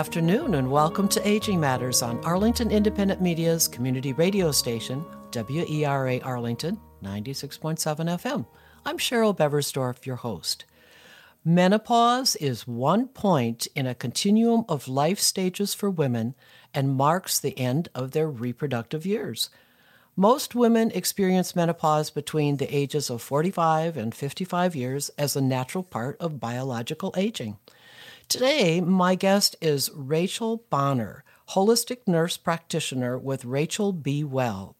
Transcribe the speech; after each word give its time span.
Afternoon 0.00 0.54
and 0.54 0.70
welcome 0.70 1.08
to 1.08 1.28
Aging 1.28 1.60
Matters 1.60 2.00
on 2.00 2.24
Arlington 2.24 2.70
Independent 2.70 3.20
Media's 3.20 3.68
community 3.68 4.14
radio 4.14 4.50
station, 4.50 5.04
WERA 5.34 6.20
Arlington, 6.22 6.80
96.7 7.04 7.76
FM. 7.78 8.46
I'm 8.86 8.96
Cheryl 8.96 9.36
Beversdorf, 9.36 10.06
your 10.06 10.16
host. 10.16 10.64
Menopause 11.44 12.34
is 12.36 12.66
one 12.66 13.08
point 13.08 13.68
in 13.74 13.86
a 13.86 13.94
continuum 13.94 14.64
of 14.70 14.88
life 14.88 15.20
stages 15.20 15.74
for 15.74 15.90
women 15.90 16.34
and 16.72 16.96
marks 16.96 17.38
the 17.38 17.58
end 17.58 17.90
of 17.94 18.12
their 18.12 18.30
reproductive 18.30 19.04
years. 19.04 19.50
Most 20.16 20.54
women 20.54 20.90
experience 20.92 21.54
menopause 21.54 22.08
between 22.08 22.56
the 22.56 22.74
ages 22.74 23.10
of 23.10 23.20
45 23.20 23.98
and 23.98 24.14
55 24.14 24.74
years 24.74 25.10
as 25.18 25.36
a 25.36 25.42
natural 25.42 25.84
part 25.84 26.16
of 26.18 26.40
biological 26.40 27.12
aging. 27.18 27.58
Today, 28.30 28.80
my 28.80 29.16
guest 29.16 29.56
is 29.60 29.90
Rachel 29.92 30.62
Bonner, 30.70 31.24
holistic 31.48 32.06
nurse 32.06 32.36
practitioner 32.36 33.18
with 33.18 33.44
Rachel 33.44 33.92
B 33.92 34.22
Well. 34.22 34.76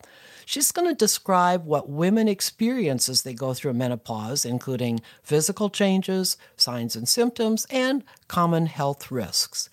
She's 0.46 0.70
going 0.70 0.86
to 0.86 0.94
describe 0.94 1.64
what 1.66 1.88
women 1.88 2.28
experience 2.28 3.08
as 3.08 3.24
they 3.24 3.34
go 3.34 3.52
through 3.52 3.72
menopause, 3.72 4.44
including 4.44 5.00
physical 5.24 5.68
changes, 5.68 6.36
signs 6.56 6.94
and 6.94 7.08
symptoms, 7.08 7.66
and 7.70 8.04
common 8.28 8.66
health 8.66 9.10
risks. 9.10 9.68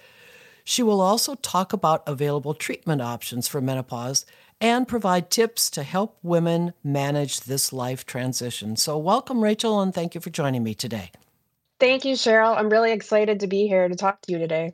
She 0.63 0.81
will 0.81 0.99
also 0.99 1.35
talk 1.35 1.71
about 1.71 2.01
available 2.07 2.55
treatment 2.55 3.03
options 3.03 3.47
for 3.47 3.61
menopause 3.61 4.25
and 4.59 4.87
provide 4.87 5.29
tips 5.29 5.69
to 5.69 5.83
help 5.83 6.17
women 6.23 6.73
manage 6.83 7.41
this 7.41 7.71
life 7.71 8.07
transition. 8.07 8.75
So, 8.75 8.97
welcome, 8.97 9.43
Rachel, 9.43 9.79
and 9.79 9.93
thank 9.93 10.15
you 10.15 10.21
for 10.21 10.31
joining 10.31 10.63
me 10.63 10.73
today. 10.73 11.11
Thank 11.79 12.05
you, 12.05 12.15
Cheryl. 12.15 12.57
I'm 12.57 12.69
really 12.69 12.91
excited 12.91 13.39
to 13.41 13.47
be 13.47 13.67
here 13.67 13.87
to 13.87 13.95
talk 13.95 14.21
to 14.21 14.31
you 14.31 14.39
today. 14.39 14.73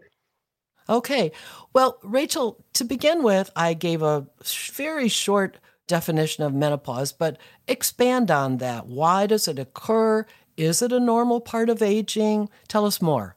Okay. 0.90 1.32
Well, 1.74 1.98
Rachel, 2.04 2.64
to 2.74 2.84
begin 2.84 3.24
with, 3.24 3.50
I 3.56 3.74
gave 3.74 4.02
a 4.02 4.28
very 4.74 5.08
short 5.08 5.58
definition 5.88 6.44
of 6.44 6.54
menopause, 6.54 7.12
but 7.14 7.38
expand 7.68 8.32
on 8.32 8.58
that. 8.58 8.88
Why 8.88 9.26
does 9.26 9.48
it 9.48 9.60
occur? 9.60 10.26
Is 10.56 10.82
it 10.82 10.92
a 10.92 11.00
normal 11.00 11.42
part 11.42 11.70
of 11.70 11.82
aging? 11.82 12.50
Tell 12.68 12.86
us 12.86 13.02
more. 13.02 13.36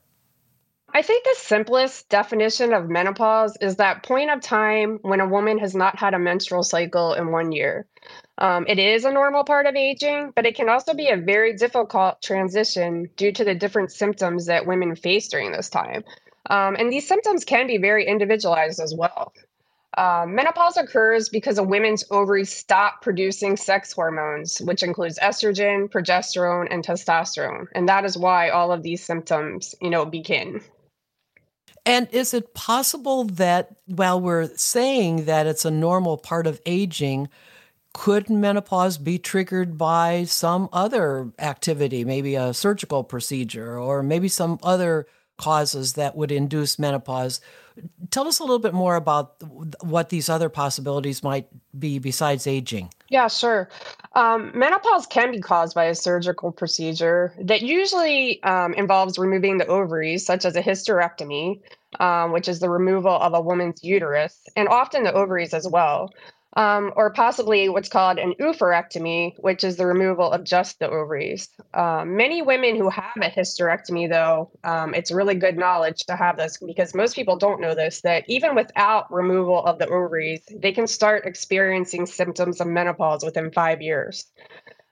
I 0.97 1.03
think 1.03 1.25
the 1.25 1.35
simplest 1.37 2.09
definition 2.09 2.73
of 2.73 2.89
menopause 2.89 3.55
is 3.61 3.75
that 3.75 4.01
point 4.01 4.31
of 4.31 4.41
time 4.41 4.97
when 5.03 5.19
a 5.19 5.27
woman 5.27 5.59
has 5.59 5.75
not 5.75 5.95
had 5.95 6.15
a 6.15 6.19
menstrual 6.19 6.63
cycle 6.63 7.13
in 7.13 7.31
one 7.31 7.51
year. 7.51 7.85
Um, 8.39 8.65
it 8.67 8.79
is 8.79 9.05
a 9.05 9.11
normal 9.11 9.43
part 9.43 9.67
of 9.67 9.75
aging, 9.75 10.33
but 10.35 10.47
it 10.47 10.55
can 10.55 10.69
also 10.69 10.95
be 10.95 11.09
a 11.09 11.15
very 11.15 11.55
difficult 11.55 12.23
transition 12.23 13.11
due 13.15 13.31
to 13.31 13.43
the 13.43 13.53
different 13.53 13.91
symptoms 13.91 14.47
that 14.47 14.65
women 14.65 14.95
face 14.95 15.27
during 15.27 15.51
this 15.51 15.69
time. 15.69 16.03
Um, 16.49 16.75
and 16.79 16.91
these 16.91 17.07
symptoms 17.07 17.45
can 17.45 17.67
be 17.67 17.77
very 17.77 18.07
individualized 18.07 18.79
as 18.79 18.95
well. 18.95 19.33
Uh, 19.95 20.25
menopause 20.27 20.77
occurs 20.77 21.29
because 21.29 21.59
a 21.59 21.63
woman's 21.63 22.05
ovaries 22.09 22.51
stop 22.51 23.03
producing 23.03 23.55
sex 23.55 23.93
hormones, 23.93 24.57
which 24.61 24.81
includes 24.81 25.19
estrogen, 25.19 25.91
progesterone, 25.91 26.67
and 26.71 26.83
testosterone. 26.83 27.67
And 27.75 27.87
that 27.87 28.03
is 28.03 28.17
why 28.17 28.49
all 28.49 28.71
of 28.71 28.81
these 28.81 29.03
symptoms, 29.03 29.75
you 29.79 29.91
know, 29.91 30.03
begin. 30.03 30.59
And 31.87 32.09
is 32.11 32.33
it 32.33 32.53
possible 32.53 33.23
that 33.23 33.73
while 33.85 34.19
we're 34.19 34.49
saying 34.57 35.23
that 35.23 35.47
it's 35.47 35.63
a 35.63 35.71
normal 35.71 36.17
part 36.17 36.45
of 36.45 36.59
aging, 36.65 37.29
could 37.93 38.29
menopause 38.29 38.97
be 38.97 39.17
triggered 39.17 39.77
by 39.77 40.25
some 40.25 40.67
other 40.73 41.31
activity, 41.39 42.03
maybe 42.03 42.35
a 42.35 42.53
surgical 42.53 43.05
procedure 43.05 43.79
or 43.79 44.03
maybe 44.03 44.27
some 44.27 44.59
other 44.61 45.07
causes 45.37 45.93
that 45.93 46.17
would 46.17 46.29
induce 46.29 46.77
menopause? 46.77 47.39
Tell 48.11 48.27
us 48.27 48.39
a 48.39 48.43
little 48.43 48.59
bit 48.59 48.73
more 48.73 48.97
about 48.97 49.41
what 49.81 50.09
these 50.09 50.27
other 50.27 50.49
possibilities 50.49 51.23
might 51.23 51.47
be 51.79 51.99
besides 51.99 52.47
aging. 52.47 52.89
Yeah, 53.09 53.27
sure. 53.29 53.69
Um, 54.15 54.51
menopause 54.53 55.05
can 55.07 55.31
be 55.31 55.39
caused 55.39 55.75
by 55.75 55.85
a 55.85 55.95
surgical 55.95 56.51
procedure 56.51 57.33
that 57.41 57.61
usually 57.61 58.41
um, 58.43 58.73
involves 58.73 59.17
removing 59.17 59.57
the 59.57 59.67
ovaries, 59.67 60.25
such 60.25 60.43
as 60.43 60.55
a 60.57 60.61
hysterectomy, 60.61 61.61
um, 62.01 62.33
which 62.33 62.49
is 62.49 62.59
the 62.59 62.69
removal 62.69 63.13
of 63.13 63.33
a 63.33 63.41
woman's 63.41 63.81
uterus, 63.83 64.41
and 64.57 64.67
often 64.67 65.03
the 65.03 65.13
ovaries 65.13 65.53
as 65.53 65.67
well. 65.67 66.09
Um, 66.57 66.91
or 66.95 67.11
possibly 67.11 67.69
what's 67.69 67.87
called 67.87 68.17
an 68.17 68.33
oophorectomy, 68.41 69.35
which 69.37 69.63
is 69.63 69.77
the 69.77 69.85
removal 69.85 70.31
of 70.31 70.43
just 70.43 70.79
the 70.79 70.89
ovaries. 70.89 71.49
Um, 71.75 72.17
many 72.17 72.41
women 72.41 72.75
who 72.75 72.89
have 72.89 73.15
a 73.17 73.29
hysterectomy, 73.29 74.09
though, 74.09 74.49
um, 74.63 74.95
it's 74.95 75.11
really 75.11 75.35
good 75.35 75.55
knowledge 75.55 76.05
to 76.07 76.15
have 76.15 76.35
this 76.35 76.57
because 76.57 76.95
most 76.95 77.15
people 77.15 77.37
don't 77.37 77.61
know 77.61 77.75
this 77.75 78.01
that 78.01 78.23
even 78.27 78.55
without 78.55 79.13
removal 79.13 79.63
of 79.67 79.77
the 79.77 79.87
ovaries, 79.87 80.41
they 80.51 80.71
can 80.71 80.87
start 80.87 81.27
experiencing 81.27 82.07
symptoms 82.07 82.59
of 82.59 82.65
menopause 82.65 83.23
within 83.23 83.51
five 83.51 83.79
years. 83.79 84.25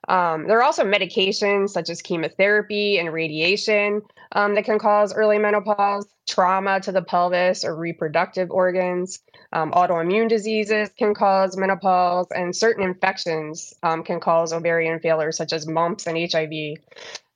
Um, 0.08 0.48
there 0.48 0.60
are 0.60 0.64
also 0.64 0.84
medications 0.84 1.70
such 1.70 1.90
as 1.90 2.02
chemotherapy 2.02 3.00
and 3.00 3.12
radiation 3.12 4.04
um, 4.34 4.54
that 4.56 4.66
can 4.66 4.78
cause 4.78 5.14
early 5.16 5.40
menopause, 5.40 6.06
trauma 6.28 6.80
to 6.82 6.92
the 6.92 7.02
pelvis 7.02 7.64
or 7.64 7.76
reproductive 7.76 8.52
organs. 8.52 9.20
Um, 9.56 9.72
autoimmune 9.72 10.28
diseases 10.28 10.90
can 10.98 11.14
cause 11.14 11.56
menopause, 11.56 12.28
and 12.36 12.54
certain 12.54 12.84
infections 12.84 13.74
um, 13.84 14.04
can 14.04 14.20
cause 14.20 14.52
ovarian 14.52 15.00
failure, 15.00 15.32
such 15.32 15.54
as 15.54 15.66
mumps 15.66 16.08
and 16.08 16.30
HIV. 16.30 16.78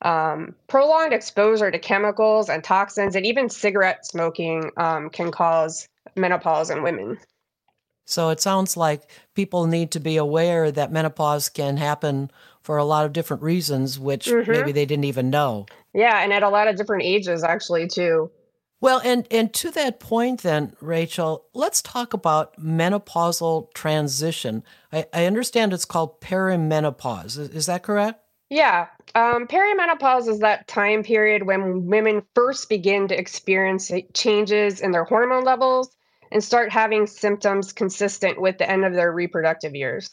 Um, 0.01 0.53
prolonged 0.67 1.13
exposure 1.13 1.71
to 1.71 1.79
chemicals 1.79 2.49
and 2.49 2.61
toxins, 2.61 3.15
and 3.15 3.25
even 3.25 3.49
cigarette 3.49 4.05
smoking 4.05 4.69
um, 4.75 5.09
can 5.09 5.31
cause 5.31 5.87
menopause 6.17 6.69
in 6.69 6.83
women. 6.83 7.17
So 8.03 8.31
it 8.31 8.41
sounds 8.41 8.75
like 8.75 9.03
people 9.33 9.65
need 9.65 9.91
to 9.91 10.01
be 10.01 10.17
aware 10.17 10.71
that 10.71 10.91
menopause 10.91 11.47
can 11.47 11.77
happen 11.77 12.31
for 12.61 12.75
a 12.75 12.83
lot 12.83 13.05
of 13.05 13.13
different 13.13 13.43
reasons, 13.43 13.97
which 13.97 14.27
mm-hmm. 14.27 14.51
maybe 14.51 14.73
they 14.73 14.85
didn't 14.85 15.05
even 15.05 15.29
know. 15.29 15.67
Yeah, 15.93 16.21
and 16.21 16.33
at 16.33 16.43
a 16.43 16.49
lot 16.49 16.67
of 16.67 16.75
different 16.75 17.03
ages, 17.03 17.45
actually, 17.45 17.87
too. 17.87 18.29
Well, 18.81 19.01
and 19.03 19.27
and 19.29 19.53
to 19.55 19.71
that 19.71 19.99
point, 19.99 20.41
then, 20.41 20.73
Rachel, 20.79 21.45
let's 21.53 21.81
talk 21.81 22.13
about 22.13 22.57
menopausal 22.57 23.73
transition. 23.73 24.63
I, 24.93 25.05
I 25.13 25.25
understand 25.25 25.73
it's 25.73 25.85
called 25.85 26.21
perimenopause. 26.21 27.37
Is, 27.37 27.49
is 27.49 27.65
that 27.65 27.83
correct? 27.83 28.23
Yeah, 28.49 28.87
um, 29.15 29.47
perimenopause 29.47 30.27
is 30.27 30.39
that 30.39 30.67
time 30.67 31.03
period 31.03 31.43
when 31.43 31.85
women 31.85 32.23
first 32.33 32.69
begin 32.69 33.07
to 33.09 33.19
experience 33.19 33.91
changes 34.13 34.81
in 34.81 34.91
their 34.91 35.03
hormone 35.03 35.43
levels 35.43 35.89
and 36.31 36.43
start 36.43 36.71
having 36.71 37.05
symptoms 37.05 37.73
consistent 37.73 38.41
with 38.41 38.57
the 38.57 38.69
end 38.69 38.85
of 38.85 38.93
their 38.93 39.11
reproductive 39.11 39.75
years. 39.75 40.09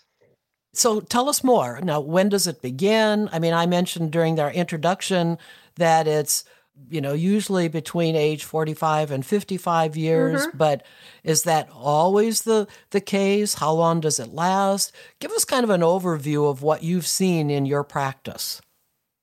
So 0.75 1.01
tell 1.01 1.31
us 1.31 1.43
more. 1.43 1.81
Now, 1.83 2.01
when 2.01 2.29
does 2.29 2.47
it 2.47 2.61
begin? 2.61 3.31
I 3.33 3.39
mean, 3.39 3.55
I 3.55 3.65
mentioned 3.65 4.13
during 4.13 4.39
our 4.39 4.51
introduction 4.51 5.39
that 5.77 6.07
it's 6.07 6.45
you 6.89 7.01
know 7.01 7.13
usually 7.13 7.69
between 7.69 8.15
age 8.15 8.45
45 8.45 9.11
and 9.11 9.27
55 9.27 9.97
years 9.97 10.47
mm-hmm. 10.47 10.57
but 10.57 10.87
is 11.25 11.43
that 11.43 11.69
always 11.73 12.43
the 12.43 12.69
the 12.91 13.01
case? 13.01 13.55
How 13.55 13.73
long 13.73 14.01
does 14.01 14.21
it 14.21 14.33
last? 14.33 14.93
Give 15.19 15.33
us 15.33 15.45
kind 15.45 15.65
of 15.65 15.71
an 15.71 15.81
overview 15.81 16.49
of 16.49 16.63
what 16.63 16.83
you've 16.83 17.07
seen 17.07 17.51
in 17.51 17.67
your 17.67 17.83
practice. 17.83 18.61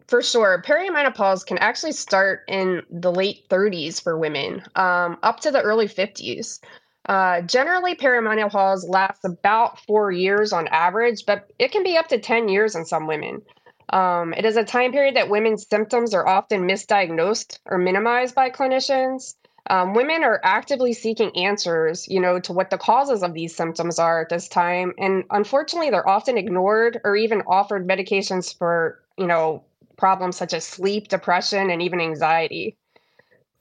For 0.08 0.22
sure. 0.22 0.62
Perimenopause 0.66 1.46
can 1.46 1.58
actually 1.60 1.94
start 1.94 2.44
in 2.48 2.82
the 2.92 3.12
late 3.12 3.48
30s 3.50 4.04
for 4.04 4.18
women 4.18 4.62
um, 4.76 5.18
up 5.24 5.40
to 5.42 5.52
the 5.52 5.62
early 5.62 5.88
50s 5.88 6.60
uh, 7.08 7.42
generally, 7.42 7.96
perimenopause 7.96 8.88
lasts 8.88 9.26
about 9.26 9.80
four 9.80 10.12
years 10.12 10.54
on 10.54 10.68
average, 10.70 11.26
but 11.26 11.52
it 11.60 11.72
can 11.72 11.84
be 11.84 11.98
up 11.98 12.08
to 12.08 12.18
10 12.18 12.48
years 12.48 12.76
in 12.76 12.86
some 12.86 13.08
women. 13.08 13.42
Um, 13.90 14.34
it 14.34 14.46
is 14.46 14.58
a 14.58 14.64
time 14.64 14.92
period 14.92 15.16
that 15.16 15.30
women's 15.30 15.68
symptoms 15.68 16.14
are 16.14 16.28
often 16.28 16.68
misdiagnosed 16.68 17.60
or 17.66 17.78
minimized 17.78 18.36
by 18.36 18.50
clinicians. 18.50 19.36
Um, 19.70 19.94
women 19.94 20.24
are 20.24 20.42
actively 20.44 20.94
seeking 20.94 21.36
answers, 21.38 22.08
you 22.08 22.20
know, 22.20 22.40
to 22.42 22.54
what 22.54 22.70
the 22.70 22.78
causes 22.78 23.24
of 23.24 23.34
these 23.34 23.56
symptoms 23.56 23.98
are 23.98 24.22
at 24.22 24.30
this 24.30 24.50
time, 24.50 24.94
and 24.98 25.24
unfortunately, 25.30 25.90
they're 25.90 26.08
often 26.08 26.38
ignored 26.38 27.00
or 27.06 27.16
even 27.16 27.44
offered 27.48 27.88
medications 27.88 28.58
for, 28.58 29.00
you 29.18 29.26
know, 29.26 29.64
problems 29.96 30.36
such 30.36 30.54
as 30.54 30.66
sleep, 30.66 31.08
depression, 31.08 31.70
and 31.70 31.82
even 31.82 32.02
anxiety 32.02 32.76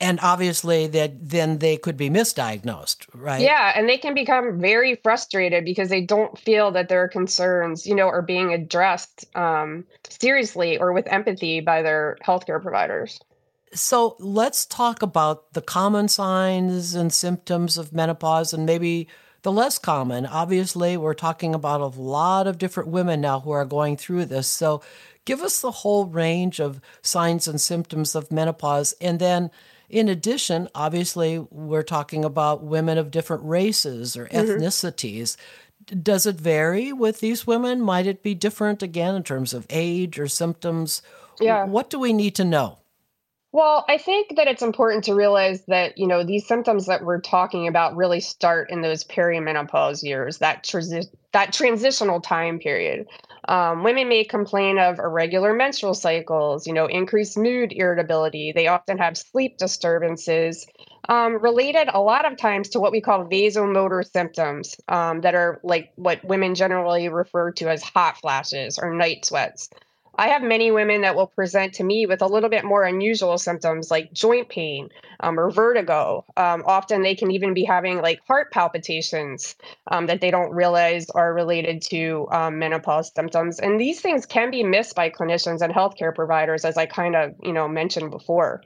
and 0.03 0.19
obviously 0.23 0.87
that 0.89 1.13
then 1.21 1.59
they 1.59 1.77
could 1.77 1.97
be 1.97 2.11
misdiagnosed 2.11 3.07
right? 3.15 3.41
Yeah 3.41 3.73
and 3.75 3.89
they 3.89 3.99
can 3.99 4.15
become 4.15 4.61
very 4.61 4.97
frustrated 4.97 5.65
because 5.65 5.89
they 5.89 6.03
don't 6.03 6.39
feel 6.39 6.71
that 6.73 6.89
their 6.89 7.09
concerns 7.09 7.87
you 7.87 7.95
know 7.95 8.09
are 8.09 8.23
being 8.23 8.53
addressed 8.53 9.25
um, 9.37 9.85
seriously 10.09 10.79
or 10.79 10.93
with 10.93 11.07
empathy 11.07 11.61
by 11.61 11.83
their 11.83 12.19
healthcare 12.27 12.61
providers. 12.61 13.21
So 13.75 14.17
let's 14.19 14.67
talk 14.67 15.01
about 15.01 15.55
the 15.55 15.63
common 15.63 16.09
signs 16.09 16.95
and 16.95 17.13
symptoms 17.13 17.79
of 17.79 17.93
menopause 17.93 18.53
and 18.53 18.67
maybe 18.67 19.09
the 19.43 19.53
less 19.53 19.79
common. 19.79 20.27
Obviously 20.27 20.97
we're 20.97 21.15
talking 21.15 21.55
about 21.55 21.81
a 21.81 21.87
lot 21.87 22.47
of 22.47 22.59
different 22.59 22.91
women 22.91 23.21
now 23.21 23.41
who 23.41 23.51
are 23.51 23.65
going 23.65 23.97
through 23.97 24.27
this. 24.27 24.47
So 24.47 24.83
give 25.25 25.41
us 25.41 25.61
the 25.61 25.71
whole 25.71 26.07
range 26.07 26.61
of 26.61 26.81
signs 27.01 27.49
and 27.49 27.61
symptoms 27.61 28.15
of 28.15 28.31
menopause. 28.31 28.95
And 29.01 29.19
then 29.19 29.51
in 29.93 30.09
addition, 30.09 30.69
obviously, 30.75 31.39
we're 31.39 31.83
talking 31.83 32.25
about 32.25 32.65
women 32.65 32.97
of 32.97 33.11
different 33.11 33.45
races 33.45 34.17
or 34.17 34.27
mm-hmm. 34.27 34.37
ethnicities. 34.37 35.37
Does 35.87 36.27
it 36.27 36.37
vary 36.37 36.93
with 36.93 37.21
these 37.21 37.47
women? 37.47 37.83
Might 37.83 38.07
it 38.07 38.23
be 38.23 38.35
different 38.35 38.83
again 38.83 39.15
in 39.15 39.23
terms 39.23 39.53
of 39.53 39.67
age 39.69 40.19
or 40.19 40.29
symptoms? 40.29 41.03
Yeah. 41.41 41.65
What 41.65 41.91
do 41.91 41.99
we 41.99 42.13
need 42.13 42.35
to 42.37 42.45
know? 42.45 42.79
Well, 43.53 43.85
I 43.87 43.99
think 43.99 44.37
that 44.37 44.49
it's 44.49 44.63
important 44.63 45.05
to 45.05 45.15
realize 45.15 45.63
that, 45.67 45.99
you 45.99 46.07
know, 46.07 46.25
these 46.25 46.47
symptoms 46.47 46.87
that 46.87 47.05
we're 47.05 47.21
talking 47.21 47.69
about 47.69 47.95
really 47.95 48.21
start 48.21 48.71
in 48.71 48.81
those 48.81 49.05
perimenopause 49.05 50.03
years, 50.03 50.39
that 50.39 50.65
transi- 50.65 51.11
that 51.33 51.53
transitional 51.53 52.23
time 52.23 52.59
period. 52.59 53.07
Um, 53.49 53.83
women 53.83 54.09
may 54.09 54.25
complain 54.25 54.79
of 54.79 54.99
irregular 54.99 55.53
menstrual 55.53 55.95
cycles, 55.95 56.67
you 56.67 56.73
know, 56.73 56.87
increased 56.87 57.37
mood 57.37 57.73
irritability. 57.73 58.53
They 58.53 58.69
often 58.69 58.99
have 58.99 59.17
sleep 59.17 59.59
disturbances 59.59 60.67
um, 61.09 61.43
related 61.43 61.89
a 61.93 62.01
lot 62.01 62.31
of 62.31 62.39
times 62.39 62.71
to 62.71 62.81
what 62.81 62.93
we 62.93 63.01
call 63.01 63.27
vasomotor 63.27 64.09
symptoms 64.09 64.77
um, 64.89 65.23
that 65.23 65.35
are 65.35 65.61
like 65.65 65.93
what 65.97 66.25
women 66.25 66.55
generally 66.55 67.09
refer 67.09 67.51
to 67.53 67.69
as 67.69 67.83
hot 67.83 68.19
flashes 68.19 68.79
or 68.79 68.95
night 68.95 69.25
sweats. 69.25 69.69
I 70.17 70.29
have 70.29 70.43
many 70.43 70.71
women 70.71 71.01
that 71.03 71.17
will 71.17 71.27
present 71.27 71.75
to 71.75 71.85
me 71.85 72.07
with 72.07 72.21
a 72.21 72.27
little 72.27 72.51
bit 72.51 72.65
more 72.65 72.85
unusual 72.85 73.39
symptoms 73.39 73.91
like 73.91 74.13
joint 74.13 74.49
pain 74.49 74.91
um, 75.21 75.39
or 75.39 75.51
vertigo. 75.51 76.25
Um, 76.37 76.63
often 76.67 77.03
they 77.03 77.15
can 77.15 77.31
even 77.31 77.55
be 77.55 77.65
having 77.65 78.03
like 78.03 78.21
heart 78.27 78.53
palpitations 78.53 79.57
um, 79.87 80.07
that 80.07 80.21
they 80.21 80.31
don't 80.31 80.53
realize 80.53 81.09
are 81.11 81.33
related 81.33 81.81
to 81.83 82.29
um, 82.31 82.59
menopause 82.59 83.13
symptoms. 83.15 83.59
And 83.59 83.81
these 83.81 84.01
things 84.01 84.27
can 84.27 84.51
be 84.51 84.63
missed 84.63 84.95
by 84.95 85.09
clinicians 85.09 85.63
and 85.63 85.73
healthcare 85.73 86.15
providers, 86.15 86.65
as 86.65 86.77
I 86.77 86.87
kind 86.87 87.17
of 87.17 87.35
you 87.43 87.53
know 87.53 87.67
mentioned 87.67 88.11
before. 88.11 88.63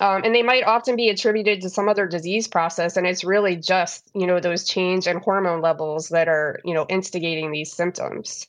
Um, 0.00 0.22
and 0.24 0.34
they 0.34 0.42
might 0.42 0.64
often 0.64 0.96
be 0.96 1.10
attributed 1.10 1.60
to 1.62 1.70
some 1.70 1.88
other 1.88 2.06
disease 2.06 2.48
process, 2.48 2.96
and 2.96 3.06
it's 3.06 3.24
really 3.24 3.56
just 3.56 4.10
you 4.14 4.26
know 4.26 4.40
those 4.40 4.64
change 4.64 5.06
in 5.06 5.18
hormone 5.18 5.60
levels 5.60 6.08
that 6.08 6.28
are 6.28 6.60
you 6.64 6.74
know 6.74 6.86
instigating 6.88 7.52
these 7.52 7.72
symptoms. 7.72 8.46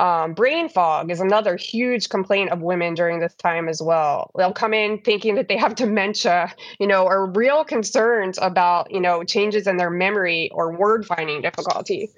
Um, 0.00 0.32
brain 0.32 0.68
fog 0.68 1.10
is 1.10 1.20
another 1.20 1.56
huge 1.56 2.08
complaint 2.08 2.50
of 2.50 2.62
women 2.62 2.94
during 2.94 3.20
this 3.20 3.34
time 3.34 3.68
as 3.68 3.82
well. 3.82 4.30
They'll 4.36 4.52
come 4.52 4.72
in 4.72 4.98
thinking 4.98 5.34
that 5.34 5.48
they 5.48 5.56
have 5.56 5.74
dementia, 5.74 6.52
you 6.78 6.86
know, 6.86 7.04
or 7.04 7.26
real 7.26 7.64
concerns 7.64 8.38
about, 8.40 8.90
you 8.90 9.00
know, 9.00 9.22
changes 9.22 9.66
in 9.66 9.76
their 9.76 9.90
memory 9.90 10.50
or 10.52 10.76
word 10.76 11.06
finding 11.06 11.42
difficulty. 11.42 12.10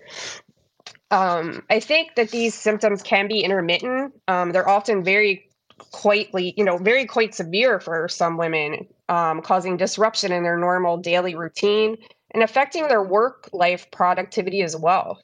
Um, 1.11 1.65
I 1.69 1.81
think 1.81 2.15
that 2.17 2.31
these 2.31 2.55
symptoms 2.55 3.03
can 3.03 3.29
be 3.29 3.41
intermittent. 3.41 4.15
Um, 4.29 4.53
they're 4.53 4.69
often 4.69 5.05
very 5.05 5.49
quitely, 5.79 6.55
you 6.57 6.65
know, 6.65 6.79
very 6.79 7.07
quite 7.07 7.35
severe 7.35 7.81
for 7.81 8.09
some 8.09 8.37
women, 8.37 8.87
um, 9.09 9.43
causing 9.43 9.77
disruption 9.77 10.33
in 10.33 10.43
their 10.43 10.59
normal 10.59 10.97
daily 10.97 11.35
routine 11.35 11.97
and 12.31 12.43
affecting 12.43 12.89
their 12.89 13.03
work 13.03 13.49
life 13.53 13.91
productivity 13.91 14.63
as 14.63 14.77
well. 14.77 15.21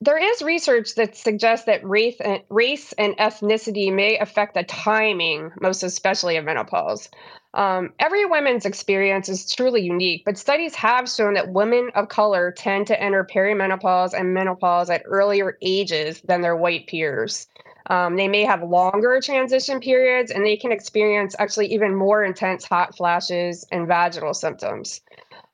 There 0.00 0.18
is 0.18 0.42
research 0.42 0.94
that 0.96 1.16
suggests 1.16 1.66
that 1.66 1.84
race 1.84 2.20
and, 2.20 2.42
race 2.50 2.92
and 2.94 3.16
ethnicity 3.16 3.92
may 3.92 4.18
affect 4.18 4.54
the 4.54 4.62
timing, 4.64 5.52
most 5.60 5.82
especially 5.82 6.36
of 6.36 6.44
menopause. 6.44 7.08
Um, 7.54 7.94
every 7.98 8.26
woman's 8.26 8.66
experience 8.66 9.30
is 9.30 9.50
truly 9.50 9.80
unique, 9.80 10.24
but 10.26 10.36
studies 10.36 10.74
have 10.74 11.08
shown 11.08 11.32
that 11.34 11.48
women 11.48 11.90
of 11.94 12.08
color 12.08 12.52
tend 12.52 12.86
to 12.88 13.02
enter 13.02 13.24
perimenopause 13.24 14.12
and 14.12 14.34
menopause 14.34 14.90
at 14.90 15.02
earlier 15.06 15.56
ages 15.62 16.20
than 16.20 16.42
their 16.42 16.56
white 16.56 16.86
peers. 16.86 17.48
Um, 17.88 18.16
they 18.16 18.28
may 18.28 18.44
have 18.44 18.62
longer 18.62 19.20
transition 19.22 19.80
periods 19.80 20.30
and 20.30 20.44
they 20.44 20.56
can 20.56 20.72
experience 20.72 21.34
actually 21.38 21.72
even 21.72 21.94
more 21.94 22.22
intense 22.24 22.64
hot 22.64 22.94
flashes 22.96 23.64
and 23.72 23.86
vaginal 23.86 24.34
symptoms. 24.34 25.00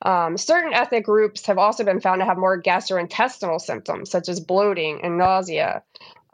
Um, 0.03 0.37
certain 0.37 0.73
ethnic 0.73 1.05
groups 1.05 1.45
have 1.45 1.57
also 1.57 1.83
been 1.83 2.01
found 2.01 2.19
to 2.19 2.25
have 2.25 2.37
more 2.37 2.61
gastrointestinal 2.61 3.59
symptoms, 3.59 4.11
such 4.11 4.27
as 4.27 4.39
bloating 4.39 5.01
and 5.01 5.17
nausea. 5.17 5.81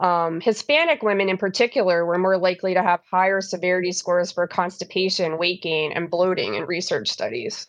Um, 0.00 0.40
Hispanic 0.40 1.02
women, 1.02 1.28
in 1.28 1.36
particular, 1.36 2.04
were 2.04 2.18
more 2.18 2.36
likely 2.36 2.74
to 2.74 2.82
have 2.82 3.00
higher 3.10 3.40
severity 3.40 3.92
scores 3.92 4.32
for 4.32 4.46
constipation, 4.48 5.38
weight 5.38 5.62
gain, 5.62 5.92
and 5.92 6.10
bloating 6.10 6.54
in 6.54 6.64
research 6.64 7.10
studies. 7.10 7.68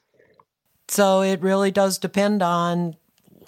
So 0.87 1.21
it 1.21 1.41
really 1.41 1.71
does 1.71 1.99
depend 1.99 2.41
on 2.41 2.95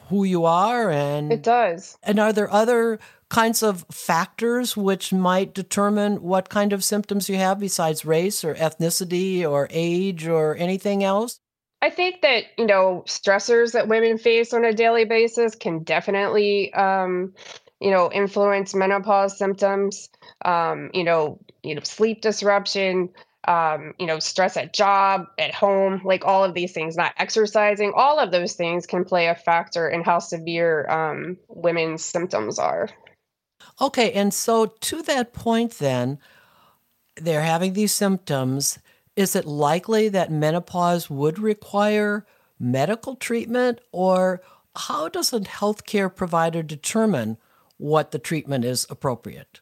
who 0.09 0.23
you 0.23 0.45
are, 0.45 0.91
and 0.91 1.31
it 1.31 1.43
does. 1.43 1.97
And 2.03 2.19
are 2.19 2.33
there 2.33 2.51
other 2.51 2.99
kinds 3.29 3.63
of 3.63 3.85
factors 3.89 4.77
which 4.77 5.11
might 5.11 5.53
determine 5.53 6.21
what 6.21 6.49
kind 6.49 6.71
of 6.71 6.83
symptoms 6.83 7.29
you 7.29 7.35
have 7.37 7.59
besides 7.59 8.05
race 8.05 8.43
or 8.43 8.53
ethnicity 8.53 9.49
or 9.49 9.67
age 9.71 10.27
or 10.27 10.55
anything 10.57 11.03
else? 11.03 11.39
I 11.83 11.89
think 11.89 12.21
that 12.21 12.45
you 12.57 12.65
know 12.65 13.03
stressors 13.07 13.73
that 13.73 13.89
women 13.89 14.17
face 14.17 14.53
on 14.53 14.63
a 14.63 14.71
daily 14.71 15.03
basis 15.03 15.53
can 15.53 15.83
definitely 15.83 16.73
um, 16.73 17.33
you 17.81 17.91
know 17.91 18.09
influence 18.09 18.73
menopause 18.73 19.37
symptoms. 19.37 20.07
Um, 20.45 20.91
you 20.93 21.03
know, 21.03 21.39
you 21.61 21.75
know, 21.75 21.81
sleep 21.83 22.21
disruption. 22.21 23.09
Um, 23.45 23.93
you 23.99 24.05
know, 24.05 24.19
stress 24.19 24.55
at 24.55 24.71
job, 24.71 25.25
at 25.37 25.53
home, 25.53 26.01
like 26.05 26.23
all 26.23 26.45
of 26.45 26.53
these 26.53 26.71
things, 26.71 26.95
not 26.95 27.13
exercising, 27.17 27.91
all 27.93 28.17
of 28.17 28.31
those 28.31 28.53
things 28.53 28.85
can 28.85 29.03
play 29.03 29.27
a 29.27 29.35
factor 29.35 29.89
in 29.89 30.01
how 30.01 30.19
severe 30.19 30.89
um, 30.89 31.37
women's 31.49 32.05
symptoms 32.05 32.57
are. 32.57 32.87
Okay, 33.81 34.13
and 34.13 34.33
so 34.33 34.67
to 34.67 35.01
that 35.01 35.33
point, 35.33 35.73
then, 35.79 36.19
they're 37.17 37.41
having 37.41 37.73
these 37.73 37.91
symptoms 37.91 38.79
is 39.15 39.35
it 39.35 39.45
likely 39.45 40.09
that 40.09 40.31
menopause 40.31 41.09
would 41.09 41.39
require 41.39 42.25
medical 42.59 43.15
treatment, 43.15 43.79
or 43.91 44.41
how 44.75 45.09
does 45.09 45.33
a 45.33 45.39
healthcare 45.41 46.13
provider 46.13 46.63
determine 46.63 47.37
what 47.77 48.11
the 48.11 48.19
treatment 48.19 48.65
is 48.65 48.87
appropriate? 48.89 49.59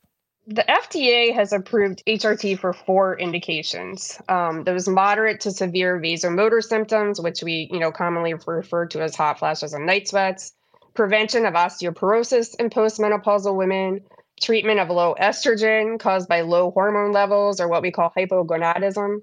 The 0.48 0.63
FDA 0.68 1.33
has 1.33 1.53
approved 1.53 2.03
HRT 2.07 2.59
for 2.59 2.74
four 2.74 3.18
indications. 3.18 4.19
Um, 4.28 4.64
those 4.64 4.87
moderate 4.87 5.42
to 5.42 5.52
severe 5.52 5.99
vasomotor 5.99 6.64
symptoms, 6.64 7.21
which 7.21 7.44
we, 7.44 7.69
you 7.71 7.80
know, 7.80 7.92
commonly 7.92 8.33
refer 8.33 8.85
to 8.87 9.02
as 9.02 9.16
hot 9.16 9.40
flashes 9.40 9.73
and 9.73 9.85
night 9.85 10.07
sweats, 10.07 10.54
prevention 10.94 11.45
of 11.45 11.54
osteoporosis 11.54 12.56
in 12.59 12.69
postmenopausal 12.69 13.56
women, 13.56 14.02
treatment 14.42 14.80
of 14.80 14.90
low 14.90 15.16
estrogen 15.19 16.00
caused 16.00 16.28
by 16.28 16.42
low 16.42 16.71
hormone 16.71 17.12
levels 17.12 17.60
or 17.60 17.68
what 17.68 17.81
we 17.81 17.92
call 17.92 18.12
hypogonadism, 18.16 19.21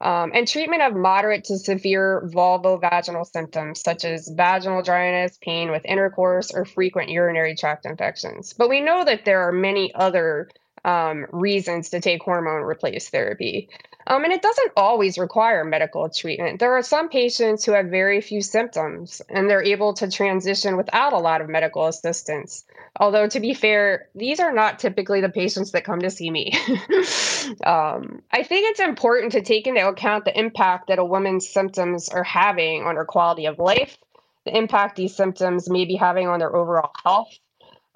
um, 0.00 0.32
and 0.34 0.46
treatment 0.46 0.82
of 0.82 0.94
moderate 0.94 1.44
to 1.44 1.58
severe 1.58 2.28
vulvovaginal 2.34 3.26
symptoms 3.26 3.80
such 3.80 4.04
as 4.04 4.28
vaginal 4.28 4.82
dryness, 4.82 5.38
pain 5.40 5.70
with 5.70 5.84
intercourse, 5.84 6.52
or 6.52 6.64
frequent 6.64 7.10
urinary 7.10 7.54
tract 7.54 7.86
infections. 7.86 8.52
But 8.52 8.68
we 8.68 8.80
know 8.80 9.04
that 9.04 9.24
there 9.24 9.42
are 9.48 9.52
many 9.52 9.94
other 9.94 10.48
um, 10.84 11.26
reasons 11.32 11.90
to 11.90 12.00
take 12.00 12.22
hormone 12.22 12.62
replace 12.62 13.08
therapy. 13.08 13.68
Um, 14.06 14.24
and 14.24 14.32
it 14.32 14.40
doesn't 14.40 14.72
always 14.74 15.18
require 15.18 15.64
medical 15.64 16.08
treatment. 16.08 16.60
There 16.60 16.72
are 16.72 16.82
some 16.82 17.10
patients 17.10 17.64
who 17.64 17.72
have 17.72 17.86
very 17.86 18.22
few 18.22 18.40
symptoms 18.40 19.20
and 19.28 19.50
they're 19.50 19.62
able 19.62 19.92
to 19.94 20.10
transition 20.10 20.78
without 20.78 21.12
a 21.12 21.18
lot 21.18 21.42
of 21.42 21.48
medical 21.48 21.86
assistance. 21.86 22.64
Although, 22.98 23.28
to 23.28 23.38
be 23.38 23.52
fair, 23.52 24.08
these 24.14 24.40
are 24.40 24.52
not 24.52 24.78
typically 24.78 25.20
the 25.20 25.28
patients 25.28 25.72
that 25.72 25.84
come 25.84 26.00
to 26.00 26.10
see 26.10 26.30
me. 26.30 26.52
um, 27.64 28.22
I 28.32 28.42
think 28.42 28.70
it's 28.70 28.80
important 28.80 29.32
to 29.32 29.42
take 29.42 29.66
into 29.66 29.86
account 29.86 30.24
the 30.24 30.38
impact 30.38 30.88
that 30.88 30.98
a 30.98 31.04
woman's 31.04 31.46
symptoms 31.46 32.08
are 32.08 32.24
having 32.24 32.84
on 32.84 32.96
her 32.96 33.04
quality 33.04 33.44
of 33.44 33.58
life, 33.58 33.98
the 34.46 34.56
impact 34.56 34.96
these 34.96 35.14
symptoms 35.14 35.68
may 35.68 35.84
be 35.84 35.96
having 35.96 36.28
on 36.28 36.38
their 36.38 36.54
overall 36.56 36.92
health 37.04 37.38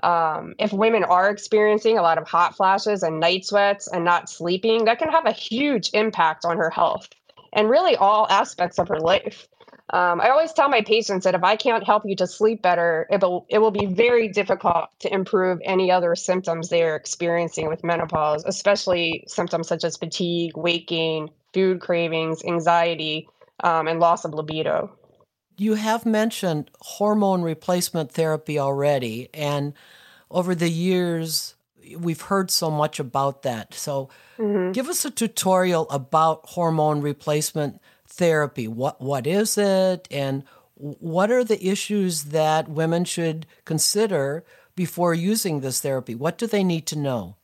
um, 0.03 0.55
if 0.59 0.73
women 0.73 1.05
are 1.05 1.31
experiencing 1.31 1.99
a 1.99 2.03
lot 2.03 2.19
of 2.19 2.27
hot 2.27 2.57
flashes 2.57 3.03
and 3.03 3.21
night 3.21 3.45
sweats 3.45 3.89
and 3.89 4.05
not 4.05 4.29
sleeping, 4.29 4.85
that 4.85 4.99
can 4.99 5.11
have 5.11 5.27
a 5.27 5.33
huge 5.33 5.91
impact 5.93 6.45
on 6.45 6.57
her 6.57 6.71
health 6.71 7.09
and 7.53 7.69
really 7.69 7.97
all 7.97 8.27
aspects 8.29 8.79
of 8.79 8.89
her 8.89 8.99
life. 8.99 9.47
Um, 9.91 10.23
I 10.23 10.31
always 10.31 10.53
tell 10.53 10.71
my 10.71 10.81
patients 10.81 11.25
that 11.25 11.35
if 11.35 11.45
I 11.45 11.55
can't 11.57 11.85
help 11.85 12.05
you 12.07 12.17
to 12.17 12.27
sleep 12.27 12.63
better, 12.63 13.07
it 13.11 13.21
will 13.21 13.45
it 13.51 13.59
will 13.59 13.71
be 13.71 13.85
very 13.85 14.29
difficult 14.29 14.87
to 15.01 15.13
improve 15.13 15.61
any 15.65 15.91
other 15.91 16.15
symptoms 16.15 16.71
they 16.71 16.83
are 16.83 16.97
experiencing 16.97 17.69
with 17.69 17.85
menopause, 17.85 18.43
especially 18.47 19.25
symptoms 19.27 19.69
such 19.69 19.85
as 19.85 19.99
fatigue, 19.99 20.57
weight 20.57 20.89
gain, 20.89 21.29
food 21.53 21.81
cravings, 21.81 22.43
anxiety, 22.45 23.29
um, 23.63 23.87
and 23.87 24.01
loss 24.01 24.25
of 24.25 24.33
libido. 24.33 24.91
You 25.57 25.75
have 25.75 26.07
mentioned 26.07 26.71
hormone 26.81 27.43
replacement 27.43 28.13
therapy 28.13 28.59
already, 28.59 29.29
and 29.35 29.75
over 30.31 30.55
the 30.55 30.69
years, 30.69 31.55
we've 31.99 32.23
heard 32.23 32.51
so 32.51 32.71
much 32.71 32.99
about 32.99 33.43
that. 33.43 33.75
So, 33.75 34.09
mm-hmm. 34.39 34.73
give 34.73 34.89
us 34.89 35.05
a 35.05 35.11
tutorial 35.11 35.89
about 35.91 36.47
hormone 36.51 37.01
replacement 37.01 37.81
therapy. 38.07 38.67
What 38.67 39.01
what 39.01 39.27
is 39.27 39.59
it, 39.59 40.09
and 40.11 40.45
what 40.75 41.31
are 41.31 41.45
the 41.45 41.65
issues 41.67 42.25
that 42.25 42.69
women 42.69 43.05
should 43.05 43.47
consider 43.65 44.45
before 44.75 45.15
using 45.15 45.61
this 45.61 45.81
therapy? 45.81 46.15
What 46.15 46.39
do 46.39 46.47
they 46.47 46.65
need 46.65 46.87
to 46.87 46.99
know? 46.99 47.37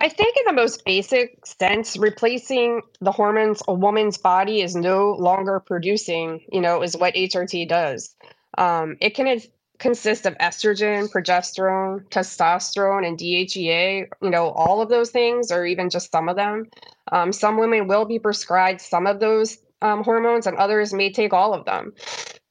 I 0.00 0.10
think, 0.10 0.36
in 0.38 0.44
the 0.46 0.52
most 0.60 0.84
basic 0.84 1.44
sense, 1.46 1.96
replacing 1.98 2.82
the 3.00 3.12
hormones 3.12 3.62
a 3.68 3.74
woman's 3.74 4.18
body 4.18 4.62
is 4.62 4.76
no 4.76 5.14
longer 5.14 5.60
producing, 5.60 6.42
you 6.52 6.60
know, 6.60 6.82
is 6.82 6.96
what 6.96 7.14
HRT 7.16 7.68
does. 7.68 8.14
Um, 8.58 8.96
it 9.00 9.16
can 9.16 9.40
consist 9.78 10.26
of 10.26 10.38
estrogen, 10.38 11.10
progesterone, 11.10 12.04
testosterone, 12.10 13.06
and 13.06 13.18
DHEA, 13.18 14.08
you 14.22 14.30
know, 14.30 14.50
all 14.50 14.82
of 14.82 14.90
those 14.90 15.10
things, 15.10 15.52
or 15.52 15.66
even 15.66 15.90
just 15.90 16.12
some 16.12 16.28
of 16.28 16.36
them. 16.36 16.66
Um, 17.12 17.32
some 17.32 17.58
women 17.58 17.88
will 17.88 18.06
be 18.06 18.20
prescribed 18.20 18.82
some 18.82 19.06
of 19.06 19.20
those 19.20 19.58
um, 19.82 20.04
hormones, 20.04 20.46
and 20.46 20.58
others 20.58 20.94
may 20.94 21.12
take 21.12 21.32
all 21.32 21.54
of 21.54 21.64
them. 21.66 21.94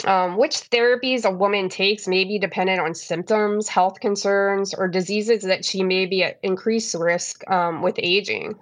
Um, 0.06 0.38
which 0.38 0.70
therapies 0.70 1.25
a 1.25 1.32
woman 1.32 1.70
takes 1.70 2.08
may 2.08 2.24
be 2.24 2.38
dependent 2.38 2.80
on 2.80 2.94
symptoms, 2.94 3.68
health 3.68 4.00
concerns, 4.00 4.75
or 4.75 4.88
diseases 4.88 5.42
that 5.42 5.66
she 5.66 5.82
may 5.82 6.06
be 6.06 6.24
at 6.24 6.39
increased 6.44 6.94
risk 6.94 7.50
um, 7.50 7.82
with 7.82 7.96
aging. 7.98 8.60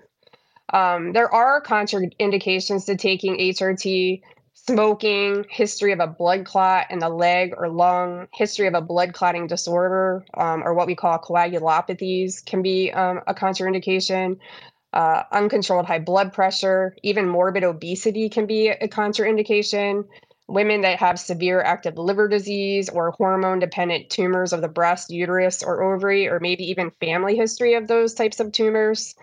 Um, 0.71 1.11
there 1.11 1.33
are 1.33 1.61
contraindications 1.61 2.85
to 2.85 2.95
taking 2.95 3.37
HRT 3.37 4.21
smoking, 4.53 5.45
history 5.49 5.91
of 5.91 5.99
a 5.99 6.07
blood 6.07 6.45
clot 6.45 6.87
in 6.89 6.99
the 6.99 7.09
leg 7.09 7.53
or 7.57 7.69
lung, 7.69 8.27
history 8.33 8.67
of 8.67 8.73
a 8.73 8.81
blood 8.81 9.13
clotting 9.13 9.45
disorder, 9.45 10.25
um, 10.35 10.63
or 10.63 10.73
what 10.73 10.87
we 10.87 10.95
call 10.95 11.19
coagulopathies, 11.19 12.43
can 12.45 12.61
be 12.61 12.91
um, 12.91 13.21
a 13.27 13.33
contraindication. 13.33 14.37
Uh, 14.93 15.23
uncontrolled 15.33 15.85
high 15.85 15.99
blood 15.99 16.31
pressure, 16.31 16.95
even 17.03 17.27
morbid 17.27 17.65
obesity 17.65 18.29
can 18.29 18.45
be 18.45 18.69
a 18.69 18.87
contraindication. 18.87 20.05
Women 20.47 20.81
that 20.81 20.99
have 20.99 21.19
severe 21.19 21.61
active 21.61 21.97
liver 21.97 22.27
disease 22.27 22.87
or 22.89 23.11
hormone 23.11 23.59
dependent 23.59 24.09
tumors 24.09 24.53
of 24.53 24.61
the 24.61 24.67
breast, 24.67 25.09
uterus, 25.09 25.63
or 25.63 25.81
ovary, 25.81 26.27
or 26.27 26.39
maybe 26.39 26.69
even 26.69 26.91
family 26.99 27.35
history 27.35 27.73
of 27.73 27.87
those 27.87 28.13
types 28.13 28.39
of 28.39 28.51
tumors. 28.51 29.15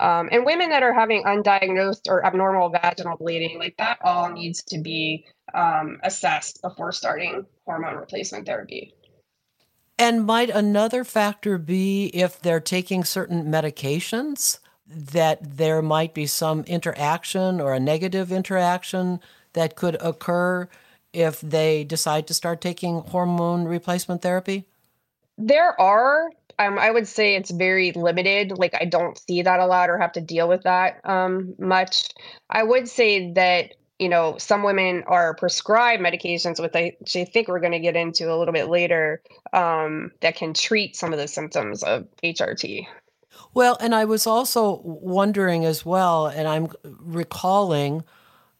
Um, 0.00 0.30
and 0.32 0.46
women 0.46 0.70
that 0.70 0.82
are 0.82 0.94
having 0.94 1.24
undiagnosed 1.24 2.08
or 2.08 2.24
abnormal 2.24 2.70
vaginal 2.70 3.18
bleeding, 3.18 3.58
like 3.58 3.76
that 3.76 3.98
all 4.02 4.30
needs 4.30 4.62
to 4.64 4.78
be 4.78 5.26
um, 5.52 5.98
assessed 6.02 6.62
before 6.62 6.92
starting 6.92 7.44
hormone 7.66 7.96
replacement 7.96 8.46
therapy. 8.46 8.94
And 9.98 10.24
might 10.24 10.48
another 10.48 11.04
factor 11.04 11.58
be 11.58 12.06
if 12.06 12.40
they're 12.40 12.58
taking 12.58 13.04
certain 13.04 13.44
medications 13.44 14.60
that 14.86 15.58
there 15.58 15.82
might 15.82 16.14
be 16.14 16.26
some 16.26 16.64
interaction 16.64 17.60
or 17.60 17.74
a 17.74 17.80
negative 17.80 18.32
interaction 18.32 19.20
that 19.52 19.76
could 19.76 19.96
occur 20.00 20.68
if 21.12 21.40
they 21.40 21.84
decide 21.84 22.26
to 22.28 22.34
start 22.34 22.60
taking 22.60 23.00
hormone 23.00 23.64
replacement 23.64 24.22
therapy? 24.22 24.66
There 25.38 25.78
are. 25.80 26.30
Um, 26.58 26.78
I 26.78 26.90
would 26.90 27.08
say 27.08 27.36
it's 27.36 27.50
very 27.50 27.92
limited. 27.92 28.52
Like 28.58 28.74
I 28.78 28.84
don't 28.84 29.18
see 29.18 29.42
that 29.42 29.60
a 29.60 29.66
lot 29.66 29.88
or 29.88 29.98
have 29.98 30.12
to 30.12 30.20
deal 30.20 30.48
with 30.48 30.62
that 30.64 31.00
um, 31.04 31.54
much. 31.58 32.10
I 32.50 32.62
would 32.62 32.88
say 32.88 33.32
that 33.32 33.74
you 33.98 34.08
know 34.08 34.36
some 34.38 34.62
women 34.62 35.02
are 35.06 35.34
prescribed 35.34 36.02
medications, 36.02 36.60
which 36.60 36.74
I, 36.74 37.24
think 37.24 37.48
we're 37.48 37.60
going 37.60 37.72
to 37.72 37.80
get 37.80 37.96
into 37.96 38.32
a 38.32 38.36
little 38.36 38.52
bit 38.52 38.68
later, 38.68 39.22
um, 39.54 40.12
that 40.20 40.36
can 40.36 40.52
treat 40.52 40.96
some 40.96 41.12
of 41.12 41.18
the 41.18 41.28
symptoms 41.28 41.82
of 41.82 42.06
HRT. 42.22 42.86
Well, 43.54 43.76
and 43.80 43.94
I 43.94 44.04
was 44.04 44.26
also 44.26 44.80
wondering 44.84 45.64
as 45.64 45.84
well, 45.84 46.26
and 46.26 46.46
I'm 46.46 46.68
recalling 46.84 48.04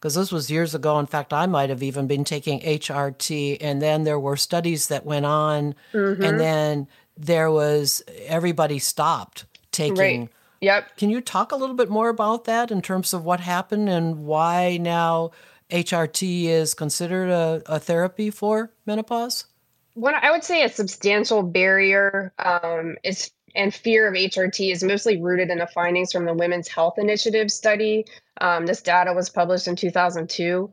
because 0.01 0.15
this 0.15 0.31
was 0.31 0.49
years 0.49 0.73
ago. 0.73 0.97
In 0.97 1.05
fact, 1.05 1.31
I 1.31 1.45
might 1.45 1.69
have 1.69 1.83
even 1.83 2.07
been 2.07 2.23
taking 2.23 2.59
HRT, 2.61 3.57
and 3.61 3.79
then 3.79 4.03
there 4.03 4.19
were 4.19 4.35
studies 4.35 4.87
that 4.87 5.05
went 5.05 5.27
on, 5.27 5.75
mm-hmm. 5.93 6.23
and 6.23 6.39
then 6.39 6.87
there 7.15 7.51
was 7.51 8.01
everybody 8.25 8.79
stopped 8.79 9.45
taking. 9.71 10.21
Right. 10.21 10.29
Yep. 10.61 10.97
Can 10.97 11.09
you 11.11 11.21
talk 11.21 11.51
a 11.51 11.55
little 11.55 11.75
bit 11.75 11.89
more 11.89 12.09
about 12.09 12.45
that 12.45 12.71
in 12.71 12.81
terms 12.81 13.13
of 13.13 13.23
what 13.23 13.39
happened 13.39 13.89
and 13.89 14.25
why 14.25 14.77
now 14.77 15.31
HRT 15.69 16.45
is 16.45 16.73
considered 16.73 17.29
a, 17.29 17.61
a 17.67 17.79
therapy 17.79 18.31
for 18.31 18.71
menopause? 18.85 19.45
What 19.93 20.15
I 20.15 20.31
would 20.31 20.43
say 20.43 20.63
a 20.63 20.69
substantial 20.69 21.43
barrier 21.43 22.33
um, 22.39 22.97
is 23.03 23.31
and 23.55 23.73
fear 23.73 24.07
of 24.07 24.13
HRT 24.13 24.71
is 24.71 24.83
mostly 24.83 25.21
rooted 25.21 25.49
in 25.49 25.57
the 25.57 25.67
findings 25.67 26.11
from 26.11 26.25
the 26.25 26.33
Women's 26.33 26.67
Health 26.67 26.97
Initiative 26.97 27.51
study. 27.51 28.05
Um, 28.39 28.65
this 28.65 28.81
data 28.81 29.13
was 29.13 29.29
published 29.29 29.67
in 29.67 29.75
2002. 29.75 30.69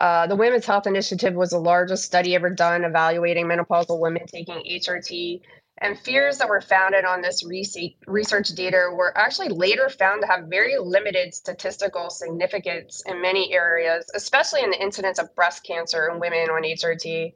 Uh, 0.00 0.26
the 0.26 0.36
Women's 0.36 0.66
Health 0.66 0.86
Initiative 0.86 1.34
was 1.34 1.50
the 1.50 1.58
largest 1.58 2.04
study 2.04 2.34
ever 2.34 2.50
done 2.50 2.84
evaluating 2.84 3.46
menopausal 3.46 4.00
women 4.00 4.26
taking 4.26 4.56
HRT 4.56 5.40
and 5.80 5.98
fears 5.98 6.38
that 6.38 6.48
were 6.48 6.60
founded 6.60 7.04
on 7.04 7.22
this 7.22 7.44
research 7.44 8.48
data 8.48 8.90
were 8.92 9.16
actually 9.16 9.48
later 9.48 9.88
found 9.88 10.22
to 10.22 10.26
have 10.26 10.46
very 10.46 10.76
limited 10.78 11.34
statistical 11.34 12.10
significance 12.10 13.02
in 13.06 13.20
many 13.20 13.52
areas, 13.52 14.04
especially 14.14 14.62
in 14.62 14.70
the 14.70 14.82
incidence 14.82 15.18
of 15.18 15.34
breast 15.34 15.64
cancer 15.64 16.08
in 16.12 16.20
women 16.20 16.50
on 16.50 16.62
HRT. 16.62 17.32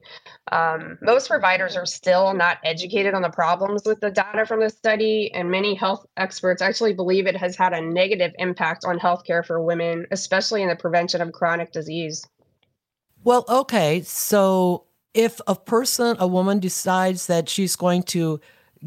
Um, 0.51 0.99
most 1.03 1.29
providers 1.29 1.77
are 1.77 1.87
still 1.87 2.35
not 2.35 2.59
educated 2.65 3.15
on 3.15 3.23
the 3.23 3.31
problems 3.31 3.83
with 3.85 4.01
the 4.01 4.11
data 4.11 4.45
from 4.47 4.61
the 4.61 4.71
study, 4.71 5.31
and 5.35 5.51
many 5.51 5.75
health 5.75 6.05
experts 6.17 6.63
actually 6.63 6.95
believe 6.95 7.27
it 7.27 7.37
has 7.37 7.57
had 7.57 7.73
a 7.73 7.81
negative 7.81 8.33
impact 8.39 8.85
on 8.85 8.99
healthcare 8.99 9.45
for 9.45 9.63
women, 9.63 10.07
especially 10.11 10.63
in 10.63 10.69
the 10.69 10.77
prevention 10.77 11.21
of 11.21 11.33
chronic 11.33 11.73
disease. 11.73 12.27
Well, 13.25 13.45
okay, 13.49 14.03
so 14.03 14.87
if 15.15 15.41
a 15.47 15.55
person, 15.55 16.17
a 16.19 16.27
woman 16.27 16.59
decides 16.59 17.27
that 17.27 17.49
she's 17.49 17.77
going 17.77 18.03
to 18.05 18.41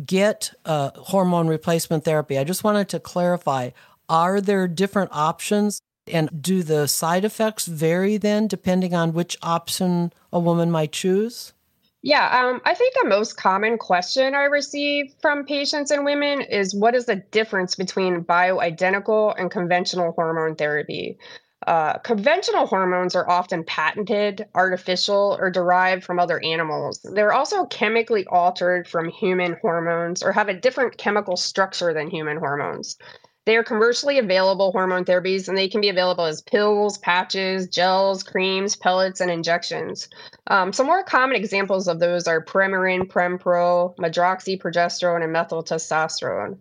get 0.06 0.54
uh, 0.66 0.92
hormone 0.96 1.48
replacement 1.48 2.04
therapy, 2.04 2.38
I 2.38 2.44
just 2.44 2.64
wanted 2.64 2.90
to 2.90 3.00
clarify 3.00 3.72
are 4.08 4.40
there 4.40 4.68
different 4.68 5.12
options? 5.14 5.82
And 6.08 6.30
do 6.40 6.62
the 6.62 6.88
side 6.88 7.26
effects 7.26 7.66
vary 7.66 8.18
then 8.18 8.48
depending 8.48 8.94
on 8.94 9.14
which 9.14 9.36
option 9.42 10.14
a 10.32 10.40
woman 10.40 10.70
might 10.70 10.92
choose? 10.92 11.54
Yeah, 12.04 12.28
um, 12.40 12.62
I 12.66 12.76
think 12.76 12.94
the 12.94 13.10
most 13.10 13.36
common 13.36 13.80
question 13.80 14.36
I 14.36 14.44
receive 14.44 15.16
from 15.20 15.44
patients 15.44 15.90
and 15.90 16.06
women 16.06 16.42
is 16.42 16.76
what 16.76 16.94
is 16.94 17.06
the 17.06 17.16
difference 17.16 17.74
between 17.74 18.24
bioidentical 18.24 19.34
and 19.40 19.50
conventional 19.50 20.12
hormone 20.12 20.56
therapy? 20.56 21.18
Uh, 21.66 21.98
conventional 22.00 22.68
hormones 22.68 23.16
are 23.16 23.30
often 23.30 23.64
patented, 23.64 24.48
artificial, 24.54 25.36
or 25.40 25.50
derived 25.50 26.04
from 26.04 26.20
other 26.20 26.40
animals. 26.44 27.00
They're 27.04 27.34
also 27.34 27.66
chemically 27.66 28.26
altered 28.28 28.88
from 28.88 29.10
human 29.10 29.58
hormones 29.62 30.22
or 30.22 30.32
have 30.32 30.48
a 30.48 30.54
different 30.54 30.98
chemical 30.98 31.38
structure 31.38 31.94
than 31.94 32.10
human 32.10 32.38
hormones. 32.38 32.98
They 33.46 33.58
are 33.58 33.64
commercially 33.64 34.18
available 34.18 34.72
hormone 34.72 35.06
therapies 35.06 35.48
and 35.48 35.56
they 35.56 35.68
can 35.68 35.80
be 35.80 35.90
available 35.90 36.26
as 36.26 36.42
pills, 36.42 36.98
patches, 36.98 37.68
gels, 37.68 38.24
creams, 38.24 38.76
pellets, 38.76 39.22
and 39.22 39.30
injections. 39.30 40.10
Um, 40.48 40.74
some 40.74 40.88
more 40.88 41.04
common 41.04 41.36
examples 41.36 41.88
of 41.88 42.00
those 42.00 42.28
are 42.28 42.44
Premarin, 42.44 43.08
Prempro, 43.08 43.96
medroxyprogesterone, 43.98 45.24
and 45.24 45.36
methyltestosterone. 45.36 46.58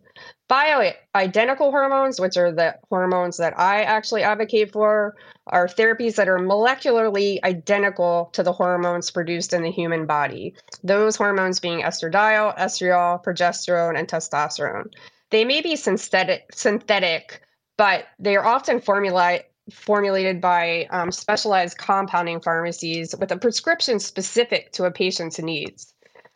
Bioidentical 0.50 1.70
hormones, 1.70 2.20
which 2.20 2.36
are 2.36 2.52
the 2.52 2.76
hormones 2.90 3.38
that 3.38 3.58
I 3.58 3.82
actually 3.82 4.22
advocate 4.22 4.72
for, 4.72 5.16
are 5.46 5.66
therapies 5.66 6.16
that 6.16 6.28
are 6.28 6.38
molecularly 6.38 7.42
identical 7.42 8.30
to 8.32 8.42
the 8.42 8.52
hormones 8.52 9.10
produced 9.10 9.52
in 9.54 9.62
the 9.62 9.70
human 9.70 10.04
body. 10.06 10.54
Those 10.82 11.16
hormones 11.16 11.60
being 11.60 11.80
estradiol, 11.80 12.56
estriol, 12.58 13.24
progesterone, 13.24 13.98
and 13.98 14.06
testosterone. 14.06 14.92
They 15.30 15.44
may 15.44 15.62
be 15.62 15.76
synthetic, 15.76 16.52
synthetic 16.52 17.40
but 17.76 18.06
they 18.18 18.36
are 18.36 18.44
often 18.44 18.80
formulated 18.80 19.46
formulated 19.72 20.42
by 20.42 20.86
um, 20.90 21.10
specialized 21.10 21.78
compounding 21.78 22.38
pharmacies 22.38 23.14
with 23.18 23.32
a 23.32 23.38
prescription 23.38 23.98
specific 23.98 24.70
to 24.72 24.84
a 24.84 24.90
patient's 24.90 25.38
needs. 25.38 25.93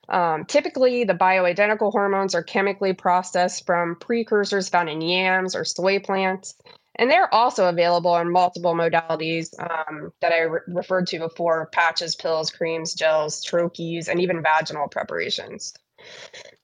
Um, 0.09 0.45
typically, 0.47 1.05
the 1.05 1.15
bioidentical 1.15 1.93
hormones 1.93 2.35
are 2.35 2.43
chemically 2.43 2.95
processed 2.95 3.67
from 3.67 3.97
precursors 3.97 4.69
found 4.69 4.89
in 4.89 5.01
yams 5.01 5.55
or 5.55 5.65
soy 5.65 5.99
plants, 5.99 6.55
and 6.97 7.11
they're 7.11 7.33
also 7.33 7.69
available 7.69 8.17
in 8.17 8.31
multiple 8.31 8.75
modalities 8.75 9.51
um, 9.61 10.13
that 10.21 10.33
I 10.33 10.41
re- 10.41 10.61
referred 10.69 11.07
to 11.09 11.19
before 11.19 11.69
patches, 11.73 12.17
pills, 12.17 12.51
creams, 12.51 12.95
gels, 12.95 13.45
troches, 13.45 14.09
and 14.09 14.21
even 14.21 14.43
vaginal 14.43 14.89
preparations. 14.89 15.75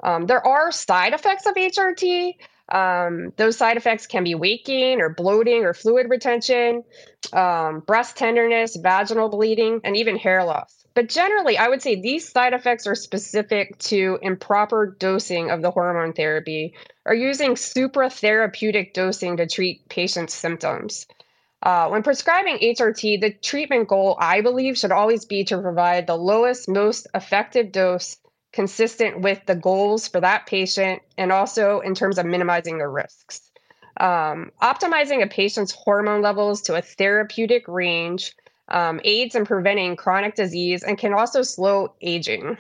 Um, 0.03 0.27
there 0.27 0.45
are 0.47 0.73
side 0.73 1.13
effects 1.13 1.47
of 1.47 1.55
HRT. 1.55 2.35
Um, 2.73 3.33
those 3.37 3.59
side 3.59 3.77
effects 3.77 4.07
can 4.07 4.25
be 4.25 4.35
weight 4.35 4.65
gain 4.65 5.01
or 5.01 5.11
bloating 5.11 5.65
or 5.65 5.75
fluid 5.75 6.09
retention, 6.09 6.83
um, 7.33 7.81
breast 7.81 8.17
tenderness, 8.17 8.77
vaginal 8.77 9.29
bleeding, 9.29 9.81
and 9.85 9.97
even 9.97 10.17
hair 10.17 10.45
loss. 10.45 10.84
But 10.95 11.09
generally, 11.09 11.59
I 11.59 11.69
would 11.69 11.83
say 11.83 12.01
these 12.01 12.31
side 12.31 12.53
effects 12.53 12.87
are 12.87 12.95
specific 12.95 13.77
to 13.91 14.19
improper 14.23 14.97
dosing 14.99 15.51
of 15.51 15.61
the 15.61 15.73
hormone 15.73 16.13
therapy 16.13 16.75
or 17.05 17.15
using 17.15 17.55
supratherapeutic 17.55 18.93
dosing 18.93 19.37
to 19.39 19.47
treat 19.47 19.89
patients' 19.89 20.35
symptoms. 20.35 21.07
Uh, 21.63 21.89
when 21.89 22.03
prescribing 22.03 22.59
HRT, 22.59 23.21
the 23.21 23.33
treatment 23.33 23.89
goal, 23.89 24.17
I 24.21 24.43
believe, 24.43 24.79
should 24.79 24.93
always 24.93 25.25
be 25.25 25.45
to 25.45 25.61
provide 25.61 26.07
the 26.07 26.17
lowest, 26.17 26.69
most 26.69 27.09
effective 27.15 27.73
dose 27.73 28.19
consistent 28.53 29.21
with 29.21 29.45
the 29.47 29.57
goals 29.57 30.07
for 30.07 30.21
that 30.21 30.47
patient 30.47 31.03
and 31.19 31.33
also 31.33 31.81
in 31.81 31.95
terms 31.95 32.19
of 32.19 32.27
minimizing 32.27 32.79
the 32.79 32.87
risks. 32.87 33.51
Um, 33.99 34.53
optimizing 34.63 35.23
a 35.23 35.27
patient's 35.27 35.73
hormone 35.73 36.23
levels 36.23 36.63
to 36.63 36.77
a 36.77 36.83
therapeutic 36.83 37.67
range 37.67 38.35
um, 38.69 39.01
aids 39.05 39.35
in 39.35 39.45
preventing 39.45 39.97
chronic 39.97 40.35
disease 40.35 40.83
and 40.83 40.99
can 40.99 41.13
also 41.13 41.43
slow 41.43 41.95
aging. 42.01 42.57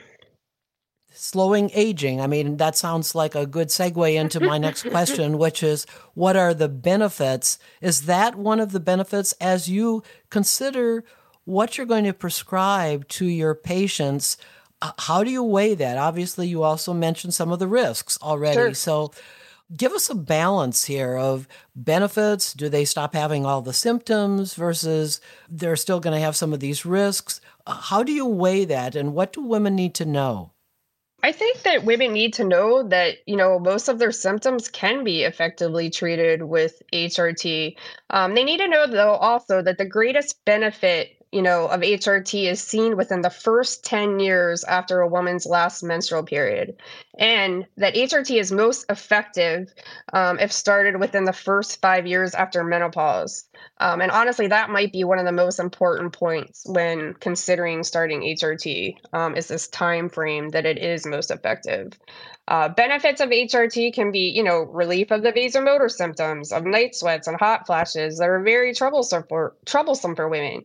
Slowing 1.12 1.70
aging. 1.74 2.20
I 2.20 2.26
mean, 2.26 2.56
that 2.56 2.76
sounds 2.76 3.14
like 3.14 3.34
a 3.34 3.46
good 3.46 3.68
segue 3.68 4.14
into 4.14 4.40
my 4.40 4.58
next 4.58 4.82
question, 4.90 5.38
which 5.38 5.62
is 5.62 5.86
what 6.14 6.36
are 6.36 6.52
the 6.52 6.68
benefits? 6.68 7.58
Is 7.80 8.02
that 8.02 8.34
one 8.34 8.60
of 8.60 8.72
the 8.72 8.80
benefits 8.80 9.32
as 9.40 9.68
you 9.68 10.02
consider 10.30 11.04
what 11.44 11.76
you're 11.76 11.86
going 11.86 12.04
to 12.04 12.12
prescribe 12.12 13.06
to 13.08 13.26
your 13.26 13.54
patients? 13.54 14.36
How 14.98 15.22
do 15.22 15.30
you 15.30 15.42
weigh 15.42 15.74
that? 15.76 15.96
Obviously, 15.96 16.48
you 16.48 16.62
also 16.62 16.92
mentioned 16.92 17.32
some 17.32 17.52
of 17.52 17.58
the 17.58 17.68
risks 17.68 18.18
already. 18.20 18.54
Sure. 18.54 18.74
So, 18.74 19.12
give 19.76 19.92
us 19.92 20.10
a 20.10 20.14
balance 20.14 20.84
here 20.84 21.16
of 21.16 21.48
benefits. 21.74 22.52
Do 22.52 22.68
they 22.68 22.84
stop 22.84 23.14
having 23.14 23.46
all 23.46 23.62
the 23.62 23.72
symptoms 23.72 24.54
versus 24.54 25.20
they're 25.48 25.76
still 25.76 26.00
going 26.00 26.14
to 26.14 26.24
have 26.24 26.36
some 26.36 26.52
of 26.52 26.60
these 26.60 26.84
risks? 26.84 27.40
How 27.66 28.02
do 28.02 28.12
you 28.12 28.26
weigh 28.26 28.64
that 28.66 28.94
and 28.94 29.14
what 29.14 29.32
do 29.32 29.42
women 29.42 29.74
need 29.74 29.94
to 29.96 30.04
know? 30.04 30.50
I 31.24 31.32
think 31.32 31.62
that 31.62 31.84
women 31.86 32.12
need 32.12 32.34
to 32.34 32.44
know 32.44 32.82
that, 32.82 33.16
you 33.24 33.36
know, 33.36 33.58
most 33.58 33.88
of 33.88 33.98
their 33.98 34.12
symptoms 34.12 34.68
can 34.68 35.04
be 35.04 35.22
effectively 35.22 35.88
treated 35.88 36.42
with 36.42 36.82
HRT. 36.92 37.76
Um, 38.10 38.34
they 38.34 38.44
need 38.44 38.58
to 38.58 38.68
know, 38.68 38.86
though, 38.86 39.14
also 39.14 39.62
that 39.62 39.78
the 39.78 39.86
greatest 39.86 40.44
benefit 40.44 41.13
you 41.34 41.42
know, 41.42 41.66
of 41.66 41.80
HRT 41.80 42.48
is 42.48 42.62
seen 42.62 42.96
within 42.96 43.20
the 43.20 43.28
first 43.28 43.84
10 43.84 44.20
years 44.20 44.62
after 44.62 45.00
a 45.00 45.08
woman's 45.08 45.46
last 45.46 45.82
menstrual 45.82 46.22
period. 46.22 46.76
And 47.18 47.66
that 47.76 47.96
HRT 47.96 48.38
is 48.38 48.52
most 48.52 48.86
effective 48.88 49.74
um, 50.12 50.38
if 50.38 50.52
started 50.52 51.00
within 51.00 51.24
the 51.24 51.32
first 51.32 51.80
five 51.80 52.06
years 52.06 52.34
after 52.34 52.62
menopause. 52.62 53.48
Um, 53.78 54.00
and 54.00 54.12
honestly, 54.12 54.46
that 54.46 54.70
might 54.70 54.92
be 54.92 55.02
one 55.02 55.18
of 55.18 55.24
the 55.24 55.32
most 55.32 55.58
important 55.58 56.12
points 56.12 56.62
when 56.66 57.14
considering 57.14 57.82
starting 57.82 58.20
HRT 58.20 58.94
um, 59.12 59.36
is 59.36 59.48
this 59.48 59.66
time 59.66 60.08
frame 60.08 60.50
that 60.50 60.66
it 60.66 60.78
is 60.78 61.04
most 61.04 61.32
effective. 61.32 61.92
Uh, 62.46 62.68
benefits 62.68 63.20
of 63.20 63.30
HRT 63.30 63.94
can 63.94 64.12
be, 64.12 64.30
you 64.30 64.42
know, 64.42 64.62
relief 64.62 65.10
of 65.10 65.22
the 65.22 65.32
vasomotor 65.32 65.90
symptoms 65.90 66.52
of 66.52 66.64
night 66.64 66.94
sweats 66.94 67.26
and 67.26 67.38
hot 67.38 67.66
flashes 67.66 68.18
that 68.18 68.28
are 68.28 68.42
very 68.42 68.74
troublesome 68.74 69.24
for 69.28 69.54
troublesome 69.64 70.14
for 70.14 70.28
women. 70.28 70.64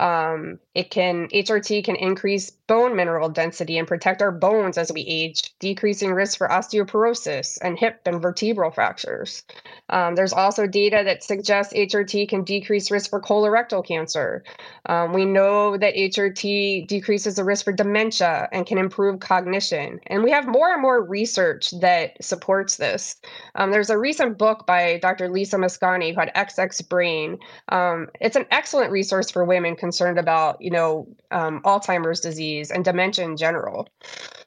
Um, 0.00 0.58
it 0.74 0.90
can 0.90 1.28
HRT 1.28 1.84
can 1.84 1.96
increase 1.96 2.50
bone 2.66 2.96
mineral 2.96 3.28
density 3.28 3.78
and 3.78 3.86
protect 3.88 4.20
our 4.20 4.32
bones 4.32 4.76
as 4.76 4.92
we 4.92 5.02
age, 5.02 5.54
decreasing 5.58 6.12
risk 6.12 6.38
for 6.38 6.48
osteoporosis 6.48 7.58
and 7.62 7.78
hip 7.78 8.00
and 8.06 8.20
vertebral 8.20 8.70
fractures. 8.70 9.44
Um, 9.90 10.14
there's 10.14 10.32
also 10.32 10.66
data 10.66 11.02
that 11.04 11.22
suggests 11.22 11.72
HRT 11.72 12.28
can 12.28 12.44
decrease 12.44 12.90
risk 12.90 13.10
for 13.10 13.20
colorectal 13.20 13.86
cancer. 13.86 14.44
Um, 14.86 15.12
we 15.12 15.24
know 15.24 15.76
that 15.76 15.94
HRT 15.94 16.86
decreases 16.86 17.36
the 17.36 17.44
risk 17.44 17.64
for 17.64 17.72
dementia 17.72 18.48
and 18.52 18.66
can 18.66 18.78
improve 18.78 19.20
cognition. 19.20 20.00
And 20.08 20.22
we 20.22 20.30
have 20.30 20.46
more 20.46 20.72
and 20.72 20.82
more 20.82 21.04
research 21.14 21.70
that 21.80 22.16
supports 22.20 22.76
this. 22.76 23.14
Um, 23.54 23.70
there's 23.70 23.90
a 23.90 23.96
recent 23.96 24.36
book 24.36 24.66
by 24.66 24.98
Dr. 24.98 25.28
Lisa 25.28 25.56
Mosconi 25.56 26.12
called 26.12 26.30
XX 26.34 26.88
Brain. 26.88 27.38
Um, 27.68 28.08
it's 28.20 28.34
an 28.34 28.46
excellent 28.50 28.90
resource 28.90 29.30
for 29.30 29.44
women 29.44 29.76
concerned 29.76 30.18
about, 30.18 30.60
you 30.60 30.72
know, 30.72 31.06
um, 31.30 31.60
Alzheimer's 31.62 32.20
disease 32.20 32.72
and 32.72 32.84
dementia 32.84 33.24
in 33.24 33.36
general. 33.36 33.88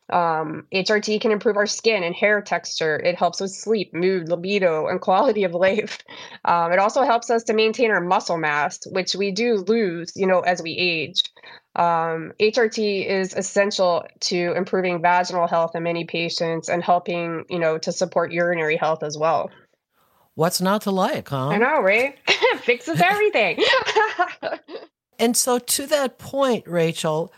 Um, 0.10 0.68
HRT 0.74 1.22
can 1.22 1.32
improve 1.32 1.56
our 1.56 1.68
skin 1.68 2.04
and 2.04 2.16
hair 2.16 2.42
texture. 2.42 2.98
It 2.98 3.16
helps 3.16 3.40
with 3.40 3.52
sleep, 3.52 3.94
mood, 3.94 4.28
libido, 4.28 4.88
and 4.88 5.00
quality 5.00 5.46
of 5.46 5.54
life. 5.54 6.00
Um, 6.46 6.72
it 6.72 6.80
also 6.80 7.04
helps 7.04 7.30
us 7.30 7.44
to 7.44 7.54
maintain 7.54 7.92
our 7.92 8.02
muscle 8.02 8.38
mass, 8.38 8.80
which 8.88 9.16
we 9.16 9.32
do 9.32 9.56
lose, 9.68 10.12
you 10.16 10.28
know, 10.28 10.42
as 10.42 10.62
we 10.62 10.72
age. 10.72 11.24
Um, 11.78 12.34
HRT 12.40 13.06
is 13.06 13.36
essential 13.36 14.06
to 14.22 14.54
improving 14.54 15.00
vaginal 15.00 15.48
health 15.48 15.76
in 15.76 15.84
many 15.84 16.06
patients 16.06 16.70
and 16.70 16.84
helping, 16.84 17.46
you 17.50 17.60
know, 17.60 17.78
to 17.78 17.92
support 17.92 18.32
urinary 18.32 18.78
health 18.78 19.04
as 19.04 19.16
well. 19.16 19.52
What's 20.34 20.60
not 20.60 20.82
to 20.84 20.92
like, 20.92 21.30
huh? 21.30 21.50
I 21.50 21.58
know, 21.58 21.82
right? 21.82 22.18
Fixes 22.62 23.00
everything. 23.00 23.64
and 25.20 25.38
so, 25.38 25.60
to 25.60 25.86
that 25.88 26.18
point, 26.18 26.68
Rachel, 26.68 27.32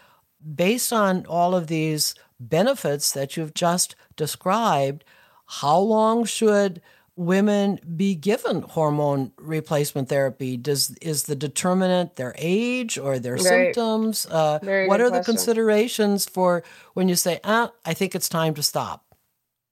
based 0.56 0.94
on 0.94 1.26
all 1.26 1.54
of 1.54 1.68
these 1.68 2.16
benefits 2.40 3.12
that 3.12 3.36
you've 3.36 3.54
just 3.54 3.96
described, 4.16 5.04
how 5.48 5.80
long 5.80 6.24
should 6.24 6.82
women 7.20 7.82
be 7.98 8.16
given 8.16 8.62
hormone 8.62 9.34
replacement 9.38 10.08
therapy? 10.08 10.56
Does 10.56 10.96
is 11.02 11.24
the 11.24 11.36
determinant 11.36 12.16
their 12.16 12.34
age 12.38 12.98
or 12.98 13.20
their 13.20 13.36
right. 13.36 13.44
symptoms? 13.44 14.26
Uh, 14.26 14.60
what 14.62 15.02
are 15.02 15.10
question. 15.10 15.14
the 15.14 15.24
considerations 15.24 16.26
for 16.26 16.64
when 16.94 17.10
you 17.10 17.16
say, 17.16 17.42
"Ah, 17.44 17.72
I 17.84 17.94
think 17.94 18.16
it's 18.16 18.30
time 18.30 18.54
to 18.56 18.64
stop"? 18.64 19.04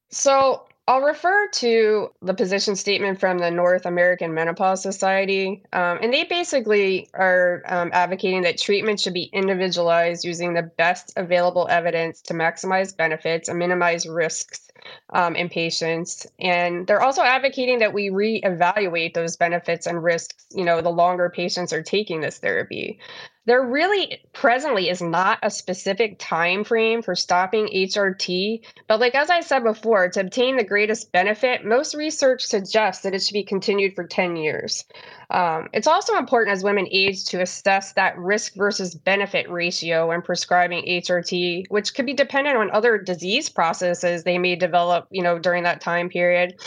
So 0.10 0.68
I'll 0.90 1.02
refer 1.02 1.48
to 1.48 2.10
the 2.22 2.34
position 2.34 2.76
statement 2.76 3.20
from 3.20 3.40
the 3.40 3.52
North 3.52 3.86
American 3.86 4.34
Menopause 4.34 4.82
Society. 4.82 5.64
Um, 5.74 6.00
and 6.02 6.14
they 6.14 6.26
basically 6.26 7.10
are 7.14 7.64
um, 7.68 7.92
advocating 7.94 8.42
that 8.44 8.58
treatment 8.58 9.00
should 9.00 9.14
be 9.14 9.30
individualized 9.34 10.26
using 10.26 10.54
the 10.54 10.64
best 10.64 11.14
available 11.16 11.68
evidence 11.70 12.22
to 12.24 12.34
maximize 12.34 12.96
benefits 12.96 13.48
and 13.48 13.60
minimize 13.60 14.06
risks 14.06 14.67
um, 15.12 15.36
in 15.36 15.50
patients. 15.50 16.28
And 16.40 16.88
they're 16.88 17.02
also 17.02 17.22
advocating 17.22 17.80
that 17.80 17.94
we 17.94 18.10
reevaluate 18.10 19.14
those 19.14 19.38
benefits 19.38 19.88
and 19.88 20.04
risks, 20.04 20.46
you 20.54 20.66
know, 20.66 20.82
the 20.82 20.90
longer 20.90 21.30
patients 21.30 21.74
are 21.74 21.84
taking 21.84 22.22
this 22.22 22.40
therapy 22.40 23.00
there 23.48 23.62
really 23.62 24.22
presently 24.34 24.90
is 24.90 25.02
not 25.02 25.40
a 25.42 25.50
specific 25.50 26.18
time 26.20 26.66
frame 26.66 27.02
for 27.02 27.16
stopping 27.16 27.68
HRT, 27.68 28.62
but 28.88 29.00
like 29.00 29.16
as 29.16 29.30
I 29.30 29.40
said 29.40 29.64
before, 29.64 30.10
to 30.10 30.20
obtain 30.20 30.58
the 30.58 30.66
greatest 30.66 31.14
benefit, 31.14 31.64
most 31.64 31.96
research 31.96 32.44
suggests 32.44 33.04
that 33.04 33.16
it 33.16 33.24
should 33.24 33.34
be 33.34 33.46
continued 33.46 33.96
for 33.96 34.04
10 34.04 34.36
years. 34.36 34.84
Um, 35.30 35.70
it's 35.72 35.88
also 35.88 36.18
important 36.18 36.58
as 36.58 36.64
women 36.64 36.90
age 36.92 37.24
to 37.28 37.42
assess 37.42 37.94
that 37.94 38.18
risk 38.18 38.54
versus 38.56 38.94
benefit 38.94 39.50
ratio 39.50 40.10
when 40.10 40.22
prescribing 40.22 40.84
HRT, 40.86 41.68
which 41.70 41.94
could 41.94 42.06
be 42.06 42.14
dependent 42.14 42.58
on 42.58 42.70
other 42.72 42.98
disease 42.98 43.48
processes 43.48 44.24
they 44.24 44.38
may 44.38 44.58
develop, 44.58 45.08
you 45.10 45.24
know, 45.24 45.40
during 45.40 45.64
that 45.64 45.80
time 45.80 46.10
period. 46.10 46.60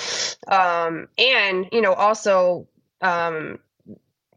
Um, 0.49 1.09
and, 1.19 1.67
you 1.73 1.83
know, 1.83 1.93
also 1.93 2.69
um, 3.03 3.59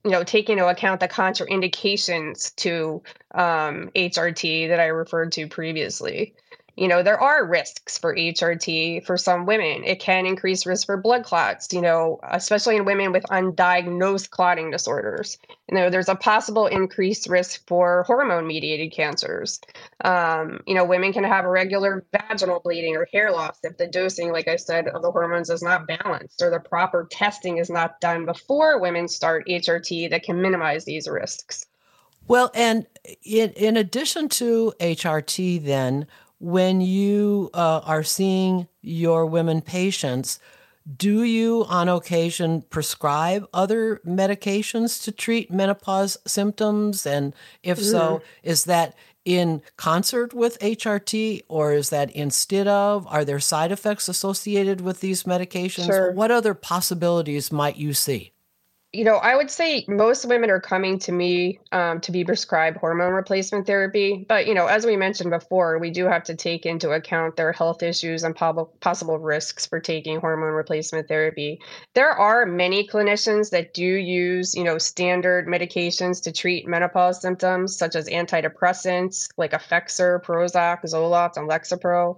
you 0.04 0.12
know, 0.12 0.24
take 0.24 0.50
into 0.50 0.68
account 0.68 1.00
the 1.00 1.08
contraindications 1.08 2.56
to 2.58 3.02
um, 3.34 3.90
HRT 3.96 4.68
that 4.68 4.80
I 4.80 4.88
referred 4.88 5.32
to 5.34 5.48
previously 5.48 6.36
you 6.76 6.88
know 6.88 7.04
there 7.04 7.20
are 7.20 7.46
risks 7.46 7.98
for 7.98 8.16
hrt 8.16 9.06
for 9.06 9.18
some 9.18 9.46
women. 9.46 9.84
It 9.84 10.00
can 10.00 10.26
increase 10.26 10.66
risk 10.66 10.86
for 10.86 10.98
blood 10.98 11.24
clots 11.24 11.72
you 11.72 11.82
know 11.82 12.20
especially 12.24 12.78
in 12.78 12.86
women 12.86 13.12
with 13.12 13.24
undiagnosed 13.26 14.30
clotting 14.30 14.72
disorders. 14.72 15.38
You 15.70 15.76
know 15.76 15.90
there's 15.90 16.10
a 16.10 16.16
possible 16.16 16.68
increased 16.68 17.30
risk 17.30 17.66
for 17.68 18.04
hormone 18.04 18.48
mediated 18.48 18.92
cancers. 18.92 19.60
Um, 20.04 20.62
you 20.68 20.74
know 20.74 20.86
women 20.86 21.14
can 21.14 21.24
have 21.24 21.46
irregular 21.46 22.06
vaginal 22.12 22.60
bleeding 22.60 22.96
or 22.96 23.08
hair 23.12 23.32
loss 23.32 23.60
if 23.64 23.78
the 23.78 23.88
dosing 23.88 24.32
like 24.32 24.48
i 24.48 24.56
said 24.56 24.88
of 24.88 25.02
the 25.02 25.12
hormones 25.12 25.50
is 25.50 25.62
not 25.62 25.88
balanced 25.88 26.42
or 26.42 26.50
the 26.50 26.60
proper 26.60 27.08
testing 27.12 27.58
is 27.58 27.70
not 27.70 28.00
done 28.02 28.26
before 28.26 28.80
women 28.80 29.08
start 29.08 29.46
hrt 29.48 30.10
that 30.10 30.24
can 30.24 30.42
minimize 30.42 30.86
these 30.86 31.08
risks. 31.08 31.66
Well 32.28 32.52
and 32.54 32.88
in, 33.24 33.52
in 33.52 33.78
addition 33.78 34.30
to 34.30 34.74
hrt 34.80 35.64
then 35.64 36.08
when 36.44 36.82
you 36.82 37.50
uh, 37.54 37.80
are 37.86 38.04
seeing 38.04 38.68
your 38.82 39.26
women 39.26 39.62
patients, 39.62 40.42
do 40.98 41.24
you 41.24 41.64
on 41.70 41.88
occasion 41.88 42.64
prescribe 42.64 43.48
other 43.54 44.02
medications 44.06 45.02
to 45.06 45.14
treat 45.14 45.50
menopause 45.50 46.18
symptoms? 46.28 47.06
And 47.06 47.34
if 47.64 47.80
mm. 47.80 47.90
so, 47.90 48.22
is 48.44 48.66
that 48.66 48.94
in 49.24 49.62
concert 49.78 50.34
with 50.34 50.60
HRT 50.60 51.44
or 51.48 51.72
is 51.72 51.92
that 51.92 52.12
instead 52.12 52.68
of? 52.68 53.08
Are 53.08 53.24
there 53.24 53.40
side 53.40 53.72
effects 53.72 54.10
associated 54.10 54.82
with 54.82 55.00
these 55.00 55.24
medications? 55.24 55.86
Sure. 55.86 56.12
What 56.12 56.30
other 56.30 56.54
possibilities 56.54 57.54
might 57.54 57.78
you 57.78 57.94
see? 57.94 58.33
You 58.94 59.04
know, 59.04 59.16
I 59.16 59.36
would 59.36 59.50
say 59.50 59.86
most 59.88 60.24
women 60.26 60.52
are 60.52 60.60
coming 60.60 61.00
to 61.00 61.12
me 61.12 61.60
um, 61.72 62.00
to 62.02 62.12
be 62.12 62.24
prescribed 62.24 62.78
hormone 62.78 63.14
replacement 63.14 63.66
therapy. 63.66 64.24
But, 64.30 64.46
you 64.46 64.54
know, 64.54 64.68
as 64.68 64.86
we 64.86 64.96
mentioned 64.96 65.32
before, 65.32 65.80
we 65.80 65.90
do 65.90 66.06
have 66.06 66.24
to 66.26 66.36
take 66.36 66.68
into 66.68 66.92
account 66.92 67.36
their 67.36 67.52
health 67.52 67.82
issues 67.82 68.24
and 68.24 68.36
po- 68.36 68.70
possible 68.82 69.18
risks 69.18 69.66
for 69.66 69.80
taking 69.80 70.20
hormone 70.20 70.54
replacement 70.54 71.08
therapy. 71.08 71.60
There 71.96 72.12
are 72.12 72.46
many 72.46 72.88
clinicians 72.88 73.50
that 73.50 73.74
do 73.74 73.84
use, 73.84 74.54
you 74.54 74.64
know, 74.64 74.78
standard 74.78 75.48
medications 75.48 76.22
to 76.24 76.32
treat 76.32 76.68
menopause 76.68 77.20
symptoms, 77.20 77.76
such 77.76 77.96
as 77.96 78.08
antidepressants 78.08 79.28
like 79.38 79.54
Effexor, 79.54 80.24
Prozac, 80.24 80.84
Zoloft, 80.84 81.38
and 81.38 81.50
Lexapro. 81.50 82.16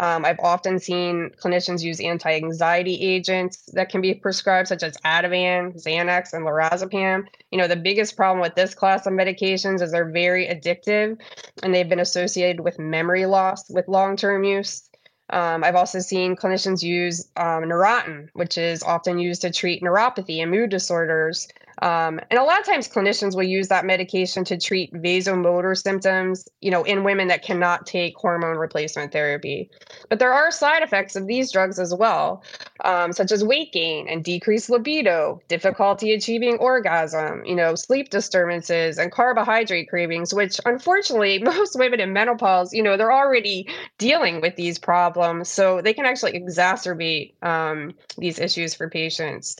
Um, 0.00 0.24
I've 0.24 0.40
often 0.40 0.78
seen 0.78 1.30
clinicians 1.40 1.82
use 1.82 2.00
anti 2.00 2.34
anxiety 2.34 3.00
agents 3.00 3.70
that 3.74 3.90
can 3.90 4.00
be 4.00 4.14
prescribed, 4.14 4.68
such 4.68 4.82
as 4.82 4.96
Ativan, 5.04 5.80
Xanax, 5.80 6.32
and 6.32 6.44
lorazepam. 6.44 7.26
You 7.52 7.58
know, 7.58 7.68
the 7.68 7.76
biggest 7.76 8.16
problem 8.16 8.40
with 8.40 8.56
this 8.56 8.74
class 8.74 9.06
of 9.06 9.12
medications 9.12 9.82
is 9.82 9.92
they're 9.92 10.10
very 10.10 10.46
addictive 10.48 11.20
and 11.62 11.72
they've 11.72 11.88
been 11.88 12.00
associated 12.00 12.60
with 12.60 12.78
memory 12.78 13.26
loss 13.26 13.70
with 13.70 13.86
long 13.86 14.16
term 14.16 14.42
use. 14.42 14.88
Um, 15.30 15.64
I've 15.64 15.76
also 15.76 16.00
seen 16.00 16.36
clinicians 16.36 16.82
use 16.82 17.28
um, 17.36 17.64
Neurontin, 17.64 18.28
which 18.34 18.58
is 18.58 18.82
often 18.82 19.18
used 19.18 19.42
to 19.42 19.50
treat 19.50 19.82
neuropathy 19.82 20.42
and 20.42 20.50
mood 20.50 20.70
disorders. 20.70 21.48
Um, 21.82 22.20
and 22.30 22.38
a 22.38 22.44
lot 22.44 22.60
of 22.60 22.66
times 22.66 22.88
clinicians 22.88 23.34
will 23.34 23.42
use 23.42 23.68
that 23.68 23.84
medication 23.84 24.44
to 24.44 24.56
treat 24.56 24.92
vasomotor 24.92 25.76
symptoms, 25.76 26.48
you 26.60 26.70
know, 26.70 26.84
in 26.84 27.04
women 27.04 27.28
that 27.28 27.42
cannot 27.42 27.86
take 27.86 28.16
hormone 28.16 28.56
replacement 28.56 29.12
therapy. 29.12 29.70
But 30.08 30.18
there 30.18 30.32
are 30.32 30.50
side 30.50 30.82
effects 30.82 31.16
of 31.16 31.26
these 31.26 31.50
drugs 31.50 31.78
as 31.78 31.94
well, 31.94 32.42
um, 32.84 33.12
such 33.12 33.32
as 33.32 33.44
weight 33.44 33.72
gain 33.72 34.08
and 34.08 34.24
decreased 34.24 34.70
libido, 34.70 35.40
difficulty 35.48 36.12
achieving 36.12 36.58
orgasm, 36.58 37.44
you 37.44 37.54
know, 37.54 37.74
sleep 37.74 38.10
disturbances 38.10 38.98
and 38.98 39.10
carbohydrate 39.10 39.88
cravings, 39.88 40.32
which 40.32 40.60
unfortunately 40.66 41.38
most 41.42 41.78
women 41.78 42.00
in 42.00 42.12
menopause, 42.12 42.72
you 42.72 42.82
know, 42.82 42.96
they're 42.96 43.12
already 43.12 43.68
dealing 43.98 44.40
with 44.40 44.56
these 44.56 44.78
problems. 44.78 45.48
So 45.48 45.80
they 45.80 45.94
can 45.94 46.06
actually 46.06 46.38
exacerbate 46.38 47.34
um, 47.42 47.94
these 48.18 48.38
issues 48.38 48.74
for 48.74 48.88
patients. 48.88 49.56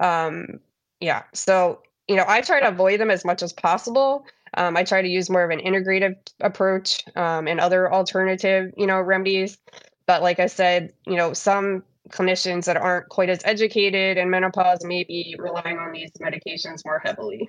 Um, 0.00 0.60
yeah. 1.02 1.24
So, 1.34 1.82
you 2.08 2.16
know, 2.16 2.24
I 2.26 2.40
try 2.40 2.60
to 2.60 2.68
avoid 2.68 3.00
them 3.00 3.10
as 3.10 3.24
much 3.24 3.42
as 3.42 3.52
possible. 3.52 4.24
Um, 4.54 4.76
I 4.76 4.84
try 4.84 5.02
to 5.02 5.08
use 5.08 5.28
more 5.28 5.42
of 5.42 5.50
an 5.50 5.60
integrative 5.60 6.14
approach 6.40 7.02
um, 7.16 7.48
and 7.48 7.58
other 7.58 7.92
alternative, 7.92 8.72
you 8.76 8.86
know, 8.86 9.00
remedies. 9.00 9.58
But 10.06 10.22
like 10.22 10.38
I 10.38 10.46
said, 10.46 10.92
you 11.06 11.16
know, 11.16 11.32
some 11.32 11.82
clinicians 12.10 12.66
that 12.66 12.76
aren't 12.76 13.08
quite 13.08 13.30
as 13.30 13.40
educated 13.44 14.18
in 14.18 14.30
menopause 14.30 14.84
may 14.84 15.04
be 15.04 15.34
relying 15.38 15.78
on 15.78 15.92
these 15.92 16.10
medications 16.20 16.84
more 16.84 17.00
heavily. 17.04 17.48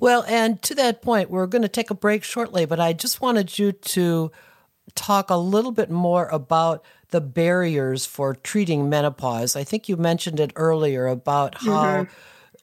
Well, 0.00 0.24
and 0.26 0.60
to 0.62 0.74
that 0.74 1.02
point, 1.02 1.30
we're 1.30 1.46
going 1.46 1.62
to 1.62 1.68
take 1.68 1.90
a 1.90 1.94
break 1.94 2.24
shortly, 2.24 2.66
but 2.66 2.80
I 2.80 2.92
just 2.92 3.20
wanted 3.20 3.58
you 3.58 3.72
to 3.72 4.32
talk 4.94 5.30
a 5.30 5.36
little 5.36 5.72
bit 5.72 5.90
more 5.90 6.26
about 6.28 6.84
the 7.10 7.20
barriers 7.20 8.04
for 8.04 8.34
treating 8.34 8.90
menopause. 8.90 9.54
I 9.54 9.62
think 9.62 9.88
you 9.88 9.96
mentioned 9.96 10.40
it 10.40 10.52
earlier 10.56 11.06
about 11.06 11.62
how. 11.62 11.84
Mm-hmm 11.84 12.12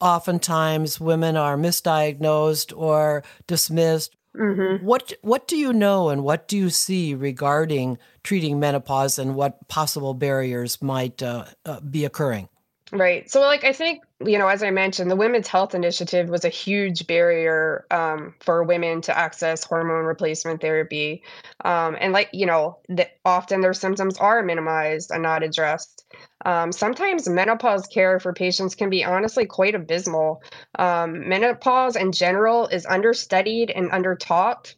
oftentimes 0.02 1.00
women 1.00 1.38
are 1.38 1.58
misdiagnosed 1.58 2.74
or 2.76 3.24
dismissed. 3.48 4.16
Mm-hmm. 4.36 4.86
What 4.86 5.12
what 5.22 5.48
do 5.48 5.58
you 5.58 5.74
know 5.74 6.10
and 6.10 6.24
what 6.24 6.48
do 6.48 6.58
you 6.58 6.70
see 6.70 7.14
regarding 7.14 7.98
treating 8.24 8.60
menopause 8.60 9.20
and 9.20 9.36
what 9.36 9.68
possible 9.68 10.14
barriers 10.14 10.82
might 10.82 11.22
uh, 11.22 11.46
uh, 11.66 11.82
be 11.82 12.06
occurring? 12.06 12.48
Right. 12.94 13.32
So, 13.32 13.40
like, 13.40 13.64
I 13.64 13.72
think, 13.72 14.04
you 14.26 14.38
know, 14.38 14.50
as 14.50 14.64
I 14.64 14.70
mentioned, 14.70 15.10
the 15.10 15.16
Women's 15.16 15.48
Health 15.48 15.74
Initiative 15.74 16.28
was 16.28 16.44
a 16.44 16.50
huge 16.50 17.08
barrier 17.08 17.86
um, 17.90 18.36
for 18.42 18.64
women 18.64 19.00
to 19.04 19.18
access 19.18 19.64
hormone 19.64 20.04
replacement 20.04 20.60
therapy. 20.60 21.24
Um, 21.64 21.96
and, 22.02 22.12
like, 22.12 22.30
you 22.34 22.46
know, 22.46 22.80
the, 22.90 23.08
often 23.24 23.62
their 23.62 23.74
symptoms 23.74 24.18
are 24.18 24.44
minimized 24.44 25.12
and 25.12 25.24
not 25.24 25.42
addressed. 25.42 26.06
Um, 26.46 26.72
sometimes 26.72 27.30
menopause 27.30 27.88
care 27.88 28.20
for 28.20 28.34
patients 28.34 28.76
can 28.76 28.90
be 28.90 29.04
honestly 29.04 29.46
quite 29.46 29.76
abysmal. 29.76 30.42
Um, 30.78 31.28
menopause 31.30 31.96
in 31.96 32.12
general 32.12 32.68
is 32.68 32.86
understudied 32.86 33.72
and 33.72 33.92
undertaught. 33.92 34.74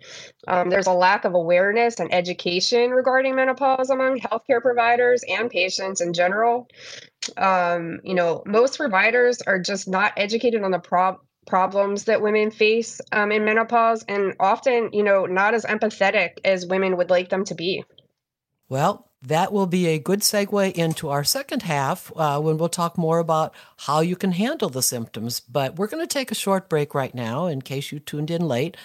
Um, 0.47 0.69
there's 0.69 0.87
a 0.87 0.93
lack 0.93 1.25
of 1.25 1.33
awareness 1.33 1.99
and 1.99 2.13
education 2.13 2.91
regarding 2.91 3.35
menopause 3.35 3.89
among 3.89 4.19
healthcare 4.19 4.61
providers 4.61 5.23
and 5.27 5.49
patients 5.49 6.01
in 6.01 6.13
general 6.13 6.67
um, 7.37 7.99
you 8.03 8.13
know, 8.13 8.43
most 8.45 8.77
providers 8.77 9.41
are 9.41 9.59
just 9.59 9.87
not 9.87 10.13
educated 10.17 10.63
on 10.63 10.71
the 10.71 10.79
prob- 10.79 11.21
problems 11.47 12.05
that 12.05 12.21
women 12.21 12.51
face 12.51 13.01
um, 13.11 13.31
in 13.31 13.45
menopause 13.45 14.03
and 14.07 14.33
often, 14.39 14.89
you 14.93 15.03
know, 15.03 15.25
not 15.25 15.53
as 15.53 15.65
empathetic 15.65 16.31
as 16.45 16.65
women 16.65 16.97
would 16.97 17.09
like 17.09 17.29
them 17.29 17.45
to 17.45 17.55
be. 17.55 17.83
Well, 18.69 19.09
that 19.25 19.53
will 19.53 19.67
be 19.67 19.87
a 19.87 19.99
good 19.99 20.19
segue 20.19 20.73
into 20.73 21.09
our 21.09 21.23
second 21.23 21.63
half 21.63 22.11
uh, 22.15 22.39
when 22.41 22.57
we'll 22.57 22.69
talk 22.69 22.97
more 22.97 23.19
about 23.19 23.53
how 23.77 24.01
you 24.01 24.15
can 24.15 24.33
handle 24.33 24.69
the 24.69 24.81
symptoms. 24.81 25.39
But 25.39 25.77
we're 25.77 25.87
going 25.87 26.03
to 26.05 26.13
take 26.13 26.31
a 26.31 26.35
short 26.35 26.67
break 26.67 26.93
right 26.93 27.15
now 27.15 27.45
in 27.45 27.61
case 27.61 27.91
you 27.91 27.99
tuned 27.99 28.29
in 28.29 28.47
late. 28.47 28.75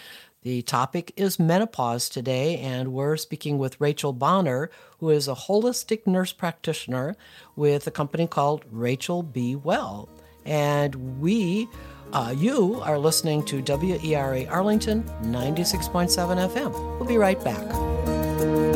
The 0.43 0.63
topic 0.63 1.13
is 1.17 1.41
menopause 1.41 2.09
today, 2.09 2.59
and 2.59 2.93
we're 2.93 3.17
speaking 3.17 3.59
with 3.59 3.81
Rachel 3.81 4.13
Bonner, 4.13 4.71
who 5.01 5.11
is 5.11 5.27
a 5.27 5.35
holistic 5.35 6.07
nurse 6.07 6.33
practitioner 6.33 7.17
with 7.57 7.89
a 7.89 7.91
company 7.91 8.29
called 8.29 8.65
Rachel 8.71 9.25
B 9.25 9.57
Well. 9.57 10.09
And 10.47 11.21
we, 11.21 11.69
uh, 12.13 12.33
you, 12.39 12.81
are 12.83 12.99
listening 12.99 13.45
to 13.47 13.61
WERA 13.61 14.47
Arlington 14.47 15.03
96.7 15.23 16.09
FM. 16.49 16.73
We'll 16.99 17.09
be 17.09 17.19
right 17.19 17.43
back. 17.43 18.68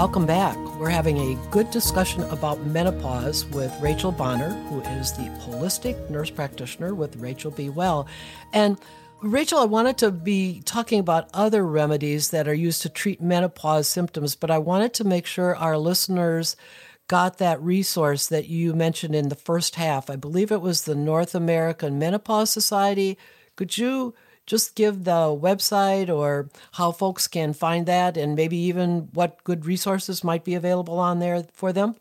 Welcome 0.00 0.24
back. 0.24 0.56
We're 0.78 0.88
having 0.88 1.18
a 1.18 1.38
good 1.50 1.70
discussion 1.70 2.22
about 2.30 2.64
menopause 2.64 3.44
with 3.44 3.70
Rachel 3.82 4.10
Bonner, 4.10 4.48
who 4.70 4.80
is 4.80 5.12
the 5.12 5.24
holistic 5.44 6.08
nurse 6.08 6.30
practitioner 6.30 6.94
with 6.94 7.16
Rachel 7.16 7.50
B 7.50 7.68
Well. 7.68 8.08
And 8.54 8.80
Rachel, 9.20 9.58
I 9.58 9.66
wanted 9.66 9.98
to 9.98 10.10
be 10.10 10.62
talking 10.64 11.00
about 11.00 11.28
other 11.34 11.66
remedies 11.66 12.30
that 12.30 12.48
are 12.48 12.54
used 12.54 12.80
to 12.80 12.88
treat 12.88 13.20
menopause 13.20 13.90
symptoms, 13.90 14.36
but 14.36 14.50
I 14.50 14.56
wanted 14.56 14.94
to 14.94 15.04
make 15.04 15.26
sure 15.26 15.54
our 15.54 15.76
listeners 15.76 16.56
got 17.06 17.36
that 17.36 17.60
resource 17.60 18.26
that 18.28 18.48
you 18.48 18.72
mentioned 18.72 19.14
in 19.14 19.28
the 19.28 19.34
first 19.34 19.74
half. 19.74 20.08
I 20.08 20.16
believe 20.16 20.50
it 20.50 20.62
was 20.62 20.84
the 20.84 20.94
North 20.94 21.34
American 21.34 21.98
Menopause 21.98 22.48
Society. 22.48 23.18
Could 23.54 23.76
you 23.76 24.14
just 24.50 24.74
give 24.74 25.04
the 25.04 25.30
website 25.46 26.08
or 26.10 26.50
how 26.72 26.90
folks 26.90 27.28
can 27.28 27.52
find 27.52 27.86
that 27.86 28.16
and 28.16 28.34
maybe 28.34 28.56
even 28.56 29.08
what 29.12 29.44
good 29.44 29.64
resources 29.64 30.24
might 30.24 30.42
be 30.42 30.56
available 30.56 30.98
on 30.98 31.20
there 31.20 31.44
for 31.52 31.72
them? 31.72 31.94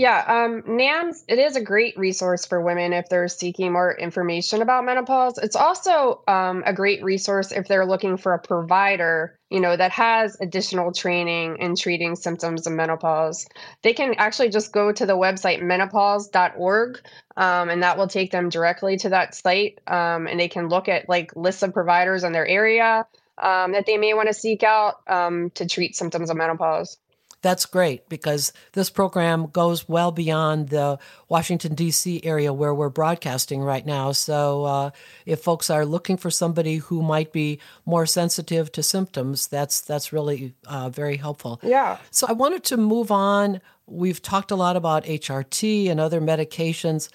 Yeah, 0.00 0.24
um, 0.26 0.62
NAMS, 0.62 1.24
it 1.28 1.38
is 1.38 1.56
a 1.56 1.60
great 1.60 1.94
resource 1.98 2.46
for 2.46 2.62
women 2.62 2.94
if 2.94 3.10
they're 3.10 3.28
seeking 3.28 3.70
more 3.72 3.94
information 3.98 4.62
about 4.62 4.86
menopause. 4.86 5.36
It's 5.36 5.56
also 5.56 6.22
um, 6.26 6.62
a 6.64 6.72
great 6.72 7.04
resource 7.04 7.52
if 7.52 7.68
they're 7.68 7.84
looking 7.84 8.16
for 8.16 8.32
a 8.32 8.38
provider, 8.38 9.38
you 9.50 9.60
know, 9.60 9.76
that 9.76 9.90
has 9.90 10.40
additional 10.40 10.90
training 10.90 11.58
in 11.58 11.76
treating 11.76 12.16
symptoms 12.16 12.66
of 12.66 12.72
menopause. 12.72 13.46
They 13.82 13.92
can 13.92 14.14
actually 14.16 14.48
just 14.48 14.72
go 14.72 14.90
to 14.90 15.04
the 15.04 15.18
website 15.18 15.60
menopause.org, 15.60 17.00
um, 17.36 17.68
and 17.68 17.82
that 17.82 17.98
will 17.98 18.08
take 18.08 18.30
them 18.30 18.48
directly 18.48 18.96
to 18.96 19.10
that 19.10 19.34
site. 19.34 19.82
Um, 19.86 20.26
and 20.26 20.40
they 20.40 20.48
can 20.48 20.70
look 20.70 20.88
at 20.88 21.10
like 21.10 21.36
lists 21.36 21.62
of 21.62 21.74
providers 21.74 22.24
in 22.24 22.32
their 22.32 22.46
area 22.46 23.06
um, 23.36 23.72
that 23.72 23.84
they 23.84 23.98
may 23.98 24.14
want 24.14 24.28
to 24.28 24.34
seek 24.34 24.62
out 24.62 25.02
um, 25.08 25.50
to 25.50 25.66
treat 25.66 25.94
symptoms 25.94 26.30
of 26.30 26.38
menopause. 26.38 26.96
That's 27.42 27.66
great 27.66 28.08
because 28.08 28.52
this 28.72 28.90
program 28.90 29.46
goes 29.46 29.88
well 29.88 30.10
beyond 30.10 30.68
the 30.68 30.98
Washington, 31.28 31.74
D.C. 31.74 32.20
area 32.24 32.52
where 32.52 32.74
we're 32.74 32.90
broadcasting 32.90 33.60
right 33.60 33.84
now. 33.84 34.12
So, 34.12 34.64
uh, 34.64 34.90
if 35.24 35.40
folks 35.40 35.70
are 35.70 35.86
looking 35.86 36.16
for 36.16 36.30
somebody 36.30 36.76
who 36.76 37.02
might 37.02 37.32
be 37.32 37.60
more 37.86 38.06
sensitive 38.06 38.70
to 38.72 38.82
symptoms, 38.82 39.46
that's, 39.46 39.80
that's 39.80 40.12
really 40.12 40.54
uh, 40.66 40.90
very 40.90 41.16
helpful. 41.16 41.60
Yeah. 41.62 41.98
So, 42.10 42.26
I 42.28 42.32
wanted 42.32 42.64
to 42.64 42.76
move 42.76 43.10
on. 43.10 43.60
We've 43.86 44.20
talked 44.20 44.50
a 44.50 44.56
lot 44.56 44.76
about 44.76 45.04
HRT 45.04 45.90
and 45.90 45.98
other 45.98 46.20
medications. 46.20 47.08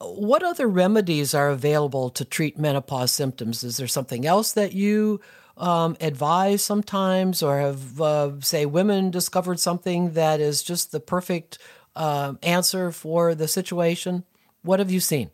What 0.00 0.44
other 0.44 0.68
remedies 0.68 1.34
are 1.34 1.50
available 1.50 2.10
to 2.10 2.24
treat 2.24 2.56
menopause 2.56 3.10
symptoms? 3.10 3.64
Is 3.64 3.78
there 3.78 3.88
something 3.88 4.24
else 4.24 4.52
that 4.52 4.72
you 4.72 5.20
um, 5.58 5.96
advise 6.00 6.62
sometimes, 6.62 7.42
or 7.42 7.58
have, 7.58 8.00
uh, 8.00 8.40
say, 8.40 8.66
women 8.66 9.10
discovered 9.10 9.60
something 9.60 10.12
that 10.12 10.40
is 10.40 10.62
just 10.62 10.92
the 10.92 11.00
perfect 11.00 11.58
uh, 11.94 12.34
answer 12.42 12.92
for 12.92 13.34
the 13.34 13.48
situation? 13.48 14.24
What 14.62 14.78
have 14.78 14.90
you 14.90 15.00
seen? 15.00 15.30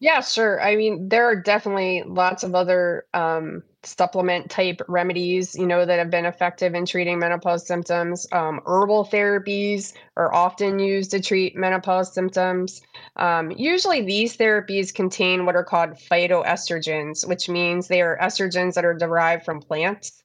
Yeah, 0.00 0.20
sure. 0.20 0.62
I 0.62 0.76
mean, 0.76 1.08
there 1.08 1.24
are 1.24 1.34
definitely 1.34 2.04
lots 2.06 2.44
of 2.44 2.54
other 2.54 3.06
um, 3.14 3.64
supplement 3.82 4.48
type 4.48 4.80
remedies, 4.86 5.56
you 5.56 5.66
know, 5.66 5.84
that 5.84 5.98
have 5.98 6.10
been 6.10 6.24
effective 6.24 6.74
in 6.74 6.86
treating 6.86 7.18
menopause 7.18 7.66
symptoms. 7.66 8.26
Um, 8.30 8.60
herbal 8.64 9.08
therapies 9.10 9.94
are 10.18 10.34
often 10.34 10.78
used 10.80 11.12
to 11.12 11.20
treat 11.20 11.56
menopause 11.56 12.12
symptoms. 12.12 12.82
Um, 13.16 13.52
usually, 13.52 14.02
these 14.02 14.36
therapies 14.36 14.92
contain 14.92 15.46
what 15.46 15.54
are 15.54 15.64
called 15.64 15.90
phytoestrogens, 15.90 17.26
which 17.26 17.48
means 17.48 17.88
they 17.88 18.02
are 18.02 18.18
estrogens 18.20 18.74
that 18.74 18.84
are 18.84 18.94
derived 18.94 19.44
from 19.44 19.60
plants. 19.60 20.18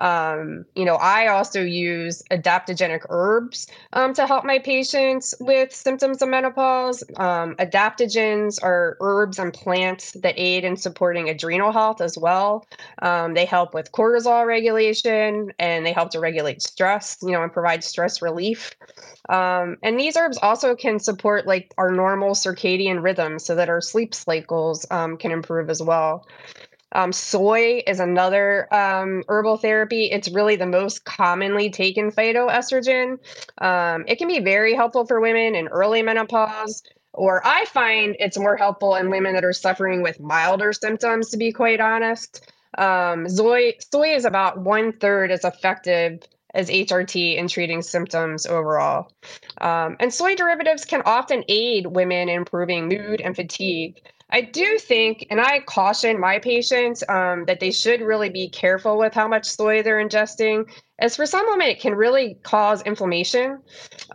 Um, 0.00 0.64
you 0.74 0.84
know, 0.84 0.96
I 0.96 1.28
also 1.28 1.60
use 1.60 2.22
adaptogenic 2.30 3.06
herbs 3.08 3.66
um, 3.92 4.14
to 4.14 4.26
help 4.26 4.44
my 4.44 4.58
patients 4.58 5.34
with 5.40 5.74
symptoms 5.74 6.22
of 6.22 6.28
menopause. 6.28 7.02
Um, 7.16 7.54
adaptogens 7.56 8.62
are 8.62 8.96
herbs 9.00 9.38
and 9.38 9.52
plants 9.52 10.12
that 10.12 10.34
aid 10.36 10.64
in 10.64 10.76
supporting 10.76 11.28
adrenal 11.28 11.72
health 11.72 12.00
as 12.00 12.16
well. 12.16 12.66
Um, 13.02 13.34
they 13.34 13.44
help 13.44 13.74
with 13.74 13.92
cortisol 13.92 14.46
regulation 14.46 15.52
and 15.58 15.84
they 15.84 15.92
help 15.92 16.10
to 16.10 16.20
regulate 16.20 16.62
stress, 16.62 17.18
you 17.22 17.32
know, 17.32 17.42
and 17.42 17.52
provide 17.52 17.82
stress 17.82 18.22
relief. 18.22 18.74
Um, 19.38 19.76
and 19.82 19.98
these 19.98 20.16
herbs 20.16 20.38
also 20.42 20.74
can 20.74 20.98
support 20.98 21.46
like 21.46 21.72
our 21.78 21.90
normal 21.90 22.34
circadian 22.34 23.02
rhythm 23.02 23.38
so 23.38 23.54
that 23.54 23.68
our 23.68 23.80
sleep 23.80 24.14
cycles 24.14 24.86
um, 24.90 25.16
can 25.16 25.30
improve 25.30 25.70
as 25.70 25.82
well. 25.82 26.26
Um, 26.92 27.12
soy 27.12 27.82
is 27.86 28.00
another 28.00 28.72
um, 28.74 29.22
herbal 29.28 29.58
therapy. 29.58 30.06
It's 30.06 30.30
really 30.30 30.56
the 30.56 30.66
most 30.66 31.04
commonly 31.04 31.70
taken 31.70 32.10
phytoestrogen. 32.10 33.18
Um, 33.58 34.04
it 34.08 34.16
can 34.16 34.28
be 34.28 34.40
very 34.40 34.74
helpful 34.74 35.06
for 35.06 35.20
women 35.20 35.54
in 35.54 35.68
early 35.68 36.02
menopause, 36.02 36.82
or 37.12 37.46
I 37.46 37.66
find 37.66 38.16
it's 38.18 38.38
more 38.38 38.56
helpful 38.56 38.94
in 38.94 39.10
women 39.10 39.34
that 39.34 39.44
are 39.44 39.52
suffering 39.52 40.02
with 40.02 40.18
milder 40.18 40.72
symptoms, 40.72 41.28
to 41.30 41.36
be 41.36 41.52
quite 41.52 41.80
honest. 41.80 42.50
Um, 42.78 43.28
soy, 43.28 43.74
soy 43.92 44.14
is 44.14 44.24
about 44.24 44.58
one 44.58 44.92
third 44.92 45.30
as 45.30 45.44
effective 45.44 46.20
as 46.54 46.68
HRT 46.68 47.36
in 47.36 47.48
treating 47.48 47.82
symptoms 47.82 48.46
overall. 48.46 49.12
Um, 49.60 49.96
and 50.00 50.12
soy 50.12 50.34
derivatives 50.34 50.84
can 50.84 51.02
often 51.04 51.44
aid 51.48 51.86
women 51.86 52.28
in 52.28 52.36
improving 52.36 52.88
mood 52.88 53.20
and 53.20 53.36
fatigue. 53.36 54.00
I 54.30 54.42
do 54.42 54.78
think, 54.78 55.26
and 55.30 55.40
I 55.40 55.60
caution 55.60 56.20
my 56.20 56.38
patients 56.38 57.02
um, 57.08 57.46
that 57.46 57.60
they 57.60 57.70
should 57.70 58.02
really 58.02 58.28
be 58.28 58.50
careful 58.50 58.98
with 58.98 59.14
how 59.14 59.26
much 59.26 59.46
soy 59.46 59.82
they're 59.82 60.04
ingesting, 60.04 60.68
as 60.98 61.16
for 61.16 61.24
some 61.24 61.46
women, 61.48 61.68
it 61.68 61.80
can 61.80 61.94
really 61.94 62.36
cause 62.42 62.82
inflammation. 62.82 63.62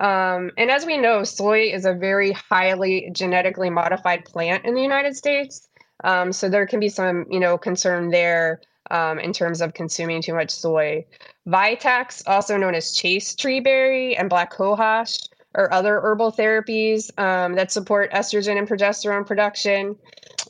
Um, 0.01 0.51
and 0.57 0.69
as 0.69 0.85
we 0.85 0.97
know, 0.97 1.23
soy 1.23 1.71
is 1.71 1.85
a 1.85 1.93
very 1.93 2.31
highly 2.33 3.09
genetically 3.13 3.69
modified 3.69 4.25
plant 4.25 4.65
in 4.65 4.75
the 4.75 4.81
United 4.81 5.15
States. 5.15 5.67
Um, 6.03 6.31
so 6.31 6.49
there 6.49 6.67
can 6.67 6.79
be 6.79 6.89
some, 6.89 7.25
you 7.29 7.39
know, 7.39 7.57
concern 7.57 8.09
there 8.09 8.61
um, 8.91 9.17
in 9.17 9.33
terms 9.33 9.61
of 9.61 9.73
consuming 9.73 10.21
too 10.21 10.33
much 10.33 10.51
soy. 10.51 11.05
Vitex, 11.47 12.23
also 12.27 12.57
known 12.57 12.75
as 12.75 12.93
chaste 12.93 13.39
tree 13.39 13.59
berry 13.59 14.15
and 14.15 14.29
black 14.29 14.53
cohosh, 14.53 15.27
or 15.55 15.71
other 15.73 15.99
herbal 16.01 16.31
therapies 16.31 17.17
um, 17.19 17.53
that 17.53 17.71
support 17.71 18.11
estrogen 18.11 18.57
and 18.57 18.67
progesterone 18.67 19.25
production. 19.25 19.95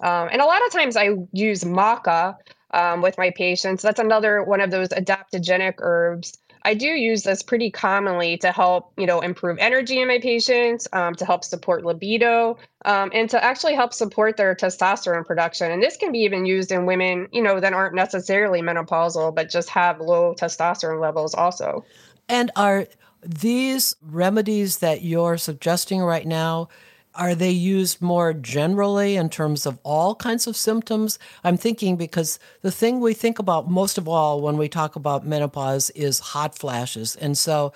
Um, 0.02 0.30
and 0.32 0.42
a 0.42 0.46
lot 0.46 0.66
of 0.66 0.72
times 0.72 0.96
I 0.96 1.16
use 1.32 1.64
maca 1.64 2.36
um, 2.74 3.02
with 3.02 3.18
my 3.18 3.32
patients. 3.32 3.82
That's 3.82 4.00
another 4.00 4.44
one 4.44 4.62
of 4.62 4.72
those 4.72 4.90
adaptogenic 4.90 5.76
herbs. 5.80 6.38
I 6.66 6.74
do 6.74 6.88
use 6.88 7.24
this 7.24 7.44
pretty 7.44 7.70
commonly 7.70 8.38
to 8.38 8.52
help, 8.52 8.94
you 8.98 9.06
know, 9.06 9.20
improve 9.20 9.58
energy 9.60 10.02
in 10.02 10.08
my 10.08 10.20
patients, 10.20 10.88
um, 10.94 11.14
to 11.16 11.26
help 11.26 11.44
support 11.44 11.84
libido, 11.84 12.58
um, 12.86 13.12
and 13.14 13.30
to 13.30 13.44
actually 13.44 13.76
help 13.76 13.94
support 13.94 14.38
their 14.38 14.56
testosterone 14.56 15.26
production. 15.26 15.72
And 15.72 15.84
this 15.84 15.98
can 15.98 16.12
be 16.12 16.20
even 16.20 16.46
used 16.46 16.72
in 16.72 16.86
women, 16.86 17.28
you 17.32 17.42
know, 17.42 17.60
that 17.60 17.74
aren't 17.74 17.96
necessarily 17.96 18.62
menopausal, 18.62 19.36
but 19.36 19.50
just 19.50 19.70
have 19.70 20.00
low 20.00 20.34
testosterone 20.36 21.02
levels 21.02 21.34
also. 21.34 21.84
And 22.30 22.50
are 22.56 22.88
these 23.22 23.96
remedies 24.02 24.78
that 24.78 25.02
you're 25.02 25.38
suggesting 25.38 26.02
right 26.02 26.26
now, 26.26 26.70
are 27.16 27.36
they 27.36 27.52
used 27.52 28.02
more 28.02 28.34
generally 28.34 29.16
in 29.16 29.30
terms 29.30 29.66
of 29.66 29.80
all 29.84 30.16
kinds 30.16 30.48
of 30.48 30.56
symptoms? 30.56 31.20
I'm 31.44 31.58
thinking 31.58 31.96
because 31.96 32.40
the 32.62 32.72
thing 32.72 33.00
we 33.00 33.14
think 33.14 33.40
about 33.40 33.70
most 33.70 33.98
of 33.98 34.08
all 34.08 34.42
when 34.42 34.58
we 34.58 34.68
talk 34.70 34.96
about 34.96 35.26
menopause 35.26 35.90
is 35.92 36.20
hot 36.20 36.58
flashes. 36.58 37.16
And 37.16 37.38
so 37.38 37.74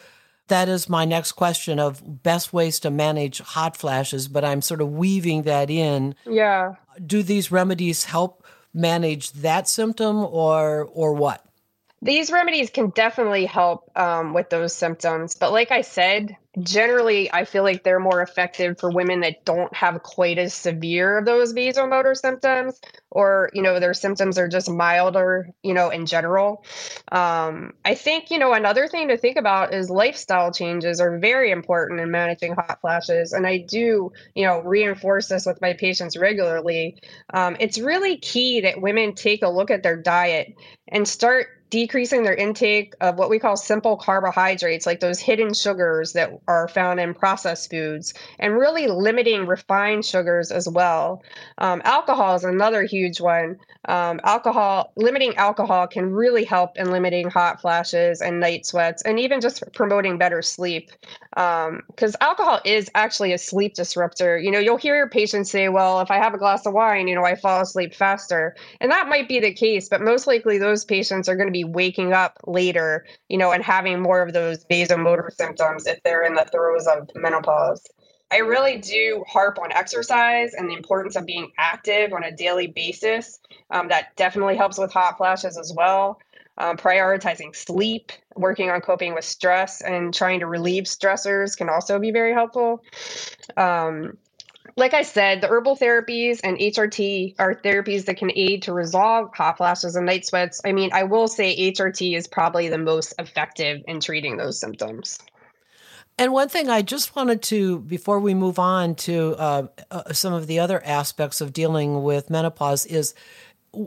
that 0.47 0.69
is 0.69 0.89
my 0.89 1.05
next 1.05 1.33
question 1.33 1.79
of 1.79 2.23
best 2.23 2.53
ways 2.53 2.79
to 2.79 2.89
manage 2.89 3.39
hot 3.39 3.77
flashes, 3.77 4.27
but 4.27 4.45
I'm 4.45 4.61
sort 4.61 4.81
of 4.81 4.93
weaving 4.93 5.43
that 5.43 5.69
in. 5.69 6.15
Yeah. 6.25 6.75
Do 7.05 7.21
these 7.21 7.51
remedies 7.51 8.05
help 8.05 8.45
manage 8.73 9.31
that 9.33 9.67
symptom 9.67 10.17
or 10.17 10.89
or 10.93 11.13
what? 11.13 11.43
These 12.01 12.31
remedies 12.31 12.69
can 12.69 12.89
definitely 12.91 13.45
help 13.45 13.91
um, 13.97 14.33
with 14.33 14.49
those 14.49 14.73
symptoms. 14.73 15.35
But 15.35 15.51
like 15.51 15.71
I 15.71 15.81
said, 15.81 16.37
generally, 16.63 17.31
I 17.31 17.45
feel 17.45 17.63
like 17.63 17.83
they're 17.83 17.99
more 17.99 18.21
effective 18.21 18.79
for 18.79 18.89
women 18.91 19.19
that 19.21 19.45
don't 19.45 19.73
have 19.75 20.03
quite 20.03 20.37
as 20.37 20.53
severe 20.53 21.17
of 21.17 21.25
those 21.25 21.53
vasomotor 21.53 22.15
symptoms, 22.15 22.79
or, 23.11 23.49
you 23.53 23.61
know, 23.61 23.79
their 23.79 23.93
symptoms 23.93 24.37
are 24.37 24.47
just 24.47 24.69
milder, 24.69 25.49
you 25.63 25.73
know, 25.73 25.89
in 25.89 26.05
general. 26.05 26.63
Um, 27.11 27.73
I 27.85 27.95
think, 27.95 28.31
you 28.31 28.39
know, 28.39 28.53
another 28.53 28.87
thing 28.87 29.07
to 29.09 29.17
think 29.17 29.37
about 29.37 29.73
is 29.73 29.89
lifestyle 29.89 30.51
changes 30.51 30.99
are 30.99 31.19
very 31.19 31.51
important 31.51 31.99
in 31.99 32.11
managing 32.11 32.53
hot 32.53 32.79
flashes. 32.81 33.33
And 33.33 33.45
I 33.45 33.59
do, 33.59 34.11
you 34.35 34.45
know, 34.45 34.59
reinforce 34.61 35.27
this 35.27 35.45
with 35.45 35.61
my 35.61 35.73
patients 35.73 36.17
regularly. 36.17 37.01
Um, 37.33 37.55
it's 37.59 37.79
really 37.79 38.17
key 38.17 38.61
that 38.61 38.81
women 38.81 39.13
take 39.13 39.43
a 39.43 39.49
look 39.49 39.71
at 39.71 39.83
their 39.83 39.97
diet 39.97 40.55
and 40.87 41.07
start 41.07 41.47
decreasing 41.69 42.23
their 42.23 42.35
intake 42.35 42.93
of 43.01 43.17
what 43.17 43.29
we 43.29 43.39
call 43.39 43.57
simple 43.57 43.97
carbohydrates, 43.97 44.85
like 44.85 44.99
those 44.99 45.19
hidden 45.19 45.53
sugars 45.53 46.13
that 46.13 46.31
are 46.47 46.67
found 46.67 46.99
in 46.99 47.13
processed 47.13 47.69
foods, 47.69 48.13
and 48.39 48.53
really 48.55 48.87
limiting 48.87 49.45
refined 49.45 50.05
sugars 50.05 50.51
as 50.51 50.67
well. 50.69 51.23
Um, 51.57 51.81
alcohol 51.83 52.35
is 52.35 52.43
another 52.43 52.83
huge 52.83 53.19
one. 53.19 53.57
Um, 53.85 54.19
alcohol, 54.23 54.93
limiting 54.95 55.35
alcohol 55.35 55.87
can 55.87 56.11
really 56.11 56.43
help 56.43 56.77
in 56.77 56.91
limiting 56.91 57.29
hot 57.29 57.61
flashes 57.61 58.21
and 58.21 58.39
night 58.39 58.65
sweats, 58.65 59.01
and 59.03 59.19
even 59.19 59.41
just 59.41 59.63
promoting 59.73 60.17
better 60.17 60.41
sleep. 60.41 60.91
Because 61.37 62.15
um, 62.15 62.21
alcohol 62.21 62.59
is 62.65 62.89
actually 62.95 63.31
a 63.31 63.37
sleep 63.37 63.75
disruptor. 63.75 64.39
You 64.39 64.49
know, 64.49 64.57
you'll 64.57 64.77
hear 64.77 64.95
your 64.95 65.07
patients 65.07 65.51
say, 65.51 65.69
"Well, 65.69 65.99
if 66.01 66.09
I 66.09 66.17
have 66.17 66.33
a 66.33 66.37
glass 66.39 66.65
of 66.65 66.73
wine, 66.73 67.07
you 67.07 67.13
know, 67.13 67.23
I 67.23 67.35
fall 67.35 67.61
asleep 67.61 67.93
faster," 67.93 68.55
and 68.81 68.91
that 68.91 69.07
might 69.07 69.27
be 69.27 69.39
the 69.39 69.53
case, 69.53 69.87
but 69.87 70.01
most 70.01 70.25
likely 70.25 70.57
those 70.57 70.83
patients 70.83 71.29
are 71.29 71.35
going 71.35 71.47
to 71.47 71.51
be 71.51 71.63
waking 71.63 72.11
up 72.11 72.39
later, 72.47 73.05
you 73.29 73.37
know, 73.37 73.51
and 73.51 73.63
having 73.63 74.01
more 74.01 74.23
of 74.23 74.33
those 74.33 74.65
vasomotor 74.65 75.31
symptoms 75.31 75.85
if 75.85 76.01
they're 76.01 76.23
in 76.23 76.33
the 76.33 76.45
throes 76.45 76.87
of 76.87 77.07
menopause. 77.13 77.85
I 78.31 78.37
really 78.37 78.79
do 78.79 79.23
harp 79.27 79.59
on 79.59 79.71
exercise 79.71 80.53
and 80.53 80.67
the 80.67 80.75
importance 80.75 81.15
of 81.15 81.25
being 81.25 81.51
active 81.59 82.13
on 82.13 82.23
a 82.23 82.35
daily 82.35 82.67
basis. 82.67 83.39
Um, 83.69 83.87
that 83.89 84.15
definitely 84.17 84.57
helps 84.57 84.77
with 84.77 84.91
hot 84.91 85.17
flashes 85.17 85.57
as 85.57 85.71
well. 85.75 86.19
Um, 86.59 86.75
prioritizing 86.75 87.55
sleep, 87.55 88.11
working 88.35 88.71
on 88.71 88.81
coping 88.81 89.13
with 89.13 89.25
stress, 89.25 89.81
and 89.81 90.11
trying 90.11 90.39
to 90.39 90.47
relieve 90.47 90.85
stressors 90.85 91.55
can 91.55 91.69
also 91.69 91.99
be 91.99 92.09
very 92.09 92.33
helpful. 92.33 92.83
Um, 93.55 94.17
like 94.75 94.93
I 94.93 95.01
said, 95.01 95.41
the 95.41 95.47
herbal 95.47 95.77
therapies 95.77 96.39
and 96.43 96.57
HRT 96.57 97.35
are 97.39 97.55
therapies 97.55 98.05
that 98.05 98.17
can 98.17 98.31
aid 98.35 98.61
to 98.63 98.73
resolve 98.73 99.29
hot 99.35 99.57
flashes 99.57 99.95
and 99.95 100.05
night 100.05 100.25
sweats. 100.25 100.61
I 100.65 100.71
mean, 100.71 100.91
I 100.93 101.03
will 101.03 101.27
say 101.27 101.55
HRT 101.71 102.15
is 102.15 102.27
probably 102.27 102.69
the 102.69 102.77
most 102.77 103.13
effective 103.17 103.81
in 103.87 103.99
treating 103.99 104.37
those 104.37 104.59
symptoms. 104.59 105.19
And 106.19 106.33
one 106.33 106.49
thing 106.49 106.67
I 106.67 106.81
just 106.81 107.15
wanted 107.15 107.43
to, 107.43 107.79
before 107.79 108.19
we 108.19 108.33
move 108.33 108.57
on 108.57 108.95
to 108.95 109.35
uh, 109.37 109.67
uh, 109.91 110.13
some 110.13 110.33
of 110.33 110.47
the 110.47 110.57
other 110.57 110.83
aspects 110.83 111.41
of 111.41 111.53
dealing 111.53 112.01
with 112.03 112.31
menopause, 112.31 112.87
is 112.87 113.13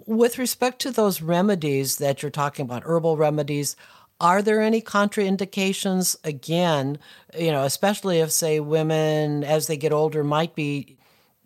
with 0.07 0.39
respect 0.39 0.81
to 0.83 0.91
those 0.91 1.21
remedies 1.21 1.97
that 1.97 2.23
you're 2.23 2.31
talking 2.31 2.65
about, 2.65 2.85
herbal 2.85 3.17
remedies, 3.17 3.77
Are 4.21 4.43
there 4.43 4.61
any 4.61 4.83
contraindications 4.83 6.17
again, 6.25 6.99
you 7.39 7.51
know, 7.51 7.65
especially 7.65 8.19
if 8.21 8.31
say 8.31 8.61
women 8.61 9.43
as 9.45 9.67
they 9.67 9.79
get 9.79 9.93
older 9.93 10.23
might 10.23 10.55
be 10.55 10.99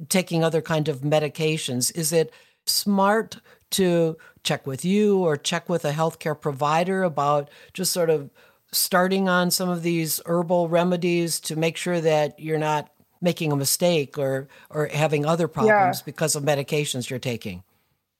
taking 0.08 0.42
other 0.42 0.60
kind 0.60 0.88
of 0.88 1.02
medications? 1.02 1.96
Is 1.96 2.12
it 2.12 2.32
smart 2.66 3.36
to 3.70 4.16
check 4.42 4.66
with 4.66 4.84
you 4.84 5.18
or 5.18 5.36
check 5.36 5.68
with 5.68 5.84
a 5.84 5.92
healthcare 5.92 6.38
provider 6.38 7.04
about 7.04 7.48
just 7.72 7.92
sort 7.92 8.10
of 8.10 8.28
starting 8.72 9.28
on 9.28 9.52
some 9.52 9.68
of 9.68 9.84
these 9.84 10.20
herbal 10.26 10.68
remedies 10.68 11.38
to 11.40 11.56
make 11.56 11.76
sure 11.76 12.00
that 12.00 12.38
you're 12.40 12.58
not 12.58 12.90
making 13.20 13.52
a 13.52 13.56
mistake 13.56 14.18
or 14.18 14.48
or 14.68 14.88
having 14.88 15.24
other 15.24 15.46
problems 15.48 16.00
yeah. 16.00 16.04
because 16.04 16.34
of 16.34 16.42
medications 16.42 17.08
you're 17.08 17.18
taking? 17.20 17.62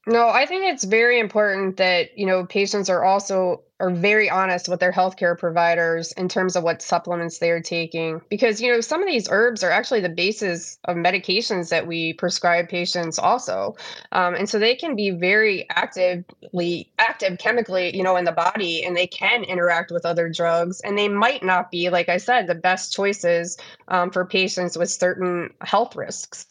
No, 0.07 0.29
I 0.29 0.45
think 0.45 0.65
it's 0.65 0.83
very 0.83 1.19
important 1.19 1.77
that, 1.77 2.15
you 2.17 2.27
know, 2.27 2.45
patients 2.45 2.89
are 2.89 3.03
also 3.03 3.63
are 3.81 3.89
very 3.89 4.29
honest 4.29 4.69
with 4.69 4.79
their 4.79 4.91
healthcare 4.91 5.37
providers 5.37 6.13
in 6.13 6.29
terms 6.29 6.55
of 6.55 6.63
what 6.63 6.81
supplements 6.81 7.39
they 7.39 7.51
are 7.51 7.61
taking 7.61 8.21
because 8.29 8.61
you 8.61 8.71
know 8.71 8.79
some 8.79 9.01
of 9.01 9.07
these 9.07 9.27
herbs 9.29 9.63
are 9.63 9.69
actually 9.69 9.99
the 9.99 10.07
basis 10.07 10.77
of 10.85 10.95
medications 10.95 11.69
that 11.69 11.85
we 11.85 12.13
prescribe 12.13 12.69
patients 12.69 13.19
also. 13.19 13.75
Um, 14.13 14.33
and 14.33 14.49
so 14.49 14.59
they 14.59 14.75
can 14.75 14.95
be 14.95 15.09
very 15.09 15.67
actively 15.71 16.89
active 16.99 17.37
chemically 17.37 17.95
you 17.95 18.01
know 18.03 18.15
in 18.15 18.23
the 18.23 18.31
body 18.31 18.85
and 18.85 18.95
they 18.95 19.07
can 19.07 19.43
interact 19.43 19.91
with 19.91 20.05
other 20.05 20.29
drugs 20.29 20.79
and 20.81 20.97
they 20.97 21.09
might 21.09 21.43
not 21.43 21.69
be 21.69 21.89
like 21.89 22.07
i 22.07 22.17
said 22.17 22.47
the 22.47 22.55
best 22.55 22.93
choices 22.93 23.57
um, 23.89 24.09
for 24.09 24.25
patients 24.25 24.77
with 24.77 24.89
certain 24.89 25.53
health 25.61 25.97
risks. 25.97 26.45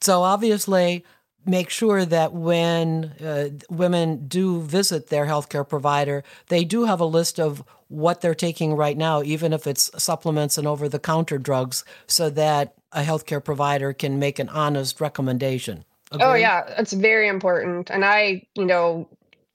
So 0.00 0.22
obviously 0.22 1.04
make 1.46 1.70
sure 1.70 2.04
that 2.04 2.32
when 2.32 3.12
uh, 3.24 3.48
women 3.70 4.26
do 4.26 4.60
visit 4.60 5.08
their 5.08 5.26
healthcare 5.26 5.68
provider, 5.68 6.24
they 6.48 6.64
do 6.64 6.84
have 6.84 7.00
a 7.00 7.04
list 7.04 7.38
of 7.38 7.64
what 7.88 8.20
they're 8.20 8.34
taking 8.34 8.74
right 8.74 8.96
now, 8.96 9.22
even 9.22 9.52
if 9.52 9.66
it's 9.66 9.90
supplements 10.02 10.58
and 10.58 10.66
over 10.66 10.88
the 10.88 10.98
counter 10.98 11.38
drugs, 11.38 11.84
so 12.06 12.30
that 12.30 12.74
a 12.92 13.02
healthcare 13.02 13.44
provider 13.44 13.92
can 13.92 14.18
make 14.18 14.38
an 14.38 14.48
honest 14.48 15.00
recommendation. 15.00 15.84
Oh? 16.12 16.18
Oh, 16.20 16.34
yeah, 16.34 16.74
it's 16.78 16.92
very 16.92 17.28
important. 17.28 17.90
And 17.90 18.04
I, 18.04 18.46
you 18.54 18.64
know, 18.64 19.08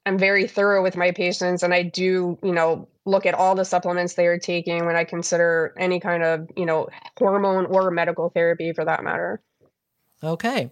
I'm 0.06 0.17
very 0.17 0.47
thorough 0.47 0.84
with 0.84 0.97
my 0.97 1.12
patients 1.12 1.63
and 1.63 1.73
I 1.73 1.84
do, 1.84 2.38
you 2.43 2.52
know, 2.52 2.88
look 3.06 3.25
at 3.25 3.34
all 3.34 3.56
the 3.56 3.65
supplements 3.65 4.13
they 4.13 4.28
are 4.28 4.39
taking 4.39 4.86
when 4.86 4.95
I 4.95 5.04
consider 5.04 5.73
any 5.78 5.99
kind 5.99 6.23
of, 6.23 6.49
you 6.56 6.65
know, 6.65 6.89
hormone 7.17 7.65
or 7.65 7.91
medical 7.91 8.30
therapy 8.30 8.73
for 8.73 8.86
that 8.86 9.04
matter. 9.04 9.41
Okay. 10.23 10.69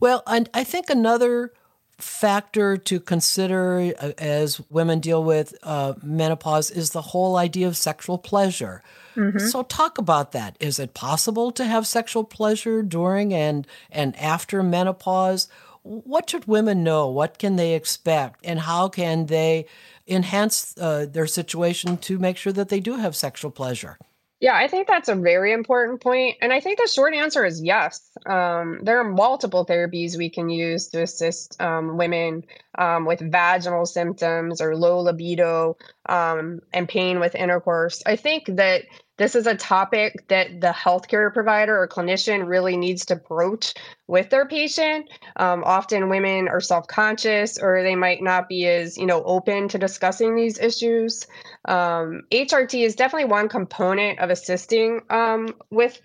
Well, 0.00 0.22
and 0.26 0.48
I 0.54 0.64
think 0.64 0.90
another 0.90 1.52
factor 1.98 2.76
to 2.76 3.00
consider 3.00 3.92
uh, 3.98 4.12
as 4.18 4.60
women 4.70 5.00
deal 5.00 5.22
with 5.22 5.54
uh, 5.64 5.94
menopause 6.02 6.70
is 6.70 6.90
the 6.90 7.02
whole 7.02 7.36
idea 7.36 7.66
of 7.66 7.76
sexual 7.76 8.18
pleasure. 8.18 8.82
Mm-hmm. 9.16 9.46
So 9.48 9.64
talk 9.64 9.98
about 9.98 10.30
that. 10.32 10.56
Is 10.60 10.78
it 10.78 10.94
possible 10.94 11.50
to 11.52 11.64
have 11.64 11.86
sexual 11.86 12.22
pleasure 12.22 12.82
during 12.82 13.34
and 13.34 13.66
and 13.90 14.14
after 14.16 14.62
menopause? 14.62 15.48
What 15.82 16.30
should 16.30 16.46
women 16.46 16.84
know? 16.84 17.08
What 17.08 17.38
can 17.38 17.56
they 17.56 17.74
expect? 17.74 18.40
And 18.44 18.60
how 18.60 18.88
can 18.88 19.26
they 19.26 19.66
enhance 20.06 20.76
uh, 20.78 21.06
their 21.06 21.26
situation 21.26 21.96
to 21.98 22.18
make 22.18 22.36
sure 22.36 22.52
that 22.52 22.68
they 22.68 22.80
do 22.80 22.96
have 22.96 23.16
sexual 23.16 23.50
pleasure? 23.50 23.98
Yeah, 24.40 24.54
I 24.54 24.68
think 24.68 24.86
that's 24.86 25.08
a 25.08 25.16
very 25.16 25.52
important 25.52 26.00
point. 26.00 26.36
And 26.40 26.52
I 26.52 26.60
think 26.60 26.78
the 26.78 26.86
short 26.86 27.12
answer 27.12 27.44
is 27.44 27.60
yes. 27.60 28.08
Um, 28.24 28.78
there 28.82 29.00
are 29.00 29.04
multiple 29.04 29.66
therapies 29.66 30.16
we 30.16 30.30
can 30.30 30.48
use 30.48 30.86
to 30.88 31.02
assist 31.02 31.60
um, 31.60 31.96
women 31.96 32.44
um, 32.76 33.04
with 33.04 33.20
vaginal 33.20 33.84
symptoms 33.84 34.60
or 34.60 34.76
low 34.76 35.00
libido 35.00 35.76
um, 36.08 36.60
and 36.72 36.88
pain 36.88 37.18
with 37.18 37.34
intercourse. 37.34 38.00
I 38.06 38.14
think 38.14 38.44
that 38.46 38.84
this 39.18 39.34
is 39.34 39.46
a 39.46 39.54
topic 39.54 40.26
that 40.28 40.60
the 40.60 40.68
healthcare 40.68 41.32
provider 41.32 41.76
or 41.76 41.86
clinician 41.86 42.48
really 42.48 42.76
needs 42.76 43.04
to 43.06 43.16
broach 43.16 43.74
with 44.06 44.30
their 44.30 44.46
patient. 44.46 45.10
Um, 45.36 45.62
often 45.64 46.08
women 46.08 46.48
are 46.48 46.60
self-conscious 46.60 47.58
or 47.58 47.82
they 47.82 47.96
might 47.96 48.22
not 48.22 48.48
be 48.48 48.66
as, 48.66 48.96
you 48.96 49.06
know, 49.06 49.22
open 49.24 49.68
to 49.68 49.78
discussing 49.78 50.34
these 50.34 50.58
issues. 50.58 51.26
Um, 51.66 52.22
HRT 52.30 52.84
is 52.84 52.94
definitely 52.94 53.28
one 53.28 53.48
component 53.48 54.20
of 54.20 54.30
assisting 54.30 55.02
um, 55.10 55.54
with 55.70 56.00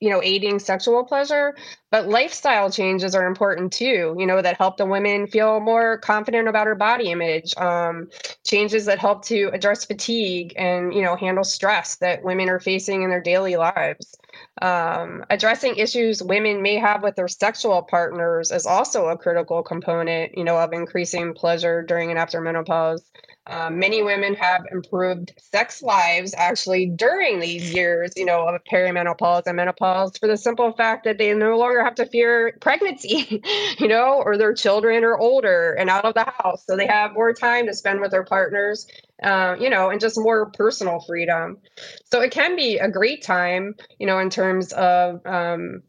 you 0.00 0.10
know 0.10 0.22
aiding 0.22 0.58
sexual 0.58 1.04
pleasure 1.04 1.54
but 1.90 2.08
lifestyle 2.08 2.70
changes 2.70 3.14
are 3.14 3.26
important 3.26 3.72
too 3.72 4.14
you 4.18 4.26
know 4.26 4.42
that 4.42 4.56
help 4.56 4.76
the 4.76 4.86
women 4.86 5.26
feel 5.26 5.60
more 5.60 5.98
confident 5.98 6.48
about 6.48 6.66
her 6.66 6.74
body 6.74 7.10
image 7.10 7.56
um, 7.56 8.08
changes 8.44 8.84
that 8.86 8.98
help 8.98 9.24
to 9.24 9.50
address 9.52 9.84
fatigue 9.84 10.52
and 10.56 10.94
you 10.94 11.02
know 11.02 11.16
handle 11.16 11.44
stress 11.44 11.96
that 11.96 12.22
women 12.22 12.48
are 12.48 12.60
facing 12.60 13.02
in 13.02 13.10
their 13.10 13.20
daily 13.20 13.56
lives 13.56 14.16
um, 14.62 15.24
addressing 15.30 15.76
issues 15.76 16.22
women 16.22 16.62
may 16.62 16.76
have 16.76 17.02
with 17.02 17.16
their 17.16 17.28
sexual 17.28 17.82
partners 17.82 18.50
is 18.50 18.66
also 18.66 19.06
a 19.06 19.16
critical 19.16 19.62
component 19.62 20.36
you 20.36 20.44
know 20.44 20.56
of 20.56 20.72
increasing 20.72 21.34
pleasure 21.34 21.82
during 21.82 22.10
and 22.10 22.18
after 22.18 22.40
menopause 22.40 23.02
um, 23.48 23.78
many 23.78 24.02
women 24.02 24.34
have 24.34 24.64
improved 24.72 25.32
sex 25.38 25.80
lives 25.80 26.34
actually 26.36 26.86
during 26.86 27.38
these 27.38 27.72
years, 27.72 28.12
you 28.16 28.24
know, 28.24 28.42
of 28.48 28.60
perimenopause 28.64 29.44
and 29.46 29.56
menopause 29.56 30.18
for 30.18 30.26
the 30.26 30.36
simple 30.36 30.72
fact 30.72 31.04
that 31.04 31.18
they 31.18 31.32
no 31.32 31.56
longer 31.56 31.84
have 31.84 31.94
to 31.96 32.06
fear 32.06 32.56
pregnancy, 32.60 33.40
you 33.78 33.86
know, 33.86 34.20
or 34.24 34.36
their 34.36 34.52
children 34.52 35.04
are 35.04 35.16
older 35.16 35.74
and 35.74 35.88
out 35.88 36.04
of 36.04 36.14
the 36.14 36.24
house. 36.24 36.64
So 36.66 36.76
they 36.76 36.88
have 36.88 37.12
more 37.12 37.32
time 37.32 37.66
to 37.66 37.74
spend 37.74 38.00
with 38.00 38.10
their 38.10 38.24
partners, 38.24 38.88
uh, 39.22 39.56
you 39.58 39.70
know, 39.70 39.90
and 39.90 40.00
just 40.00 40.18
more 40.18 40.50
personal 40.50 41.00
freedom. 41.00 41.58
So 42.04 42.20
it 42.20 42.30
can 42.30 42.56
be 42.56 42.78
a 42.78 42.90
great 42.90 43.22
time, 43.22 43.74
you 43.98 44.06
know, 44.06 44.18
in 44.18 44.30
terms 44.30 44.72
of, 44.72 45.24
um, 45.26 45.82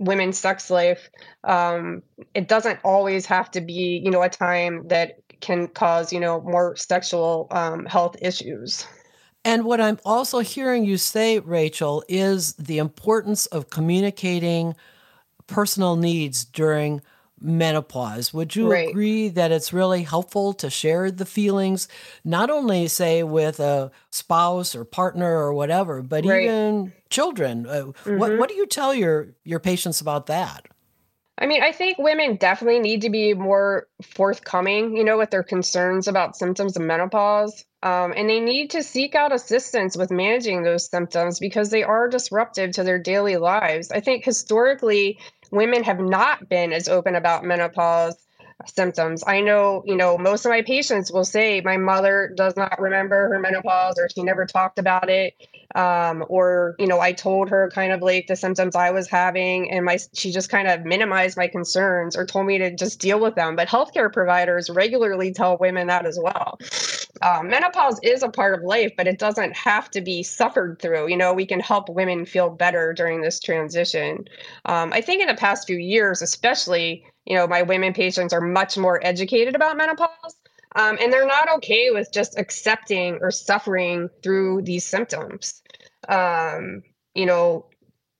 women's 0.00 0.38
sex 0.38 0.70
life 0.70 1.10
um, 1.42 2.04
it 2.32 2.46
doesn't 2.46 2.78
always 2.84 3.26
have 3.26 3.50
to 3.50 3.60
be 3.60 4.00
you 4.04 4.12
know 4.12 4.22
a 4.22 4.28
time 4.28 4.86
that 4.86 5.18
can 5.40 5.68
cause, 5.68 6.12
you 6.12 6.20
know, 6.20 6.40
more 6.42 6.76
sexual 6.76 7.48
um, 7.50 7.84
health 7.86 8.16
issues. 8.20 8.86
And 9.44 9.64
what 9.64 9.80
I'm 9.80 9.98
also 10.04 10.40
hearing 10.40 10.84
you 10.84 10.96
say, 10.98 11.38
Rachel, 11.38 12.04
is 12.08 12.54
the 12.54 12.78
importance 12.78 13.46
of 13.46 13.70
communicating 13.70 14.74
personal 15.46 15.96
needs 15.96 16.44
during 16.44 17.00
menopause. 17.40 18.32
Would 18.34 18.56
you 18.56 18.70
right. 18.70 18.88
agree 18.88 19.28
that 19.28 19.52
it's 19.52 19.72
really 19.72 20.02
helpful 20.02 20.52
to 20.54 20.70
share 20.70 21.10
the 21.10 21.26
feelings, 21.26 21.88
not 22.24 22.50
only 22.50 22.88
say 22.88 23.22
with 23.22 23.60
a 23.60 23.90
spouse 24.10 24.74
or 24.74 24.84
partner 24.84 25.36
or 25.38 25.52
whatever, 25.52 26.02
but 26.02 26.24
right. 26.24 26.42
even 26.42 26.92
children? 27.10 27.66
Uh, 27.66 27.72
mm-hmm. 27.72 28.18
What 28.18 28.38
What 28.38 28.48
do 28.48 28.54
you 28.54 28.66
tell 28.66 28.94
your 28.94 29.28
your 29.44 29.60
patients 29.60 30.00
about 30.00 30.26
that? 30.26 30.66
I 31.40 31.46
mean, 31.46 31.62
I 31.62 31.70
think 31.70 31.98
women 31.98 32.36
definitely 32.36 32.80
need 32.80 33.02
to 33.02 33.10
be 33.10 33.32
more 33.32 33.86
forthcoming, 34.02 34.96
you 34.96 35.04
know, 35.04 35.16
with 35.16 35.30
their 35.30 35.44
concerns 35.44 36.08
about 36.08 36.36
symptoms 36.36 36.76
of 36.76 36.82
menopause. 36.82 37.64
Um, 37.84 38.12
and 38.16 38.28
they 38.28 38.40
need 38.40 38.70
to 38.70 38.82
seek 38.82 39.14
out 39.14 39.32
assistance 39.32 39.96
with 39.96 40.10
managing 40.10 40.64
those 40.64 40.90
symptoms 40.90 41.38
because 41.38 41.70
they 41.70 41.84
are 41.84 42.08
disruptive 42.08 42.72
to 42.72 42.82
their 42.82 42.98
daily 42.98 43.36
lives. 43.36 43.92
I 43.92 44.00
think 44.00 44.24
historically, 44.24 45.20
women 45.50 45.84
have 45.84 46.00
not 46.00 46.48
been 46.48 46.72
as 46.72 46.88
open 46.88 47.14
about 47.14 47.44
menopause 47.44 48.16
symptoms. 48.66 49.22
I 49.26 49.40
know, 49.40 49.82
you 49.86 49.96
know, 49.96 50.18
most 50.18 50.44
of 50.44 50.50
my 50.50 50.62
patients 50.62 51.12
will 51.12 51.24
say 51.24 51.60
my 51.60 51.76
mother 51.76 52.32
does 52.36 52.56
not 52.56 52.80
remember 52.80 53.28
her 53.28 53.38
menopause 53.38 53.98
or 53.98 54.08
she 54.08 54.22
never 54.22 54.46
talked 54.46 54.78
about 54.78 55.08
it. 55.08 55.34
Um, 55.74 56.24
or, 56.28 56.74
you 56.78 56.86
know, 56.86 56.98
I 56.98 57.12
told 57.12 57.50
her 57.50 57.70
kind 57.72 57.92
of 57.92 58.02
like 58.02 58.26
the 58.26 58.36
symptoms 58.36 58.74
I 58.74 58.90
was 58.90 59.08
having 59.08 59.70
and 59.70 59.84
my 59.84 59.98
she 60.14 60.32
just 60.32 60.50
kind 60.50 60.66
of 60.66 60.84
minimized 60.84 61.36
my 61.36 61.46
concerns 61.46 62.16
or 62.16 62.26
told 62.26 62.46
me 62.46 62.58
to 62.58 62.74
just 62.74 63.00
deal 63.00 63.20
with 63.20 63.36
them. 63.36 63.54
But 63.54 63.68
healthcare 63.68 64.12
providers 64.12 64.68
regularly 64.70 65.32
tell 65.32 65.56
women 65.58 65.86
that 65.86 66.04
as 66.04 66.18
well. 66.20 66.58
Um, 67.22 67.48
menopause 67.48 67.98
is 68.02 68.22
a 68.22 68.28
part 68.28 68.54
of 68.54 68.64
life, 68.64 68.92
but 68.96 69.06
it 69.06 69.18
doesn't 69.18 69.56
have 69.56 69.90
to 69.90 70.00
be 70.00 70.22
suffered 70.22 70.78
through. 70.80 71.08
You 71.08 71.16
know, 71.16 71.32
we 71.32 71.46
can 71.46 71.60
help 71.60 71.88
women 71.88 72.24
feel 72.24 72.50
better 72.50 72.92
during 72.92 73.20
this 73.20 73.40
transition. 73.40 74.28
Um, 74.64 74.92
I 74.92 75.00
think 75.00 75.20
in 75.20 75.28
the 75.28 75.34
past 75.34 75.66
few 75.66 75.78
years, 75.78 76.22
especially, 76.22 77.04
you 77.28 77.36
know, 77.36 77.46
my 77.46 77.62
women 77.62 77.92
patients 77.92 78.32
are 78.32 78.40
much 78.40 78.78
more 78.78 79.04
educated 79.04 79.54
about 79.54 79.76
menopause. 79.76 80.34
Um, 80.76 80.96
and 81.00 81.12
they're 81.12 81.26
not 81.26 81.50
okay 81.56 81.90
with 81.90 82.10
just 82.12 82.38
accepting 82.38 83.18
or 83.20 83.30
suffering 83.30 84.08
through 84.22 84.62
these 84.62 84.84
symptoms. 84.84 85.62
Um, 86.08 86.82
you 87.14 87.26
know, 87.26 87.66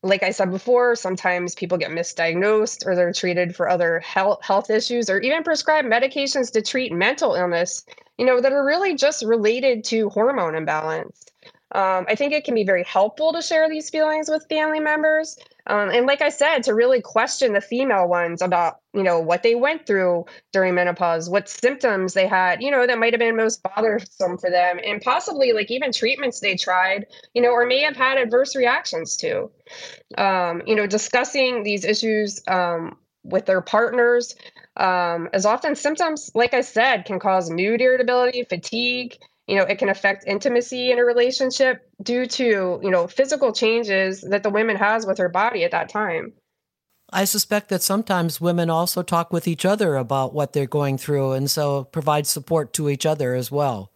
like 0.03 0.23
I 0.23 0.31
said 0.31 0.51
before, 0.51 0.95
sometimes 0.95 1.55
people 1.55 1.79
get 1.79 1.91
misdiagnosed 1.91 2.87
or 2.87 2.95
they're 2.95 3.13
treated 3.13 3.57
for 3.57 3.69
other 3.69 3.99
health 4.01 4.41
health 4.43 4.71
issues 4.71 5.11
or 5.11 5.19
even 5.21 5.43
prescribed 5.43 5.89
medications 5.89 6.53
to 6.53 6.63
treat 6.63 6.93
mental 6.93 7.35
illness, 7.35 7.85
you 8.19 8.27
know, 8.27 8.41
that 8.41 8.53
are 8.53 8.65
really 8.65 8.95
just 8.95 9.25
related 9.25 9.85
to 9.85 10.09
hormone 10.11 10.55
imbalance. 10.55 11.25
Um, 11.73 12.07
I 12.09 12.15
think 12.15 12.33
it 12.33 12.45
can 12.45 12.55
be 12.55 12.65
very 12.65 12.85
helpful 12.85 13.33
to 13.33 13.43
share 13.43 13.69
these 13.69 13.91
feelings 13.91 14.29
with 14.29 14.47
family 14.49 14.81
members. 14.81 15.37
Um, 15.69 15.91
and 15.91 16.07
like 16.07 16.23
I 16.23 16.31
said, 16.31 16.63
to 16.65 16.75
really 16.75 17.01
question 17.01 17.53
the 17.53 17.61
female 17.61 18.09
ones 18.09 18.43
about, 18.43 18.79
you 18.95 19.03
know, 19.03 19.21
what 19.21 19.43
they 19.43 19.55
went 19.55 19.87
through 19.87 20.25
during 20.53 20.75
menopause, 20.75 21.29
what 21.29 21.49
symptoms 21.49 22.15
they 22.15 22.27
had, 22.27 22.63
you 22.63 22.71
know, 22.71 22.87
that 22.87 22.99
might 22.99 23.13
have 23.13 23.21
been 23.21 23.37
most 23.37 23.63
bothersome 23.63 24.39
for 24.39 24.51
them, 24.51 24.81
and 24.85 25.03
possibly 25.03 25.53
like 25.53 25.71
even 25.71 25.93
treatments 25.93 26.41
they 26.41 26.57
tried, 26.57 27.07
you 27.35 27.43
know, 27.43 27.51
or 27.51 27.67
may 27.67 27.81
have 27.81 27.97
had 27.97 28.19
adverse 28.19 28.57
reactions 28.57 29.17
to. 29.19 29.51
Um, 30.17 30.63
you 30.67 30.75
know, 30.75 30.87
discussing 30.87 31.63
these 31.63 31.85
issues 31.85 32.43
um, 32.49 32.97
with 33.23 33.47
their 33.47 33.61
partners, 33.61 34.35
um, 34.79 35.29
as 35.33 35.45
often 35.45 35.75
symptoms, 35.75 36.31
like 36.35 36.55
I 36.55 36.61
said, 36.63 37.05
can 37.05 37.19
cause 37.19 37.51
mood 37.51 37.81
irritability, 37.81 38.45
fatigue, 38.45 39.19
you 39.49 39.57
know 39.57 39.65
it 39.65 39.79
can 39.79 39.89
affect 39.89 40.25
intimacy 40.27 40.93
in 40.93 40.99
a 40.99 41.05
relationship 41.05 41.91
due 42.03 42.27
to 42.27 42.81
you 42.83 42.91
know 42.91 43.07
physical 43.07 43.53
changes 43.53 44.21
that 44.21 44.43
the 44.43 44.51
woman 44.51 44.77
has 44.77 45.07
with 45.07 45.19
her 45.19 45.29
body 45.29 45.65
at 45.65 45.73
that 45.73 45.89
time. 45.89 46.33
I 47.11 47.25
suspect 47.25 47.71
that 47.71 47.83
sometimes 47.83 48.39
women 48.39 48.69
also 48.69 49.03
talk 49.03 49.33
with 49.33 49.49
each 49.49 49.65
other 49.65 49.97
about 49.97 50.35
what 50.35 50.53
they're 50.53 50.67
going 50.67 50.99
through 50.99 51.33
and 51.33 51.51
so 51.51 51.85
provide 51.85 52.27
support 52.27 52.75
to 52.75 52.91
each 52.91 53.07
other 53.07 53.35
as 53.35 53.51
well 53.51 53.91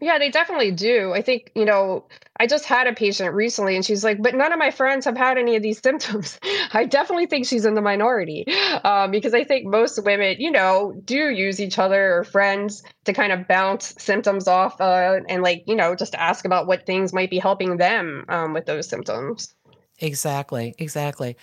yeah, 0.00 0.18
they 0.18 0.30
definitely 0.30 0.70
do. 0.70 1.12
I 1.12 1.22
think, 1.22 1.50
you 1.54 1.64
know, 1.64 2.04
I 2.38 2.46
just 2.46 2.64
had 2.64 2.86
a 2.86 2.92
patient 2.92 3.34
recently 3.34 3.74
and 3.74 3.84
she's 3.84 4.04
like, 4.04 4.22
but 4.22 4.34
none 4.34 4.52
of 4.52 4.58
my 4.58 4.70
friends 4.70 5.04
have 5.04 5.16
had 5.16 5.38
any 5.38 5.56
of 5.56 5.62
these 5.62 5.78
symptoms. 5.82 6.38
I 6.72 6.84
definitely 6.84 7.26
think 7.26 7.46
she's 7.46 7.64
in 7.64 7.74
the 7.74 7.82
minority 7.82 8.46
um, 8.84 9.10
because 9.10 9.34
I 9.34 9.44
think 9.44 9.66
most 9.66 10.02
women, 10.04 10.36
you 10.38 10.50
know, 10.50 10.94
do 11.04 11.30
use 11.30 11.60
each 11.60 11.78
other 11.78 12.18
or 12.18 12.24
friends 12.24 12.82
to 13.04 13.12
kind 13.12 13.32
of 13.32 13.48
bounce 13.48 13.94
symptoms 13.98 14.46
off 14.46 14.80
uh, 14.80 15.20
and, 15.28 15.42
like, 15.42 15.64
you 15.66 15.74
know, 15.74 15.94
just 15.94 16.14
ask 16.14 16.44
about 16.44 16.66
what 16.66 16.86
things 16.86 17.12
might 17.12 17.30
be 17.30 17.38
helping 17.38 17.76
them 17.76 18.24
um, 18.28 18.52
with 18.52 18.66
those 18.66 18.88
symptoms. 18.88 19.54
Exactly, 20.00 20.74
exactly. 20.78 21.36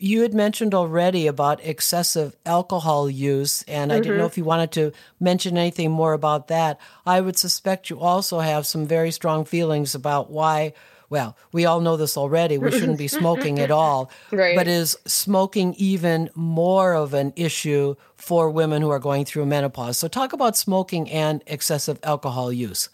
You 0.00 0.22
had 0.22 0.32
mentioned 0.32 0.74
already 0.74 1.26
about 1.26 1.64
excessive 1.64 2.36
alcohol 2.46 3.10
use, 3.10 3.64
and 3.66 3.90
mm-hmm. 3.90 3.96
I 3.96 4.00
didn't 4.00 4.16
know 4.18 4.24
mm-hmm. 4.24 4.30
if 4.30 4.38
you 4.38 4.44
wanted 4.44 4.70
to 4.72 4.92
mention 5.18 5.58
anything 5.58 5.90
more 5.90 6.12
about 6.12 6.48
that. 6.48 6.80
I 7.04 7.20
would 7.20 7.36
suspect 7.36 7.90
you 7.90 7.98
also 7.98 8.38
have 8.38 8.64
some 8.64 8.86
very 8.86 9.10
strong 9.10 9.44
feelings 9.44 9.96
about 9.96 10.30
why. 10.30 10.72
Well, 11.10 11.36
we 11.50 11.64
all 11.64 11.80
know 11.80 11.96
this 11.96 12.16
already. 12.16 12.58
We 12.58 12.70
shouldn't 12.70 12.98
be 12.98 13.08
smoking 13.08 13.58
at 13.58 13.70
all. 13.72 14.10
Right. 14.30 14.54
But 14.54 14.68
is 14.68 14.96
smoking 15.06 15.74
even 15.74 16.30
more 16.34 16.94
of 16.94 17.12
an 17.12 17.32
issue 17.34 17.96
for 18.14 18.50
women 18.50 18.82
who 18.82 18.90
are 18.90 19.00
going 19.00 19.24
through 19.24 19.46
menopause? 19.46 19.98
So, 19.98 20.06
talk 20.06 20.32
about 20.32 20.56
smoking 20.56 21.10
and 21.10 21.42
excessive 21.46 21.98
alcohol 22.04 22.52
use. 22.52 22.88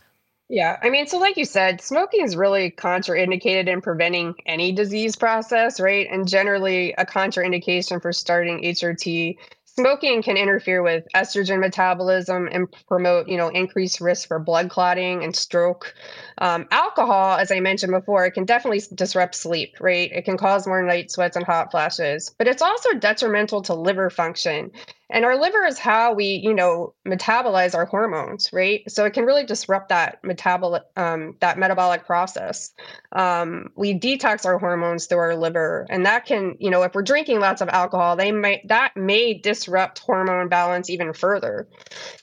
Yeah, 0.55 0.78
I 0.84 0.88
mean, 0.88 1.09
so 1.09 1.18
like 1.18 1.36
you 1.36 1.46
said, 1.46 1.80
smoking 1.80 2.22
is 2.22 2.36
really 2.36 2.70
contraindicated 2.70 3.66
in 3.66 3.80
preventing 3.80 4.36
any 4.46 4.70
disease 4.70 5.16
process, 5.16 5.80
right? 5.80 6.07
And 6.09 6.28
generally 6.28 6.92
a 6.96 7.05
contraindication 7.05 8.00
for 8.00 8.12
starting 8.12 8.62
HRT 8.62 9.36
smoking 9.64 10.22
can 10.22 10.36
interfere 10.36 10.80
with 10.80 11.05
estrogen 11.14 11.59
metabolism 11.59 12.48
and 12.52 12.68
promote 12.86 13.26
you 13.26 13.36
know 13.36 13.48
increased 13.48 14.00
risk 14.00 14.28
for 14.28 14.38
blood 14.38 14.70
clotting 14.70 15.24
and 15.24 15.34
stroke. 15.34 15.92
Um, 16.38 16.66
alcohol 16.70 17.36
as 17.36 17.50
i 17.50 17.59
mentioned 17.59 17.90
before 17.92 18.24
it 18.24 18.32
can 18.32 18.44
definitely 18.44 18.82
disrupt 18.94 19.34
sleep 19.34 19.74
right? 19.80 20.11
It 20.12 20.24
can 20.24 20.36
cause 20.36 20.66
more 20.68 20.82
night 20.82 21.11
sweats 21.11 21.36
and 21.36 21.44
hot 21.44 21.72
flashes 21.72 22.32
but 22.38 22.46
it's 22.46 22.62
also 22.62 22.92
detrimental 22.92 23.62
to 23.62 23.74
liver 23.74 24.11
function 24.11 24.70
and 25.11 25.24
our 25.24 25.38
liver 25.38 25.64
is 25.64 25.78
how 25.78 26.12
we 26.14 26.26
you 26.26 26.55
know 26.55 26.94
metabolize 27.07 27.74
our 27.74 27.84
hormones 27.84 28.50
right? 28.52 28.90
So 28.90 29.05
it 29.05 29.12
can 29.12 29.24
really 29.24 29.44
disrupt 29.44 29.88
that 29.88 30.22
metabolic 30.22 30.82
um, 30.96 31.36
that 31.40 31.59
metabolic 31.59 32.07
process. 32.07 32.72
Um, 33.12 33.70
we 33.76 33.98
detox 33.98 34.44
our 34.44 34.59
hormones 34.59 35.07
through 35.07 35.18
our 35.18 35.36
liver 35.36 35.86
and 35.90 36.07
that 36.07 36.26
can 36.26 36.57
you 36.59 36.70
know 36.70 36.82
if 36.82 36.94
we're 36.94 37.02
drinking 37.02 37.40
lots 37.40 37.61
of 37.61 37.68
alcohol 37.68 38.16
they 38.16 38.32
might 38.32 38.66
that 38.68 38.96
may 38.96 39.34
disrupt 39.34 39.98
hormone 39.98 40.48
balance 40.48 40.90
even 40.90 41.12
further. 41.12 41.68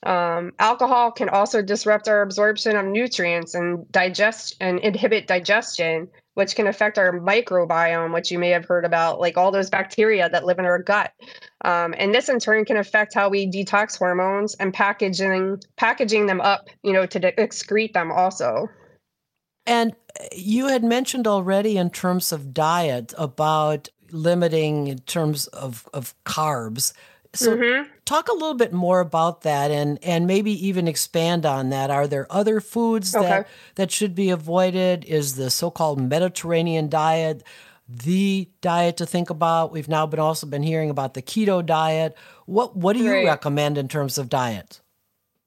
Um, 0.04 0.54
alcohol 0.60 1.12
can 1.12 1.30
also 1.30 1.62
disrupt 1.62 2.08
our 2.08 2.22
absorption 2.22 2.76
of 2.76 2.86
nutrients 2.86 3.56
and 3.56 3.90
digest 3.92 4.56
and 4.60 4.80
inhibit 4.80 5.28
digestion 5.28 6.10
which 6.42 6.56
can 6.56 6.66
affect 6.66 6.98
our 6.98 7.20
microbiome, 7.20 8.16
which 8.16 8.32
you 8.32 8.40
may 8.40 8.50
have 8.50 8.66
heard 8.66 8.84
about, 8.84 9.20
like 9.20 9.38
all 9.38 9.52
those 9.52 9.70
bacteria 9.70 10.28
that 10.28 10.44
live 10.44 10.58
in 10.58 10.66
our 10.66 10.82
gut. 10.82 11.14
Um, 11.64 11.94
and 12.00 12.16
this 12.16 12.30
in 12.30 12.40
turn 12.40 12.66
can 12.66 12.78
affect 12.78 13.14
how 13.14 13.30
we 13.30 13.46
detox 13.46 13.96
hormones 13.96 14.56
and 14.56 14.74
packaging 14.74 15.62
packaging 15.78 16.26
them 16.26 16.42
up, 16.42 16.68
you 16.82 16.94
know, 16.94 17.06
to 17.06 17.20
excrete 17.20 17.94
them 17.94 18.12
also. 18.12 18.68
And 19.68 19.94
you 20.36 20.66
had 20.66 20.84
mentioned 20.84 21.28
already 21.28 21.78
in 21.78 21.92
terms 21.92 22.32
of 22.32 22.56
diet 22.56 23.14
about 23.20 23.90
limiting 24.10 24.88
in 24.88 24.98
terms 24.98 25.46
of, 25.46 25.88
of 25.94 26.16
carbs. 26.26 26.92
So 27.34 27.56
mm-hmm. 27.56 27.90
talk 28.04 28.28
a 28.28 28.34
little 28.34 28.56
bit 28.56 28.74
more 28.74 29.00
about 29.00 29.42
that 29.42 29.72
and 29.72 29.98
and 30.04 30.28
maybe 30.28 30.68
even 30.68 30.88
expand 30.88 31.46
on 31.46 31.70
that. 31.70 31.90
Are 31.90 32.08
there 32.08 32.28
other 32.30 32.60
foods 32.60 33.16
okay. 33.16 33.28
that 33.28 33.48
that 33.76 33.92
should 33.92 34.16
be 34.16 34.30
avoided? 34.30 35.06
Is 35.06 35.36
the 35.36 35.50
so-called 35.50 36.02
Mediterranean 36.02 36.90
diet 36.90 37.44
the 37.88 38.50
diet 38.62 38.98
to 38.98 39.06
think 39.06 39.30
about? 39.30 39.72
We've 39.72 39.88
now 39.88 40.06
been 40.06 40.20
also 40.20 40.46
been 40.46 40.64
hearing 40.64 40.90
about 40.90 41.14
the 41.14 41.22
keto 41.22 41.66
diet. 41.66 42.18
What 42.48 42.76
what 42.76 42.98
do 42.98 43.04
you 43.04 43.26
recommend 43.26 43.78
in 43.78 43.88
terms 43.88 44.18
of 44.18 44.28
diet? 44.28 44.82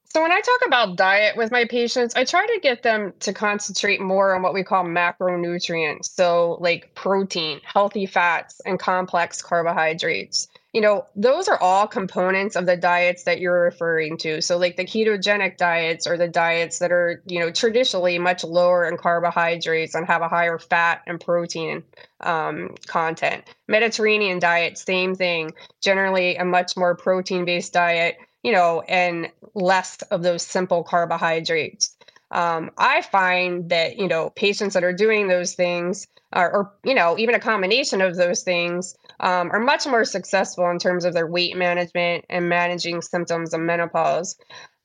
So 0.07 0.22
when 0.22 0.30
I 0.30 0.41
talk 0.41 0.61
about 0.66 0.97
diet 0.97 1.37
with 1.37 1.51
my 1.51 1.64
patients, 1.64 2.14
I 2.14 2.24
try 2.24 2.47
to 2.47 2.61
get 2.62 2.85
them 2.85 3.12
to 3.20 3.32
concentrate 3.32 4.01
more 4.01 4.32
on 4.32 4.43
what 4.43 4.55
we 4.55 4.62
call 4.62 4.85
macronutrients. 4.85 6.05
So 6.14 6.57
like 6.61 6.95
protein, 6.95 7.61
healthy 7.64 8.07
fats, 8.07 8.61
and 8.64 8.78
complex 8.78 9.43
carbohydrates 9.43 10.47
you 10.75 10.81
know, 10.81 11.07
those 11.14 11.47
are 11.47 11.57
all 11.62 11.87
components 11.87 12.57
of 12.57 12.66
the 12.66 12.77
diets 12.77 13.22
that 13.22 13.39
you're 13.39 13.62
referring 13.62 14.18
to. 14.18 14.43
So, 14.43 14.59
like 14.59 14.77
the 14.77 14.85
ketogenic 14.85 15.57
diets 15.57 16.09
or 16.09 16.18
the 16.18 16.27
diets 16.27 16.81
that 16.81 16.91
are, 16.91 17.22
you 17.27 17.39
know, 17.39 17.53
traditionally 17.53 18.18
much 18.18 18.43
lower 18.43 18.85
in 18.85 18.97
carbohydrates 18.97 19.95
and 19.95 20.05
have 20.09 20.20
a 20.20 20.29
higher 20.29 20.59
fat 20.59 21.03
and 21.07 21.20
protein 21.20 21.85
um, 22.20 22.75
content. 22.89 23.45
Mediterranean 23.68 24.41
diet, 24.41 24.77
same 24.77 25.14
thing, 25.14 25.53
generally 25.81 26.35
a 26.37 26.45
much 26.45 26.77
more 26.77 26.97
protein 26.97 27.45
based 27.45 27.72
diet, 27.72 28.16
you 28.43 28.51
know, 28.51 28.81
and 28.81 29.31
less 29.55 30.03
of 30.11 30.25
those 30.25 30.43
simple 30.43 30.83
carbohydrates. 30.83 31.97
Um, 32.31 32.70
I 32.79 33.03
find 33.03 33.70
that, 33.70 33.99
you 33.99 34.09
know, 34.09 34.31
patients 34.31 34.75
that 34.75 34.85
are 34.85 34.93
doing 34.93 35.29
those 35.29 35.55
things, 35.55 36.07
or, 36.35 36.51
or 36.53 36.72
you 36.85 36.95
know, 36.95 37.16
even 37.18 37.35
a 37.35 37.41
combination 37.41 38.01
of 38.01 38.16
those 38.16 38.43
things, 38.43 38.97
um, 39.20 39.51
are 39.53 39.61
much 39.61 39.87
more 39.87 40.05
successful 40.05 40.68
in 40.70 40.79
terms 40.79 41.05
of 41.05 41.14
their 41.14 41.27
weight 41.27 41.57
management 41.57 42.25
and 42.29 42.49
managing 42.49 43.03
symptoms 43.03 43.55
of 43.55 43.61
menopause. 43.61 44.37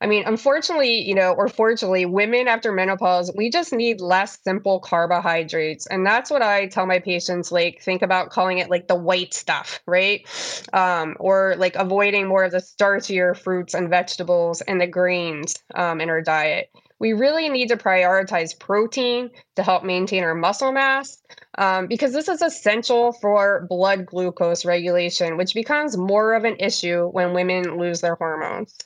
I 0.01 0.07
mean, 0.07 0.23
unfortunately, 0.25 1.01
you 1.01 1.13
know, 1.13 1.33
or 1.33 1.49
fortunately, 1.49 2.05
women 2.05 2.47
after 2.47 2.71
menopause, 2.71 3.33
we 3.35 3.49
just 3.49 3.73
need 3.73 3.99
less 3.99 4.39
simple 4.43 4.79
carbohydrates. 4.79 5.87
And 5.87 6.05
that's 6.05 6.31
what 6.31 6.41
I 6.41 6.67
tell 6.67 6.85
my 6.85 6.99
patients 6.99 7.51
like, 7.51 7.81
think 7.81 8.01
about 8.01 8.29
calling 8.29 8.59
it 8.59 8.69
like 8.69 8.87
the 8.87 8.95
white 8.95 9.33
stuff, 9.33 9.81
right? 9.85 10.25
Um, 10.71 11.17
or 11.19 11.55
like 11.57 11.75
avoiding 11.75 12.27
more 12.27 12.45
of 12.45 12.51
the 12.51 12.59
starchier 12.59 13.35
fruits 13.35 13.73
and 13.73 13.89
vegetables 13.89 14.61
and 14.61 14.79
the 14.79 14.87
grains 14.87 15.55
um, 15.75 15.99
in 15.99 16.09
our 16.09 16.21
diet 16.21 16.69
we 16.99 17.13
really 17.13 17.49
need 17.49 17.69
to 17.69 17.77
prioritize 17.77 18.57
protein 18.57 19.31
to 19.55 19.63
help 19.63 19.83
maintain 19.83 20.23
our 20.23 20.35
muscle 20.35 20.71
mass 20.71 21.21
um, 21.57 21.87
because 21.87 22.13
this 22.13 22.27
is 22.27 22.41
essential 22.41 23.13
for 23.13 23.65
blood 23.69 24.05
glucose 24.05 24.65
regulation, 24.65 25.37
which 25.37 25.53
becomes 25.53 25.97
more 25.97 26.33
of 26.33 26.43
an 26.43 26.57
issue 26.59 27.07
when 27.09 27.33
women 27.33 27.77
lose 27.77 28.01
their 28.01 28.15
hormones. 28.15 28.77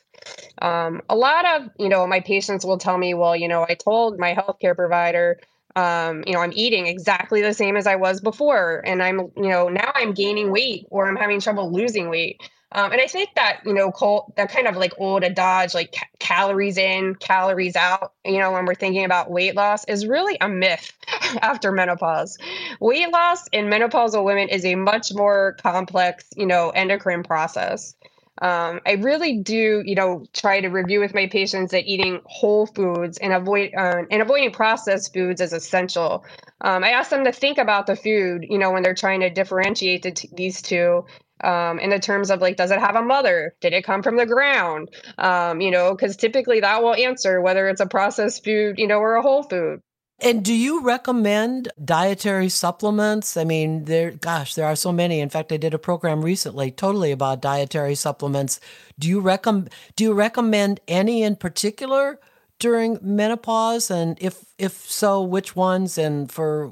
Um, 0.62 1.02
a 1.10 1.16
lot 1.16 1.46
of, 1.46 1.70
you 1.78 1.90
know, 1.90 2.08
my 2.08 2.20
patients 2.22 2.66
will 2.66 2.78
tell 2.78 2.98
me, 2.98 3.14
well, 3.14 3.36
you 3.36 3.48
know, 3.48 3.66
I 3.68 3.74
told 3.74 4.20
my 4.20 4.34
healthcare 4.34 4.76
provider, 4.76 5.40
um, 5.76 6.24
you 6.28 6.34
know, 6.34 6.40
I'm 6.40 6.54
eating 6.54 6.88
exactly 6.88 7.42
the 7.42 7.54
same 7.54 7.76
as 7.76 7.88
I 7.88 7.96
was 7.96 8.22
before, 8.22 8.84
and 8.86 9.02
I'm, 9.02 9.32
you 9.36 9.50
know, 9.50 9.70
now 9.70 9.92
I'm 9.96 10.14
gaining 10.14 10.52
weight 10.52 10.86
or 10.92 11.08
I'm 11.08 11.16
having 11.16 11.40
trouble 11.40 11.72
losing 11.72 12.10
weight. 12.10 12.42
Um, 12.74 12.92
and 12.92 13.00
I 13.00 13.08
think 13.08 13.30
that, 13.36 13.62
you 13.66 13.74
know, 13.74 13.92
that 14.36 14.52
kind 14.52 14.68
of 14.68 14.76
like 14.76 14.94
old 14.98 15.24
adage, 15.24 15.74
like 15.74 15.92
ca- 15.92 16.08
calories 16.20 16.78
in, 16.78 17.16
calories 17.16 17.76
out, 17.76 18.14
you 18.26 18.40
know, 18.40 18.52
when 18.52 18.66
we're 18.66 18.76
thinking 18.76 19.06
about 19.06 19.30
weight 19.30 19.56
loss 19.56 19.86
is 19.86 20.08
really 20.08 20.38
a 20.42 20.50
myth 20.50 20.92
after 21.42 21.72
menopause. 21.72 22.38
Weight 22.80 23.12
loss 23.12 23.48
in 23.52 23.66
menopausal 23.66 24.24
women 24.24 24.50
is 24.50 24.66
a 24.66 24.76
much 24.76 25.14
more 25.14 25.56
complex, 25.62 26.30
you 26.36 26.48
know, 26.48 26.72
endocrine 26.72 27.24
process. 27.24 27.96
Um, 28.42 28.82
I 28.88 28.94
really 28.94 29.38
do, 29.38 29.84
you 29.86 29.94
know, 29.94 30.26
try 30.34 30.60
to 30.60 30.68
review 30.68 31.00
with 31.00 31.14
my 31.14 31.28
patients 31.28 31.72
that 31.72 31.86
eating 31.86 32.20
whole 32.26 32.66
foods 32.66 33.20
and 33.20 33.32
avoid 33.32 33.72
uh, 33.78 34.04
and 34.10 34.22
avoiding 34.22 34.52
processed 34.52 35.14
foods 35.14 35.40
is 35.40 35.54
essential. 35.54 36.26
Um, 36.62 36.84
I 36.84 36.90
ask 36.90 37.12
them 37.12 37.24
to 37.26 37.32
think 37.32 37.60
about 37.60 37.86
the 37.86 37.96
food, 37.96 38.46
you 38.50 38.58
know, 38.58 38.72
when 38.72 38.82
they're 38.82 38.96
trying 38.96 39.20
to 39.20 39.30
differentiate 39.30 40.02
the 40.02 40.12
t- 40.12 40.30
these 40.34 40.62
two, 40.62 41.06
um, 41.44 41.80
in 41.80 41.90
the 41.90 42.00
terms 42.00 42.32
of 42.32 42.42
like, 42.42 42.58
does 42.58 42.72
it 42.72 42.80
have 42.80 42.96
a 42.96 43.02
mother? 43.02 43.56
Did 43.62 43.74
it 43.74 43.84
come 43.84 44.02
from 44.02 44.18
the 44.18 44.26
ground? 44.26 44.90
Um, 45.18 45.62
you 45.62 45.72
know, 45.72 45.92
because 45.92 46.16
typically 46.16 46.62
that 46.62 46.82
will 46.82 46.96
answer 46.96 47.42
whether 47.42 47.68
it's 47.68 47.82
a 47.82 47.86
processed 47.86 48.44
food, 48.44 48.80
you 48.80 48.88
know, 48.88 49.00
or 49.00 49.16
a 49.16 49.22
whole 49.22 49.44
food. 49.44 49.82
And 50.20 50.46
do 50.46 50.54
you 50.54 50.82
recommend 50.82 51.70
dietary 51.84 52.48
supplements? 52.48 53.36
I 53.36 53.44
mean, 53.44 53.86
there, 53.86 54.12
gosh, 54.12 54.56
there 54.56 54.66
are 54.66 54.76
so 54.76 54.94
many. 54.94 55.20
In 55.20 55.30
fact, 55.30 55.52
I 55.52 55.58
did 55.58 55.74
a 55.74 55.80
program 55.80 56.24
recently 56.24 56.72
totally 56.72 57.12
about 57.12 57.42
dietary 57.42 57.96
supplements. 57.96 58.62
Do 58.98 59.10
you 59.10 59.20
recommend, 59.20 59.72
do 59.98 60.06
you 60.06 60.14
recommend 60.14 60.80
any 60.88 61.24
in 61.24 61.36
particular 61.36 62.20
during 62.60 63.00
menopause? 63.02 63.92
And 63.92 64.18
if, 64.22 64.46
if 64.58 64.90
so, 64.90 65.22
which 65.22 65.58
ones 65.58 65.98
and 65.98 66.32
for, 66.32 66.72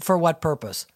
for 0.00 0.18
what 0.18 0.42
purpose? 0.42 0.86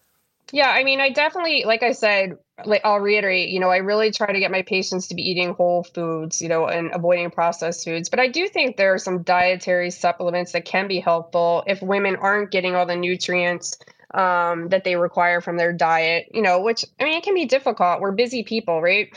Yeah, 0.51 0.69
I 0.69 0.83
mean, 0.83 1.01
I 1.01 1.09
definitely, 1.09 1.63
like 1.65 1.81
I 1.81 1.93
said, 1.93 2.37
like 2.63 2.81
I'll 2.85 2.99
reiterate, 2.99 3.49
you 3.49 3.59
know, 3.59 3.69
I 3.69 3.77
really 3.77 4.11
try 4.11 4.31
to 4.31 4.39
get 4.39 4.51
my 4.51 4.61
patients 4.61 5.07
to 5.07 5.15
be 5.15 5.29
eating 5.29 5.53
whole 5.53 5.83
foods, 5.83 6.41
you 6.41 6.47
know, 6.47 6.67
and 6.67 6.91
avoiding 6.93 7.29
processed 7.31 7.83
foods. 7.83 8.09
But 8.09 8.19
I 8.19 8.27
do 8.27 8.47
think 8.47 8.77
there 8.77 8.93
are 8.93 8.97
some 8.97 9.23
dietary 9.23 9.91
supplements 9.91 10.53
that 10.53 10.63
can 10.63 10.87
be 10.87 10.99
helpful 10.99 11.63
if 11.67 11.81
women 11.81 12.15
aren't 12.15 12.51
getting 12.51 12.75
all 12.75 12.85
the 12.85 12.95
nutrients 12.95 13.77
um, 14.13 14.69
that 14.69 14.85
they 14.85 14.95
require 14.95 15.41
from 15.41 15.57
their 15.57 15.73
diet, 15.73 16.29
you 16.33 16.41
know, 16.41 16.61
which 16.61 16.85
I 16.99 17.03
mean, 17.03 17.17
it 17.17 17.23
can 17.23 17.33
be 17.33 17.45
difficult. 17.45 17.99
We're 17.99 18.13
busy 18.13 18.43
people, 18.43 18.81
right? 18.81 19.09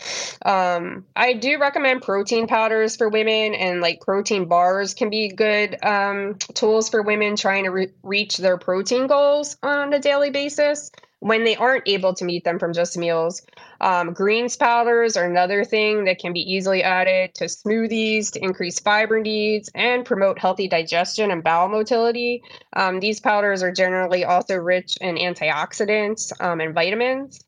Um, 0.44 1.04
I 1.14 1.34
do 1.34 1.58
recommend 1.58 2.02
protein 2.02 2.48
powders 2.48 2.96
for 2.96 3.08
women, 3.08 3.54
and 3.54 3.80
like 3.80 4.00
protein 4.00 4.46
bars 4.46 4.94
can 4.94 5.10
be 5.10 5.28
good 5.28 5.82
um, 5.84 6.34
tools 6.54 6.88
for 6.88 7.02
women 7.02 7.36
trying 7.36 7.64
to 7.64 7.70
re- 7.70 7.92
reach 8.02 8.38
their 8.38 8.58
protein 8.58 9.06
goals 9.06 9.56
on 9.62 9.92
a 9.92 10.00
daily 10.00 10.30
basis 10.30 10.90
when 11.20 11.44
they 11.44 11.56
aren't 11.56 11.88
able 11.88 12.14
to 12.14 12.24
meet 12.24 12.44
them 12.44 12.58
from 12.58 12.72
just 12.72 12.96
meals. 12.96 13.42
Um, 13.80 14.12
greens 14.12 14.56
powders 14.56 15.16
are 15.16 15.24
another 15.24 15.64
thing 15.64 16.04
that 16.04 16.18
can 16.18 16.32
be 16.32 16.40
easily 16.40 16.82
added 16.82 17.34
to 17.34 17.44
smoothies 17.44 18.32
to 18.32 18.44
increase 18.44 18.78
fiber 18.78 19.20
needs 19.20 19.70
and 19.74 20.04
promote 20.04 20.38
healthy 20.38 20.68
digestion 20.68 21.30
and 21.30 21.42
bowel 21.42 21.68
motility. 21.68 22.42
Um, 22.72 23.00
these 23.00 23.20
powders 23.20 23.62
are 23.62 23.72
generally 23.72 24.24
also 24.24 24.56
rich 24.56 24.96
in 25.00 25.16
antioxidants 25.16 26.32
um, 26.40 26.60
and 26.60 26.74
vitamins. 26.74 27.40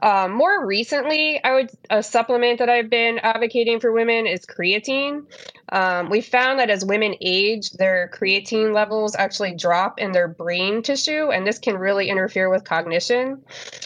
Um, 0.00 0.32
more 0.32 0.66
recently, 0.66 1.42
I 1.44 1.54
would 1.54 1.70
a 1.90 2.02
supplement 2.02 2.58
that 2.58 2.68
I've 2.68 2.90
been 2.90 3.18
advocating 3.18 3.80
for 3.80 3.92
women 3.92 4.26
is 4.26 4.46
creatine. 4.46 5.26
Um, 5.68 6.10
we 6.10 6.20
found 6.20 6.58
that 6.58 6.70
as 6.70 6.84
women 6.84 7.14
age, 7.20 7.70
their 7.72 8.10
creatine 8.12 8.74
levels 8.74 9.14
actually 9.16 9.54
drop 9.54 9.98
in 9.98 10.12
their 10.12 10.28
brain 10.28 10.82
tissue, 10.82 11.30
and 11.30 11.46
this 11.46 11.58
can 11.58 11.76
really 11.76 12.08
interfere 12.08 12.50
with 12.50 12.64
cognition. 12.64 13.42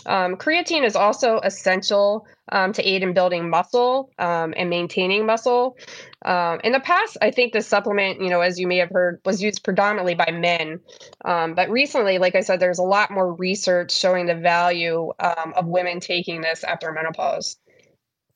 Um, 0.06 0.36
creatine 0.36 0.84
is 0.84 0.96
also 0.96 1.38
essential 1.40 2.26
um, 2.50 2.72
to 2.72 2.82
aid 2.82 3.02
in 3.02 3.12
building 3.12 3.50
muscle 3.50 4.10
um, 4.18 4.54
and 4.56 4.70
maintaining 4.70 5.26
muscle. 5.26 5.76
Um, 6.24 6.60
in 6.64 6.72
the 6.72 6.80
past, 6.80 7.16
I 7.20 7.30
think 7.30 7.52
the 7.52 7.62
supplement, 7.62 8.20
you 8.20 8.30
know, 8.30 8.40
as 8.40 8.58
you 8.58 8.66
may 8.66 8.78
have 8.78 8.90
heard, 8.90 9.20
was 9.24 9.42
used 9.42 9.62
predominantly 9.62 10.14
by 10.14 10.30
men. 10.32 10.80
Um, 11.24 11.54
but 11.54 11.70
recently, 11.70 12.18
like 12.18 12.34
I 12.34 12.40
said, 12.40 12.60
there's 12.60 12.78
a 12.78 12.84
lot 12.84 13.10
more 13.10 13.34
research 13.34 13.92
showing 13.92 14.26
the 14.26 14.34
value 14.34 15.12
of 15.18 15.66
women 15.66 16.00
taking 16.00 16.40
this 16.40 16.64
after 16.64 16.92
menopause. 16.92 17.56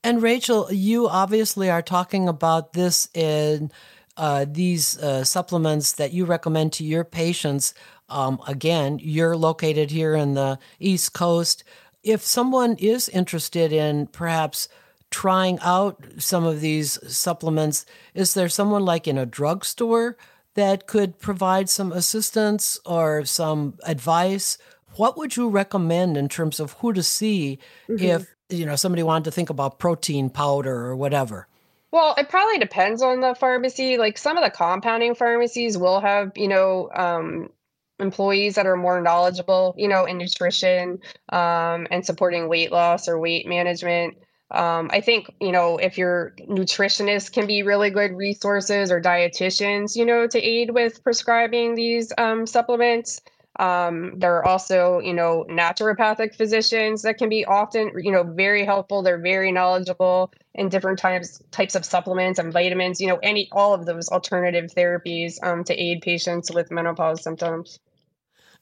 And 0.03 0.23
Rachel, 0.23 0.73
you 0.73 1.09
obviously 1.09 1.69
are 1.71 1.83
talking 1.83 2.29
about 2.29 2.73
this 2.73 3.09
in 3.15 3.71
uh, 4.17 4.47
these 4.49 4.99
uh, 4.99 5.25
supplements 5.25 5.93
that 5.93 6.13
you 6.13 6.25
recommend 6.25 6.73
to 6.75 6.85
your 6.85 7.05
patients. 7.05 7.75
Um, 8.09 8.41
again, 8.47 8.99
you're 9.01 9.37
located 9.37 9.91
here 9.91 10.15
in 10.15 10.35
the 10.35 10.59
East 10.79 11.13
Coast 11.13 11.65
if 12.03 12.23
someone 12.23 12.77
is 12.77 13.09
interested 13.09 13.73
in 13.73 14.07
perhaps 14.07 14.69
trying 15.11 15.59
out 15.61 16.05
some 16.19 16.45
of 16.45 16.61
these 16.61 16.99
supplements, 17.13 17.85
is 18.15 18.35
there 18.35 18.49
someone 18.49 18.85
like 18.85 19.09
in 19.09 19.19
a 19.19 19.27
drugstore 19.27 20.17
that 20.55 20.87
could 20.87 21.19
provide 21.19 21.69
some 21.69 21.93
assistance 21.93 22.79
or 22.87 23.25
some 23.25 23.75
advice? 23.85 24.57
What 24.97 25.17
would 25.17 25.37
you 25.37 25.49
recommend 25.49 26.17
in 26.17 26.29
terms 26.29 26.61
of 26.61 26.73
who 26.75 26.93
to 26.93 27.03
see 27.03 27.59
mm-hmm. 27.89 28.05
if 28.05 28.35
you 28.51 28.67
know 28.67 28.77
somebody 28.77 29.03
wanted 29.03 29.25
to 29.25 29.31
think 29.31 29.51
about 29.51 29.79
protein 29.79 30.31
powder 30.31 30.75
or 30.75 30.97
whatever? 30.97 31.47
Well, 31.93 32.15
it 32.17 32.29
probably 32.29 32.59
depends 32.59 33.03
on 33.03 33.21
the 33.21 33.35
pharmacy. 33.35 33.99
Like 33.99 34.17
some 34.17 34.37
of 34.37 34.45
the 34.45 34.51
compounding 34.51 35.15
pharmacies 35.15 35.77
will 35.77 36.01
have, 36.01 36.33
you 36.37 36.47
know, 36.47 36.89
um, 36.95 37.51
employees 37.99 38.55
that 38.55 38.67
are 38.67 38.77
more 38.77 39.01
knowledgeable, 39.01 39.75
you 39.77 39.89
know, 39.89 40.05
in 40.05 40.19
nutrition 40.19 41.01
um, 41.31 41.87
and 41.91 42.05
supporting 42.07 42.49
weight 42.49 42.71
loss 42.71 43.09
or 43.09 43.19
weight 43.19 43.47
management. 43.47 44.17
Um, 44.53 44.91
I 44.93 45.01
think, 45.01 45.33
you 45.41 45.53
know, 45.53 45.79
if 45.79 45.97
your 45.97 46.35
nutritionists 46.41 47.31
can 47.31 47.47
be 47.47 47.63
really 47.63 47.91
good 47.91 48.13
resources 48.13 48.91
or 48.91 49.01
dietitians, 49.01 49.95
you 49.97 50.05
know, 50.05 50.27
to 50.27 50.41
aid 50.41 50.71
with 50.71 51.03
prescribing 51.05 51.75
these 51.75 52.13
um, 52.19 52.47
supplements. 52.47 53.21
Um, 53.61 54.19
there 54.19 54.37
are 54.37 54.45
also, 54.47 55.01
you 55.01 55.13
know, 55.13 55.45
naturopathic 55.51 56.35
physicians 56.35 57.03
that 57.03 57.19
can 57.19 57.29
be 57.29 57.45
often, 57.45 57.93
you 57.99 58.11
know, 58.11 58.23
very 58.23 58.65
helpful. 58.65 59.03
They're 59.03 59.21
very 59.21 59.53
knowledgeable 59.53 60.33
in 60.55 60.71
different 60.71 60.99
types 60.99 61.43
types 61.51 61.75
of 61.75 61.85
supplements 61.85 62.39
and 62.39 62.55
vitamins. 62.55 63.03
You 63.03 63.09
know, 63.09 63.19
any 63.23 63.51
all 63.53 63.75
of 63.75 63.85
those 63.85 64.09
alternative 64.09 64.71
therapies 64.75 65.35
um, 65.43 65.63
to 65.65 65.75
aid 65.75 66.01
patients 66.01 66.51
with 66.51 66.71
menopause 66.71 67.23
symptoms. 67.23 67.79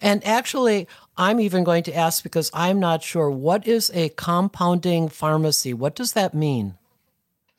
And 0.00 0.24
actually, 0.26 0.88
I'm 1.16 1.38
even 1.38 1.62
going 1.62 1.84
to 1.84 1.94
ask 1.94 2.24
because 2.24 2.50
I'm 2.52 2.80
not 2.80 3.04
sure 3.04 3.30
what 3.30 3.68
is 3.68 3.92
a 3.94 4.08
compounding 4.10 5.08
pharmacy? 5.08 5.72
What 5.74 5.94
does 5.94 6.14
that 6.14 6.34
mean? 6.34 6.76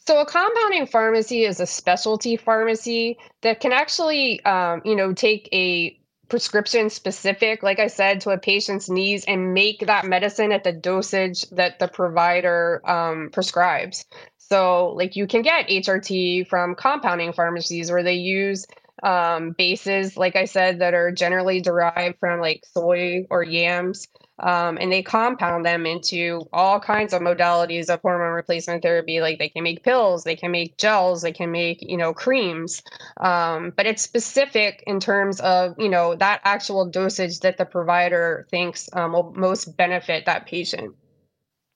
So 0.05 0.19
a 0.19 0.25
compounding 0.25 0.87
pharmacy 0.87 1.43
is 1.43 1.59
a 1.59 1.67
specialty 1.67 2.35
pharmacy 2.35 3.17
that 3.41 3.59
can 3.59 3.71
actually, 3.71 4.43
um, 4.43 4.81
you 4.83 4.95
know, 4.95 5.13
take 5.13 5.47
a 5.53 5.98
prescription 6.29 6.89
specific, 6.89 7.63
like 7.63 7.79
I 7.79 7.87
said, 7.87 8.21
to 8.21 8.29
a 8.29 8.37
patient's 8.37 8.89
needs 8.89 9.25
and 9.25 9.53
make 9.53 9.85
that 9.87 10.05
medicine 10.05 10.51
at 10.51 10.63
the 10.63 10.71
dosage 10.71 11.49
that 11.49 11.79
the 11.79 11.87
provider 11.87 12.81
um, 12.89 13.29
prescribes. 13.31 14.05
So, 14.37 14.93
like, 14.95 15.15
you 15.15 15.27
can 15.27 15.41
get 15.41 15.67
HRT 15.67 16.47
from 16.47 16.75
compounding 16.75 17.33
pharmacies 17.33 17.91
where 17.91 18.03
they 18.03 18.15
use 18.15 18.65
um, 19.03 19.51
bases, 19.57 20.17
like 20.17 20.35
I 20.35 20.45
said, 20.45 20.79
that 20.79 20.93
are 20.93 21.11
generally 21.11 21.61
derived 21.61 22.19
from 22.19 22.39
like 22.39 22.63
soy 22.73 23.25
or 23.29 23.43
yams. 23.43 24.07
Um, 24.39 24.77
and 24.79 24.91
they 24.91 25.03
compound 25.03 25.65
them 25.65 25.85
into 25.85 26.47
all 26.53 26.79
kinds 26.79 27.13
of 27.13 27.21
modalities 27.21 27.89
of 27.89 28.01
hormone 28.01 28.33
replacement 28.33 28.81
therapy. 28.81 29.21
Like 29.21 29.39
they 29.39 29.49
can 29.49 29.63
make 29.63 29.83
pills, 29.83 30.23
they 30.23 30.35
can 30.35 30.51
make 30.51 30.77
gels, 30.77 31.21
they 31.21 31.31
can 31.31 31.51
make, 31.51 31.81
you 31.81 31.97
know, 31.97 32.13
creams. 32.13 32.81
Um, 33.17 33.73
but 33.75 33.85
it's 33.85 34.01
specific 34.01 34.83
in 34.87 34.99
terms 34.99 35.39
of, 35.39 35.75
you 35.77 35.89
know, 35.89 36.15
that 36.15 36.41
actual 36.43 36.85
dosage 36.85 37.41
that 37.41 37.57
the 37.57 37.65
provider 37.65 38.47
thinks 38.49 38.89
um, 38.93 39.13
will 39.13 39.33
most 39.33 39.75
benefit 39.75 40.25
that 40.25 40.45
patient 40.45 40.95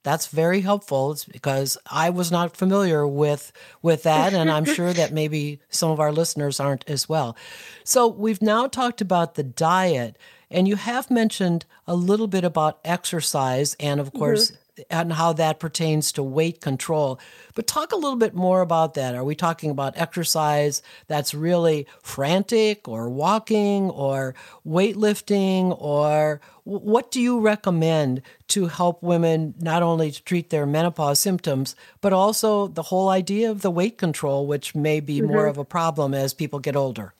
that's 0.04 0.26
very 0.26 0.60
helpful 0.60 1.12
it's 1.12 1.24
because 1.24 1.76
I 1.90 2.10
was 2.10 2.30
not 2.30 2.56
familiar 2.56 3.08
with 3.08 3.50
with 3.82 4.04
that 4.04 4.32
and 4.32 4.50
I'm 4.50 4.66
sure 4.66 4.92
that 4.92 5.12
maybe 5.20 5.60
some 5.70 5.90
of 5.90 5.98
our 5.98 6.12
listeners 6.12 6.60
aren't 6.60 6.88
as 6.88 7.08
well. 7.08 7.36
So 7.82 8.06
we've 8.06 8.42
now 8.42 8.68
talked 8.68 9.00
about 9.00 9.34
the 9.34 9.42
diet 9.42 10.16
and 10.50 10.68
you 10.68 10.76
have 10.76 11.10
mentioned 11.10 11.64
a 11.86 11.94
little 11.94 12.26
bit 12.26 12.44
about 12.44 12.80
exercise 12.84 13.76
and 13.80 14.00
of 14.00 14.12
course 14.12 14.50
mm-hmm 14.50 14.60
and 14.90 15.12
how 15.12 15.32
that 15.32 15.60
pertains 15.60 16.12
to 16.12 16.22
weight 16.22 16.60
control. 16.60 17.18
But 17.54 17.66
talk 17.66 17.92
a 17.92 17.96
little 17.96 18.16
bit 18.16 18.34
more 18.34 18.60
about 18.60 18.94
that. 18.94 19.14
Are 19.14 19.24
we 19.24 19.34
talking 19.34 19.70
about 19.70 19.96
exercise 19.96 20.82
that's 21.06 21.34
really 21.34 21.86
frantic 22.02 22.88
or 22.88 23.08
walking 23.08 23.90
or 23.90 24.34
weightlifting 24.66 25.76
or 25.80 26.40
what 26.64 27.10
do 27.10 27.20
you 27.20 27.40
recommend 27.40 28.22
to 28.48 28.66
help 28.66 29.02
women 29.02 29.54
not 29.60 29.82
only 29.82 30.10
to 30.10 30.22
treat 30.24 30.50
their 30.50 30.66
menopause 30.66 31.20
symptoms 31.20 31.76
but 32.00 32.12
also 32.12 32.66
the 32.66 32.84
whole 32.84 33.10
idea 33.10 33.50
of 33.50 33.62
the 33.62 33.70
weight 33.70 33.98
control 33.98 34.46
which 34.46 34.74
may 34.74 34.98
be 34.98 35.18
mm-hmm. 35.18 35.28
more 35.28 35.46
of 35.46 35.58
a 35.58 35.64
problem 35.64 36.14
as 36.14 36.34
people 36.34 36.58
get 36.58 36.74
older? 36.74 37.14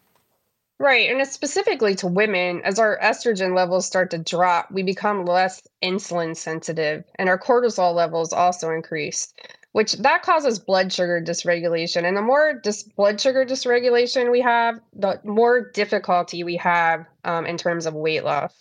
Right. 0.78 1.10
And 1.10 1.20
it's 1.20 1.32
specifically 1.32 1.94
to 1.96 2.06
women, 2.06 2.60
as 2.64 2.78
our 2.78 2.98
estrogen 2.98 3.54
levels 3.54 3.86
start 3.86 4.10
to 4.10 4.18
drop, 4.18 4.70
we 4.70 4.82
become 4.82 5.24
less 5.24 5.62
insulin 5.82 6.36
sensitive 6.36 7.04
and 7.16 7.28
our 7.28 7.38
cortisol 7.38 7.94
levels 7.94 8.32
also 8.32 8.70
increase 8.70 9.32
which 9.74 9.94
that 9.94 10.22
causes 10.22 10.60
blood 10.60 10.92
sugar 10.92 11.20
dysregulation. 11.20 12.04
And 12.04 12.16
the 12.16 12.22
more 12.22 12.54
dis- 12.54 12.84
blood 12.84 13.20
sugar 13.20 13.44
dysregulation 13.44 14.30
we 14.30 14.40
have, 14.40 14.78
the 14.92 15.20
more 15.24 15.68
difficulty 15.72 16.44
we 16.44 16.56
have 16.58 17.06
um, 17.24 17.46
in 17.46 17.56
terms 17.56 17.86
of 17.86 17.94
weight 17.94 18.24
loss. 18.24 18.52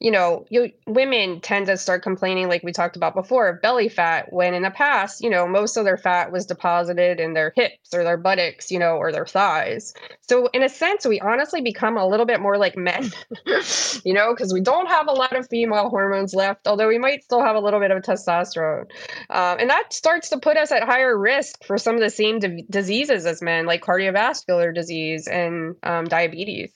You 0.00 0.10
know, 0.10 0.46
you, 0.50 0.70
women 0.86 1.40
tend 1.40 1.66
to 1.66 1.76
start 1.76 2.02
complaining, 2.02 2.48
like 2.48 2.62
we 2.62 2.72
talked 2.72 2.96
about 2.96 3.14
before, 3.14 3.48
of 3.48 3.62
belly 3.62 3.88
fat, 3.88 4.32
when 4.32 4.54
in 4.54 4.62
the 4.62 4.70
past, 4.70 5.22
you 5.22 5.30
know, 5.30 5.46
most 5.46 5.76
of 5.76 5.84
their 5.84 5.96
fat 5.96 6.32
was 6.32 6.46
deposited 6.46 7.20
in 7.20 7.34
their 7.34 7.52
hips 7.56 7.94
or 7.94 8.04
their 8.04 8.16
buttocks, 8.16 8.70
you 8.70 8.78
know, 8.78 8.96
or 8.96 9.12
their 9.12 9.26
thighs. 9.26 9.94
So, 10.22 10.48
in 10.48 10.62
a 10.62 10.68
sense, 10.68 11.06
we 11.06 11.20
honestly 11.20 11.60
become 11.60 11.96
a 11.96 12.06
little 12.06 12.26
bit 12.26 12.40
more 12.40 12.58
like 12.58 12.76
men, 12.76 13.10
you 14.04 14.14
know, 14.14 14.32
because 14.34 14.52
we 14.52 14.60
don't 14.60 14.88
have 14.88 15.08
a 15.08 15.12
lot 15.12 15.36
of 15.36 15.48
female 15.48 15.90
hormones 15.90 16.34
left, 16.34 16.66
although 16.66 16.88
we 16.88 16.98
might 16.98 17.24
still 17.24 17.42
have 17.42 17.56
a 17.56 17.60
little 17.60 17.80
bit 17.80 17.90
of 17.90 18.02
testosterone. 18.02 18.86
Um, 19.30 19.58
and 19.58 19.70
that 19.70 19.92
starts 19.92 20.30
to 20.30 20.38
put 20.38 20.56
us 20.56 20.72
at 20.72 20.82
higher 20.82 21.16
risk 21.18 21.64
for 21.64 21.78
some 21.78 21.94
of 21.94 22.00
the 22.00 22.10
same 22.10 22.38
diseases 22.70 23.26
as 23.26 23.42
men, 23.42 23.66
like 23.66 23.82
cardiovascular 23.82 24.74
disease 24.74 25.26
and 25.26 25.76
um, 25.82 26.04
diabetes. 26.04 26.72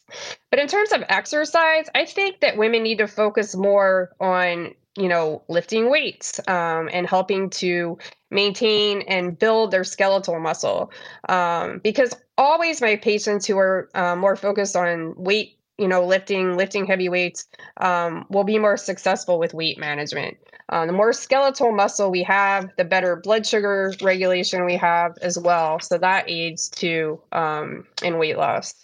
But 0.51 0.61
in 0.61 0.67
terms 0.67 0.93
of 0.93 1.03
exercise, 1.09 1.87
I 1.95 2.05
think 2.05 2.41
that 2.41 2.57
women 2.57 2.83
need 2.83 2.99
to 2.99 3.07
focus 3.07 3.55
more 3.55 4.11
on 4.21 4.75
you 4.99 5.09
know, 5.09 5.43
lifting 5.49 5.91
weights 5.91 6.41
um, 6.49 6.91
and 6.93 7.07
helping 7.07 7.49
to 7.49 7.97
maintain 8.31 9.03
and 9.03 9.39
build 9.39 9.71
their 9.71 9.85
skeletal 9.85 10.41
muscle. 10.41 10.91
Um, 11.29 11.81
because 11.85 12.15
always 12.37 12.81
my 12.81 12.97
patients 12.97 13.47
who 13.47 13.57
are 13.59 13.89
uh, 13.95 14.17
more 14.17 14.35
focused 14.35 14.75
on 14.75 15.15
weight, 15.17 15.57
you 15.79 15.87
know, 15.87 16.05
lifting, 16.05 16.57
lifting 16.57 16.85
heavy 16.85 17.09
weights, 17.09 17.47
um, 17.77 18.27
will 18.29 18.43
be 18.43 18.59
more 18.59 18.77
successful 18.77 19.39
with 19.39 19.55
weight 19.55 19.79
management. 19.79 20.37
Uh, 20.71 20.85
the 20.85 20.93
more 20.93 21.13
skeletal 21.13 21.73
muscle 21.73 22.11
we 22.11 22.25
have, 22.25 22.69
the 22.77 22.85
better 22.85 23.17
blood 23.17 23.47
sugar 23.47 23.95
regulation 24.03 24.67
we 24.67 24.77
have 24.77 25.17
as 25.23 25.39
well. 25.39 25.79
So 25.79 25.97
that 25.99 26.29
aids 26.29 26.69
to 26.71 27.21
um, 27.31 27.87
in 28.03 28.19
weight 28.19 28.37
loss. 28.37 28.75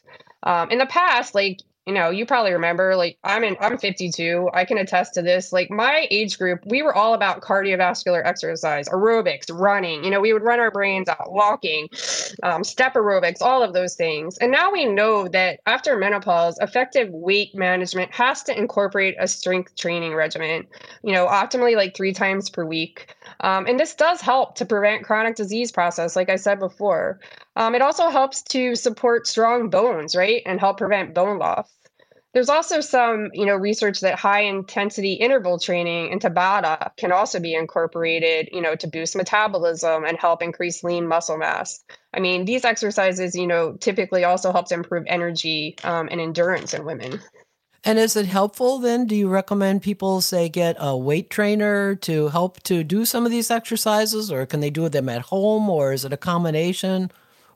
Um, 0.45 0.71
in 0.71 0.79
the 0.79 0.87
past, 0.87 1.35
like 1.35 1.59
you 1.87 1.93
know, 1.93 2.09
you 2.09 2.25
probably 2.25 2.53
remember, 2.53 2.97
like 2.97 3.19
I'm 3.25 3.45
in, 3.45 3.57
I'm 3.61 3.77
52. 3.77 4.49
I 4.55 4.65
can 4.65 4.79
attest 4.79 5.13
to 5.15 5.23
this. 5.23 5.53
Like 5.53 5.71
my 5.71 6.07
age 6.11 6.39
group, 6.39 6.61
we 6.65 6.83
were 6.83 6.95
all 6.95 7.13
about 7.13 7.43
cardiovascular 7.43 8.25
exercise, 8.25 8.89
aerobics, 8.89 9.53
running. 9.53 10.03
You 10.03 10.11
know, 10.11 10.21
we 10.21 10.33
would 10.33 10.43
run 10.43 10.61
our 10.61 10.71
brains 10.71 11.09
out, 11.09 11.33
walking, 11.33 11.89
um, 12.43 12.65
step 12.65 12.95
aerobics, 12.95 13.43
all 13.43 13.63
of 13.63 13.75
those 13.75 13.97
things. 13.97 14.39
And 14.39 14.51
now 14.51 14.73
we 14.73 14.87
know 14.87 15.29
that 15.29 15.61
after 15.67 15.99
menopause, 15.99 16.57
effective 16.61 17.11
weight 17.11 17.55
management 17.55 18.15
has 18.15 18.43
to 18.45 18.59
incorporate 18.59 19.17
a 19.19 19.29
strength 19.29 19.77
training 19.77 20.15
regimen. 20.15 20.67
You 21.03 21.13
know, 21.13 21.27
optimally 21.27 21.77
like 21.77 21.95
three 21.95 22.15
times 22.15 22.49
per 22.49 22.65
week. 22.65 23.15
Um, 23.41 23.67
and 23.67 23.79
this 23.79 23.95
does 23.95 24.21
help 24.21 24.57
to 24.57 24.65
prevent 24.65 25.05
chronic 25.05 25.37
disease 25.37 25.73
process, 25.73 26.17
like 26.17 26.29
I 26.29 26.37
said 26.37 26.59
before. 26.59 27.21
Um, 27.57 27.75
it 27.75 27.83
also 27.83 28.09
helps 28.09 28.43
to 28.43 28.75
support 28.75 29.27
strong 29.27 29.71
bones, 29.71 30.15
right, 30.15 30.43
and 30.47 30.61
help 30.61 30.79
prevent 30.79 31.15
bone 31.15 31.39
loss. 31.39 31.71
There's 32.35 32.49
also 32.49 32.81
some, 32.81 33.31
you 33.33 33.47
know, 33.47 33.55
research 33.55 34.01
that 34.01 34.19
high 34.19 34.41
intensity 34.41 35.13
interval 35.13 35.57
training 35.57 36.11
and 36.11 36.21
Tabata 36.21 36.91
can 36.97 37.13
also 37.13 37.39
be 37.39 37.55
incorporated, 37.55 38.49
you 38.51 38.61
know, 38.61 38.75
to 38.75 38.89
boost 38.89 39.15
metabolism 39.15 40.05
and 40.05 40.19
help 40.19 40.43
increase 40.43 40.83
lean 40.83 41.07
muscle 41.07 41.39
mass. 41.39 41.85
I 42.13 42.19
mean, 42.19 42.45
these 42.45 42.65
exercises, 42.65 43.37
you 43.37 43.47
know, 43.47 43.75
typically 43.75 44.25
also 44.25 44.51
helps 44.51 44.73
improve 44.73 45.05
energy 45.07 45.77
um, 45.85 46.09
and 46.11 46.21
endurance 46.21 46.75
in 46.75 46.85
women. 46.85 47.21
And 47.87 47.99
is 47.99 48.17
it 48.17 48.27
helpful 48.27 48.79
then? 48.79 49.07
Do 49.07 49.15
you 49.15 49.29
recommend 49.29 49.83
people 49.83 50.23
say 50.23 50.49
get 50.49 50.77
a 50.79 50.97
weight 50.97 51.29
trainer 51.29 51.95
to 51.97 52.29
help 52.29 52.63
to 52.63 52.83
do 52.83 53.05
some 53.05 53.27
of 53.27 53.31
these 53.31 53.51
exercises, 53.51 54.33
or 54.33 54.47
can 54.47 54.61
they 54.61 54.71
do 54.71 54.89
them 54.89 55.09
at 55.09 55.21
home, 55.23 55.69
or 55.69 55.93
is 55.93 56.05
it 56.05 56.13
a 56.13 56.17
combination? 56.17 57.11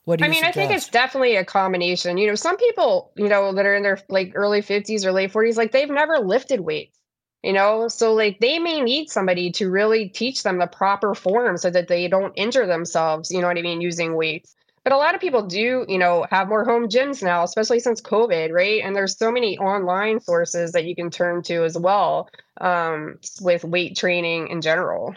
What 0.05 0.19
do 0.19 0.25
I 0.27 0.29
mean, 0.29 0.37
suggest? 0.37 0.57
I 0.57 0.61
think 0.61 0.73
it's 0.73 0.89
definitely 0.89 1.37
a 1.37 1.45
combination. 1.45 2.19
You 2.19 2.29
know, 2.29 2.35
some 2.35 2.59
people, 2.59 3.11
you 3.17 3.29
know, 3.29 3.53
that 3.55 3.65
are 3.65 3.75
in 3.75 3.83
their 3.83 4.01
like 4.09 4.33
early 4.35 4.61
50s 4.61 5.05
or 5.05 5.13
late 5.13 5.33
40s, 5.33 5.57
like 5.57 5.73
they've 5.73 5.89
never 5.89 6.19
lifted 6.19 6.61
weights, 6.61 6.99
you 7.43 7.55
know, 7.55 7.89
so 7.89 8.13
like 8.13 8.39
they 8.41 8.59
may 8.59 8.83
need 8.83 9.09
somebody 9.09 9.51
to 9.53 9.71
really 9.71 10.11
teach 10.11 10.43
them 10.43 10.59
the 10.59 10.67
proper 10.67 11.15
form 11.15 11.57
so 11.57 11.71
that 11.71 11.89
they 11.89 12.07
don't 12.07 12.35
injure 12.37 12.67
themselves, 12.67 13.31
you 13.31 13.41
know 13.41 13.49
what 13.49 13.59
I 13.59 13.63
mean, 13.63 13.81
using 13.81 14.15
weights. 14.15 14.55
But 14.89 14.95
a 14.95 14.97
lot 14.97 15.15
of 15.15 15.21
people 15.21 15.43
do, 15.43 15.85
you 15.87 15.99
know, 15.99 16.27
have 16.31 16.49
more 16.49 16.65
home 16.65 16.89
gyms 16.89 17.23
now, 17.23 17.43
especially 17.43 17.79
since 17.79 18.01
COVID, 18.01 18.53
right? 18.53 18.81
And 18.83 18.97
there's 18.97 19.19
so 19.19 19.31
many 19.31 19.59
online 19.59 20.19
sources 20.19 20.73
that 20.73 20.87
you 20.87 20.97
can 20.97 21.11
turn 21.11 21.43
to 21.43 21.63
as 21.63 21.77
well 21.77 22.31
um, 22.59 23.19
with 23.39 23.65
weight 23.65 23.99
training 23.99 24.49
in 24.49 24.63
general. 24.63 25.15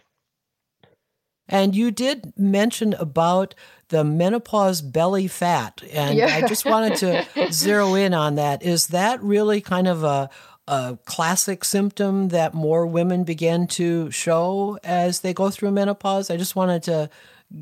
And 1.47 1.73
you 1.73 1.89
did 1.89 2.33
mention 2.37 2.95
about 2.95 3.55
the 3.87 4.03
menopause 4.03 4.81
belly 4.81 5.27
fat. 5.27 5.81
And 5.93 6.17
yeah. 6.17 6.25
I 6.35 6.45
just 6.49 6.65
wanted 6.65 6.97
to 6.97 7.25
zero 7.53 7.93
in 7.93 8.13
on 8.13 8.35
that. 8.35 8.63
Is 8.63 8.87
that 8.87 9.23
really 9.23 9.61
kind 9.61 9.87
of 9.87 10.03
a, 10.03 10.29
a 10.67 10.97
classic 11.05 11.63
symptom 11.63 12.27
that 12.27 12.53
more 12.53 12.85
women 12.85 13.23
begin 13.23 13.67
to 13.67 14.11
show 14.11 14.77
as 14.83 15.21
they 15.21 15.33
go 15.33 15.49
through 15.49 15.71
menopause? 15.71 16.29
I 16.29 16.35
just 16.35 16.57
wanted 16.57 16.83
to 16.83 17.09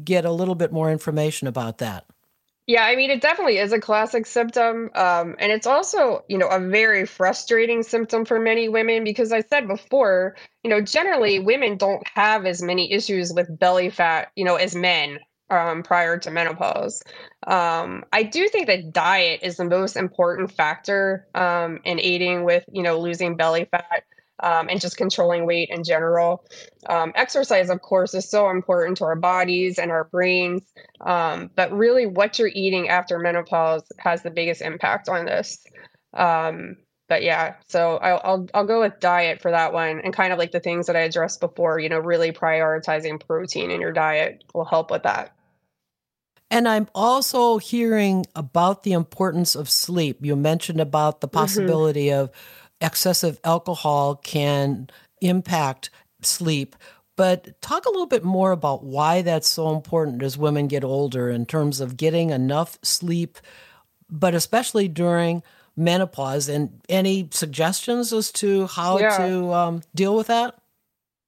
get 0.03 0.25
a 0.25 0.31
little 0.31 0.55
bit 0.55 0.71
more 0.71 0.91
information 0.91 1.47
about 1.47 1.79
that. 1.79 2.05
Yeah, 2.69 2.85
I 2.85 2.95
mean, 2.95 3.09
it 3.09 3.19
definitely 3.19 3.57
is 3.57 3.71
a 3.71 3.79
classic 3.79 4.27
symptom. 4.27 4.91
Um, 4.93 5.35
and 5.39 5.51
it's 5.51 5.65
also, 5.65 6.23
you 6.27 6.37
know, 6.37 6.47
a 6.47 6.59
very 6.59 7.07
frustrating 7.07 7.81
symptom 7.81 8.25
for 8.25 8.39
many 8.39 8.69
women 8.69 9.03
because 9.03 9.31
I 9.31 9.41
said 9.41 9.67
before, 9.67 10.35
you 10.63 10.69
know, 10.69 10.79
generally 10.79 11.39
women 11.39 11.77
don't 11.77 12.07
have 12.13 12.45
as 12.45 12.61
many 12.61 12.93
issues 12.93 13.33
with 13.33 13.57
belly 13.57 13.89
fat, 13.89 14.31
you 14.35 14.45
know, 14.45 14.55
as 14.55 14.75
men 14.75 15.17
um, 15.49 15.81
prior 15.81 16.19
to 16.19 16.29
menopause. 16.29 17.01
Um, 17.47 18.05
I 18.13 18.21
do 18.21 18.47
think 18.49 18.67
that 18.67 18.93
diet 18.93 19.39
is 19.41 19.57
the 19.57 19.65
most 19.65 19.95
important 19.95 20.51
factor 20.51 21.25
um, 21.33 21.79
in 21.85 21.99
aiding 21.99 22.43
with, 22.43 22.65
you 22.71 22.83
know, 22.83 22.99
losing 22.99 23.35
belly 23.35 23.65
fat. 23.71 24.03
Um, 24.41 24.69
and 24.69 24.79
just 24.79 24.95
controlling 24.95 25.45
weight 25.45 25.69
in 25.69 25.83
general. 25.83 26.45
Um, 26.87 27.11
exercise, 27.15 27.69
of 27.69 27.81
course, 27.81 28.13
is 28.13 28.29
so 28.29 28.49
important 28.49 28.97
to 28.97 29.03
our 29.03 29.17
bodies 29.17 29.77
and 29.77 29.91
our 29.91 30.05
brains, 30.05 30.63
um, 31.01 31.49
but 31.55 31.73
really, 31.73 32.05
what 32.05 32.39
you're 32.39 32.51
eating 32.53 32.87
after 32.87 33.19
menopause 33.19 33.83
has 33.97 34.23
the 34.23 34.31
biggest 34.31 34.61
impact 34.61 35.09
on 35.09 35.25
this. 35.25 35.61
Um, 36.13 36.77
but 37.09 37.23
yeah, 37.23 37.55
so 37.67 37.97
I'll, 37.97 38.21
I'll 38.23 38.47
I'll 38.53 38.65
go 38.65 38.81
with 38.81 38.99
diet 38.99 39.41
for 39.41 39.51
that 39.51 39.73
one, 39.73 39.99
and 39.99 40.13
kind 40.13 40.31
of 40.31 40.39
like 40.39 40.51
the 40.51 40.59
things 40.59 40.87
that 40.87 40.95
I 40.95 41.01
addressed 41.01 41.41
before. 41.41 41.79
You 41.79 41.89
know, 41.89 41.99
really 41.99 42.31
prioritizing 42.31 43.19
protein 43.25 43.71
in 43.71 43.81
your 43.81 43.91
diet 43.91 44.43
will 44.53 44.65
help 44.65 44.91
with 44.91 45.03
that. 45.03 45.35
And 46.51 46.67
I'm 46.67 46.87
also 46.95 47.57
hearing 47.57 48.25
about 48.35 48.83
the 48.83 48.93
importance 48.93 49.55
of 49.55 49.69
sleep. 49.69 50.17
You 50.21 50.35
mentioned 50.35 50.81
about 50.81 51.21
the 51.21 51.27
mm-hmm. 51.27 51.37
possibility 51.37 52.07
mm-hmm. 52.07 52.21
of 52.21 52.31
excessive 52.81 53.39
alcohol 53.43 54.15
can 54.15 54.89
impact 55.21 55.89
sleep. 56.21 56.75
But 57.15 57.61
talk 57.61 57.85
a 57.85 57.89
little 57.89 58.05
bit 58.05 58.23
more 58.23 58.51
about 58.51 58.83
why 58.83 59.21
that's 59.21 59.49
so 59.49 59.73
important 59.75 60.23
as 60.23 60.37
women 60.37 60.67
get 60.67 60.85
older 60.85 61.29
in 61.29 61.45
terms 61.45 61.81
of 61.81 61.97
getting 61.97 62.29
enough 62.29 62.79
sleep, 62.81 63.37
but 64.09 64.33
especially 64.33 64.87
during 64.87 65.43
menopause. 65.75 66.47
And 66.47 66.79
any 66.87 67.27
suggestions 67.31 68.13
as 68.13 68.31
to 68.33 68.67
how 68.67 68.99
yeah. 68.99 69.17
to 69.17 69.53
um, 69.53 69.81
deal 69.93 70.15
with 70.15 70.27
that? 70.27 70.55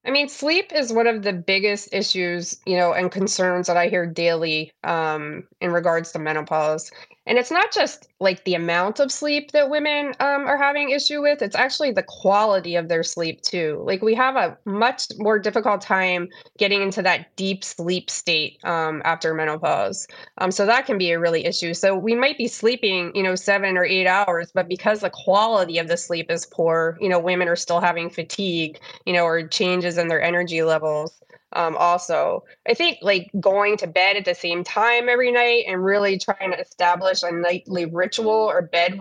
I 0.03 0.11
mean, 0.11 0.29
sleep 0.29 0.71
is 0.73 0.91
one 0.91 1.07
of 1.07 1.21
the 1.21 1.33
biggest 1.33 1.93
issues, 1.93 2.57
you 2.65 2.75
know, 2.75 2.93
and 2.93 3.11
concerns 3.11 3.67
that 3.67 3.77
I 3.77 3.87
hear 3.87 4.05
daily 4.07 4.71
um, 4.83 5.47
in 5.59 5.71
regards 5.71 6.11
to 6.13 6.19
menopause. 6.19 6.91
And 7.27 7.37
it's 7.37 7.51
not 7.51 7.71
just 7.71 8.07
like 8.19 8.43
the 8.45 8.55
amount 8.55 8.99
of 8.99 9.11
sleep 9.11 9.51
that 9.51 9.69
women 9.69 10.07
um, 10.19 10.47
are 10.47 10.57
having 10.57 10.89
issue 10.89 11.21
with; 11.21 11.41
it's 11.43 11.55
actually 11.55 11.91
the 11.91 12.03
quality 12.03 12.75
of 12.75 12.87
their 12.87 13.03
sleep 13.03 13.41
too. 13.41 13.83
Like 13.85 14.01
we 14.01 14.15
have 14.15 14.35
a 14.35 14.57
much 14.65 15.05
more 15.19 15.37
difficult 15.37 15.81
time 15.81 16.29
getting 16.57 16.81
into 16.81 17.03
that 17.03 17.35
deep 17.35 17.63
sleep 17.63 18.09
state 18.09 18.57
um, 18.63 19.03
after 19.05 19.35
menopause. 19.35 20.07
Um, 20.39 20.49
so 20.51 20.65
that 20.65 20.87
can 20.87 20.97
be 20.97 21.11
a 21.11 21.19
really 21.19 21.45
issue. 21.45 21.75
So 21.75 21.95
we 21.95 22.15
might 22.15 22.39
be 22.39 22.47
sleeping, 22.47 23.11
you 23.13 23.21
know, 23.21 23.35
seven 23.35 23.77
or 23.77 23.85
eight 23.85 24.07
hours, 24.07 24.51
but 24.51 24.67
because 24.67 25.01
the 25.01 25.11
quality 25.11 25.77
of 25.77 25.87
the 25.87 25.97
sleep 25.97 26.31
is 26.31 26.47
poor, 26.47 26.97
you 26.99 27.07
know, 27.09 27.19
women 27.19 27.47
are 27.47 27.55
still 27.55 27.81
having 27.81 28.09
fatigue, 28.09 28.79
you 29.05 29.13
know, 29.13 29.25
or 29.25 29.47
changes 29.47 29.97
in 29.99 30.07
their 30.07 30.21
energy 30.21 30.63
levels 30.63 31.21
um, 31.53 31.75
also 31.77 32.43
i 32.67 32.73
think 32.73 32.97
like 33.01 33.29
going 33.39 33.77
to 33.77 33.87
bed 33.87 34.15
at 34.15 34.25
the 34.25 34.35
same 34.35 34.63
time 34.63 35.09
every 35.09 35.31
night 35.31 35.65
and 35.67 35.83
really 35.83 36.17
trying 36.17 36.51
to 36.51 36.59
establish 36.59 37.23
a 37.23 37.31
nightly 37.31 37.85
ritual 37.85 38.29
or 38.29 38.61
bed 38.61 38.99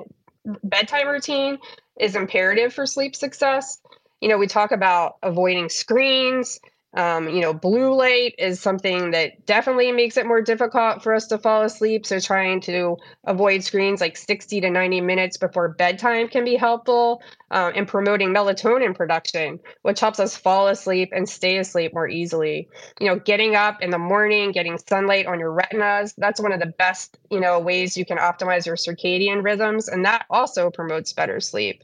bedtime 0.65 1.09
routine 1.09 1.59
is 1.99 2.17
imperative 2.17 2.73
for 2.73 2.87
sleep 2.87 3.15
success. 3.15 3.79
You 4.21 4.29
know 4.29 4.39
we 4.39 4.47
talk 4.47 4.73
about 4.73 5.17
avoiding 5.23 5.69
screens 5.69 6.61
um, 6.95 7.29
you 7.29 7.41
know, 7.41 7.55
blue 7.55 7.95
light 7.95 8.35
is 8.37 8.61
something 8.61 9.13
that 9.13 9.47
definitely 9.47 9.93
makes 9.93 10.17
it 10.17 10.27
more 10.27 10.43
difficult 10.43 11.03
for 11.03 11.15
us 11.15 11.29
to 11.29 11.39
fall 11.39 11.63
asleep. 11.63 12.05
So, 12.05 12.19
trying 12.19 12.61
to 12.63 12.97
avoid 13.25 13.63
screens 13.63 14.01
like 14.01 14.17
60 14.17 14.61
to 14.63 14.71
90 14.71 15.01
minutes 15.01 15.37
before 15.37 15.69
bedtime 15.69 16.29
can 16.29 16.45
be 16.45 16.57
helpful. 16.57 17.23
Um, 17.53 17.73
and 17.75 17.89
promoting 17.89 18.33
melatonin 18.33 18.95
production, 18.95 19.59
which 19.83 19.99
helps 19.99 20.21
us 20.21 20.37
fall 20.37 20.69
asleep 20.69 21.09
and 21.13 21.29
stay 21.29 21.59
asleep 21.59 21.93
more 21.93 22.09
easily. 22.09 22.69
You 23.01 23.09
know, 23.09 23.19
getting 23.19 23.57
up 23.57 23.83
in 23.83 23.91
the 23.91 23.99
morning, 23.99 24.53
getting 24.53 24.79
sunlight 24.79 25.27
on 25.27 25.41
your 25.41 25.53
retinas, 25.53 26.15
that's 26.17 26.41
one 26.41 26.53
of 26.53 26.61
the 26.61 26.73
best, 26.79 27.19
you 27.29 27.41
know, 27.41 27.59
ways 27.59 27.97
you 27.97 28.05
can 28.05 28.19
optimize 28.19 28.67
your 28.67 28.77
circadian 28.77 29.43
rhythms. 29.43 29.89
And 29.89 30.05
that 30.05 30.27
also 30.31 30.71
promotes 30.71 31.13
better 31.13 31.41
sleep. 31.41 31.83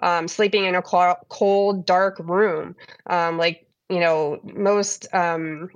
Um, 0.00 0.28
sleeping 0.28 0.66
in 0.66 0.76
a 0.76 0.82
cold, 0.82 1.84
dark 1.84 2.20
room, 2.20 2.76
um, 3.08 3.38
like 3.38 3.67
you 3.88 4.00
know, 4.00 4.40
most 4.42 5.06
um, 5.14 5.70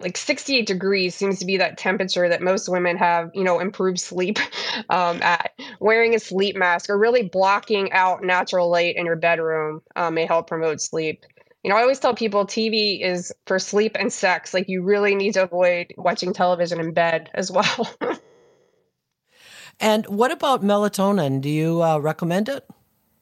like 0.00 0.16
68 0.16 0.66
degrees 0.66 1.14
seems 1.14 1.38
to 1.38 1.44
be 1.44 1.58
that 1.58 1.76
temperature 1.76 2.28
that 2.28 2.40
most 2.40 2.68
women 2.68 2.96
have, 2.96 3.30
you 3.34 3.44
know, 3.44 3.60
improved 3.60 4.00
sleep 4.00 4.38
um, 4.90 5.22
at. 5.22 5.52
Wearing 5.78 6.14
a 6.14 6.18
sleep 6.18 6.56
mask 6.56 6.90
or 6.90 6.98
really 6.98 7.22
blocking 7.22 7.92
out 7.92 8.22
natural 8.22 8.70
light 8.70 8.96
in 8.96 9.06
your 9.06 9.16
bedroom 9.16 9.82
um, 9.96 10.14
may 10.14 10.26
help 10.26 10.46
promote 10.46 10.80
sleep. 10.80 11.24
You 11.62 11.70
know, 11.70 11.76
I 11.76 11.82
always 11.82 11.98
tell 11.98 12.14
people 12.14 12.46
TV 12.46 13.02
is 13.02 13.32
for 13.46 13.58
sleep 13.58 13.94
and 13.98 14.10
sex. 14.10 14.54
Like, 14.54 14.68
you 14.68 14.82
really 14.82 15.14
need 15.14 15.34
to 15.34 15.42
avoid 15.42 15.92
watching 15.98 16.32
television 16.32 16.80
in 16.80 16.92
bed 16.92 17.30
as 17.34 17.50
well. 17.52 17.94
And 19.78 20.06
what 20.06 20.30
about 20.30 20.62
melatonin? 20.62 21.40
Do 21.40 21.50
you 21.50 21.82
uh, 21.82 21.98
recommend 21.98 22.48
it? 22.48 22.66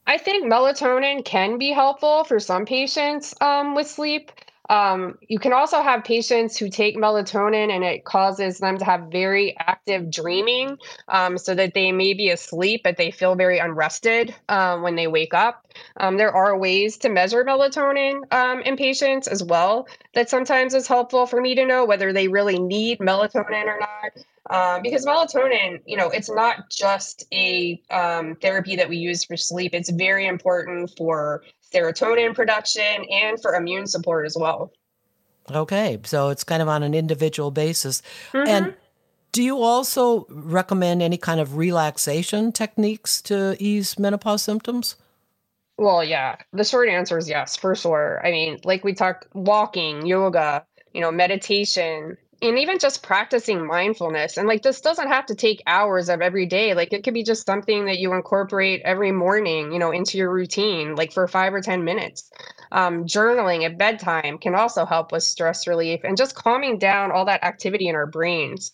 I 0.09 0.17
think 0.17 0.43
melatonin 0.43 1.23
can 1.23 1.59
be 1.59 1.69
helpful 1.71 2.23
for 2.23 2.39
some 2.39 2.65
patients 2.65 3.35
um, 3.41 3.75
with 3.75 3.87
sleep. 3.87 4.31
Um, 4.69 5.17
you 5.27 5.39
can 5.39 5.51
also 5.51 5.81
have 5.81 6.03
patients 6.03 6.55
who 6.55 6.69
take 6.69 6.95
melatonin 6.95 7.71
and 7.71 7.83
it 7.83 8.05
causes 8.05 8.59
them 8.59 8.77
to 8.77 8.85
have 8.85 9.07
very 9.11 9.57
active 9.57 10.11
dreaming 10.11 10.77
um, 11.07 11.37
so 11.37 11.55
that 11.55 11.73
they 11.73 11.91
may 11.91 12.13
be 12.13 12.29
asleep, 12.29 12.81
but 12.83 12.95
they 12.95 13.09
feel 13.09 13.33
very 13.35 13.57
unrested 13.57 14.33
um, 14.47 14.83
when 14.83 14.95
they 14.95 15.07
wake 15.07 15.33
up. 15.33 15.67
Um, 15.97 16.17
there 16.17 16.31
are 16.31 16.57
ways 16.57 16.97
to 16.99 17.09
measure 17.09 17.43
melatonin 17.43 18.31
um, 18.31 18.61
in 18.61 18.77
patients 18.77 19.27
as 19.27 19.43
well 19.43 19.87
that 20.13 20.29
sometimes 20.29 20.75
is 20.75 20.87
helpful 20.87 21.25
for 21.25 21.41
me 21.41 21.55
to 21.55 21.65
know 21.65 21.83
whether 21.85 22.13
they 22.13 22.27
really 22.27 22.59
need 22.59 22.99
melatonin 22.99 23.65
or 23.65 23.79
not. 23.79 24.11
Um, 24.49 24.81
because 24.81 25.05
melatonin, 25.05 25.81
you 25.85 25.95
know, 25.95 26.09
it's 26.09 26.29
not 26.29 26.69
just 26.71 27.25
a 27.31 27.79
um, 27.91 28.35
therapy 28.35 28.75
that 28.75 28.89
we 28.89 28.97
use 28.97 29.23
for 29.23 29.37
sleep. 29.37 29.75
It's 29.75 29.91
very 29.91 30.25
important 30.25 30.91
for 30.97 31.43
serotonin 31.73 32.33
production 32.33 33.05
and 33.11 33.41
for 33.41 33.55
immune 33.55 33.87
support 33.87 34.25
as 34.25 34.35
well. 34.39 34.71
Okay, 35.51 35.99
so 36.03 36.29
it's 36.29 36.43
kind 36.43 36.61
of 36.61 36.67
on 36.67 36.83
an 36.83 36.93
individual 36.93 37.51
basis. 37.51 38.01
Mm-hmm. 38.33 38.47
And 38.47 38.75
do 39.31 39.43
you 39.43 39.61
also 39.61 40.25
recommend 40.29 41.01
any 41.01 41.17
kind 41.17 41.39
of 41.39 41.57
relaxation 41.57 42.51
techniques 42.51 43.21
to 43.23 43.55
ease 43.59 43.97
menopause 43.97 44.41
symptoms? 44.41 44.95
Well, 45.77 46.03
yeah. 46.03 46.35
The 46.51 46.63
short 46.63 46.89
answer 46.89 47.17
is 47.17 47.29
yes, 47.29 47.55
for 47.55 47.73
sure. 47.73 48.21
I 48.25 48.31
mean, 48.31 48.59
like 48.63 48.83
we 48.83 48.93
talk 48.93 49.27
walking, 49.33 50.05
yoga, 50.05 50.65
you 50.93 51.01
know, 51.01 51.11
meditation, 51.11 52.17
and 52.41 52.57
even 52.57 52.79
just 52.79 53.03
practicing 53.03 53.65
mindfulness 53.65 54.37
and 54.37 54.47
like 54.47 54.61
this 54.61 54.81
doesn't 54.81 55.07
have 55.07 55.25
to 55.25 55.35
take 55.35 55.61
hours 55.67 56.09
of 56.09 56.21
every 56.21 56.45
day 56.45 56.73
like 56.73 56.93
it 56.93 57.03
could 57.03 57.13
be 57.13 57.23
just 57.23 57.45
something 57.45 57.85
that 57.85 57.99
you 57.99 58.13
incorporate 58.13 58.81
every 58.85 59.11
morning 59.11 59.71
you 59.71 59.79
know 59.79 59.91
into 59.91 60.17
your 60.17 60.31
routine 60.31 60.95
like 60.95 61.11
for 61.11 61.27
five 61.27 61.53
or 61.53 61.61
ten 61.61 61.83
minutes. 61.83 62.29
Um, 62.71 63.05
journaling 63.05 63.65
at 63.65 63.79
bedtime 63.79 64.37
can 64.37 64.53
also 64.53 64.85
help 64.85 65.11
with 65.11 65.23
stress 65.23 65.65
relief 65.65 66.01
and 66.03 66.15
just 66.15 66.35
calming 66.35 66.77
down 66.77 67.11
all 67.11 67.25
that 67.25 67.43
activity 67.43 67.87
in 67.87 67.95
our 67.95 68.05
brains. 68.05 68.71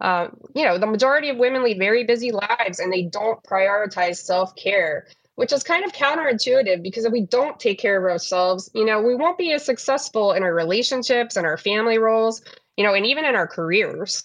Uh, 0.00 0.28
you 0.54 0.64
know 0.64 0.78
the 0.78 0.86
majority 0.86 1.28
of 1.30 1.36
women 1.36 1.62
lead 1.62 1.78
very 1.78 2.04
busy 2.04 2.32
lives 2.32 2.80
and 2.80 2.92
they 2.92 3.02
don't 3.02 3.42
prioritize 3.44 4.16
self-care 4.16 5.06
which 5.36 5.52
is 5.52 5.62
kind 5.62 5.84
of 5.84 5.92
counterintuitive 5.92 6.82
because 6.82 7.04
if 7.04 7.12
we 7.12 7.20
don't 7.20 7.60
take 7.60 7.78
care 7.78 7.98
of 7.98 8.10
ourselves, 8.10 8.70
you 8.74 8.86
know, 8.86 9.02
we 9.02 9.14
won't 9.14 9.36
be 9.36 9.52
as 9.52 9.62
successful 9.62 10.32
in 10.32 10.42
our 10.42 10.54
relationships 10.54 11.36
and 11.36 11.46
our 11.46 11.58
family 11.58 11.98
roles 11.98 12.40
you 12.76 12.84
know, 12.84 12.94
and 12.94 13.06
even 13.06 13.24
in 13.24 13.34
our 13.34 13.46
careers. 13.46 14.24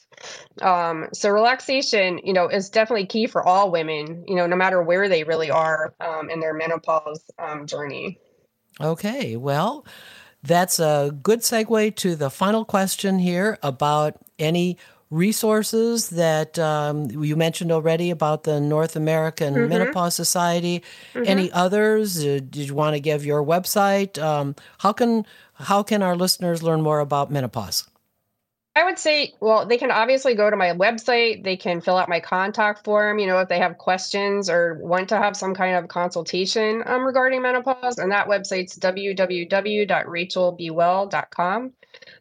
Um, 0.61 1.07
so 1.13 1.29
relaxation, 1.29 2.19
you 2.23 2.33
know, 2.33 2.47
is 2.47 2.69
definitely 2.69 3.05
key 3.05 3.27
for 3.27 3.45
all 3.47 3.71
women, 3.71 4.23
you 4.27 4.35
know, 4.35 4.45
no 4.45 4.55
matter 4.55 4.81
where 4.81 5.09
they 5.09 5.23
really 5.23 5.49
are 5.49 5.93
um, 5.99 6.29
in 6.29 6.39
their 6.39 6.53
menopause 6.53 7.23
um, 7.39 7.65
journey. 7.65 8.19
Okay, 8.79 9.35
well, 9.35 9.85
that's 10.43 10.79
a 10.79 11.17
good 11.23 11.39
segue 11.39 11.95
to 11.97 12.15
the 12.15 12.29
final 12.29 12.65
question 12.65 13.19
here 13.19 13.57
about 13.63 14.15
any 14.39 14.77
resources 15.11 16.09
that 16.09 16.57
um, 16.57 17.11
you 17.11 17.35
mentioned 17.35 17.71
already 17.71 18.09
about 18.09 18.43
the 18.43 18.59
North 18.59 18.95
American 18.95 19.53
mm-hmm. 19.53 19.69
Menopause 19.69 20.15
Society. 20.15 20.81
Mm-hmm. 21.13 21.27
Any 21.27 21.51
others? 21.51 22.25
Uh, 22.25 22.39
did 22.49 22.67
you 22.67 22.73
want 22.73 22.95
to 22.95 22.99
give 22.99 23.25
your 23.25 23.43
website? 23.43 24.21
Um, 24.21 24.55
how 24.79 24.93
can 24.93 25.25
how 25.53 25.83
can 25.83 26.01
our 26.01 26.15
listeners 26.15 26.63
learn 26.63 26.81
more 26.81 26.99
about 26.99 27.29
menopause? 27.29 27.87
I 28.73 28.85
would 28.85 28.97
say, 28.97 29.33
well, 29.41 29.65
they 29.65 29.77
can 29.77 29.91
obviously 29.91 30.33
go 30.33 30.49
to 30.49 30.55
my 30.55 30.69
website. 30.69 31.43
They 31.43 31.57
can 31.57 31.81
fill 31.81 31.97
out 31.97 32.07
my 32.07 32.21
contact 32.21 32.85
form, 32.85 33.19
you 33.19 33.27
know, 33.27 33.39
if 33.39 33.49
they 33.49 33.59
have 33.59 33.77
questions 33.77 34.49
or 34.49 34.79
want 34.81 35.09
to 35.09 35.17
have 35.17 35.35
some 35.35 35.53
kind 35.53 35.75
of 35.75 35.89
consultation 35.89 36.81
um, 36.85 37.03
regarding 37.03 37.41
menopause. 37.41 37.97
And 37.97 38.13
that 38.13 38.27
website's 38.27 38.79
www.rachelbewell.com. 38.79 41.73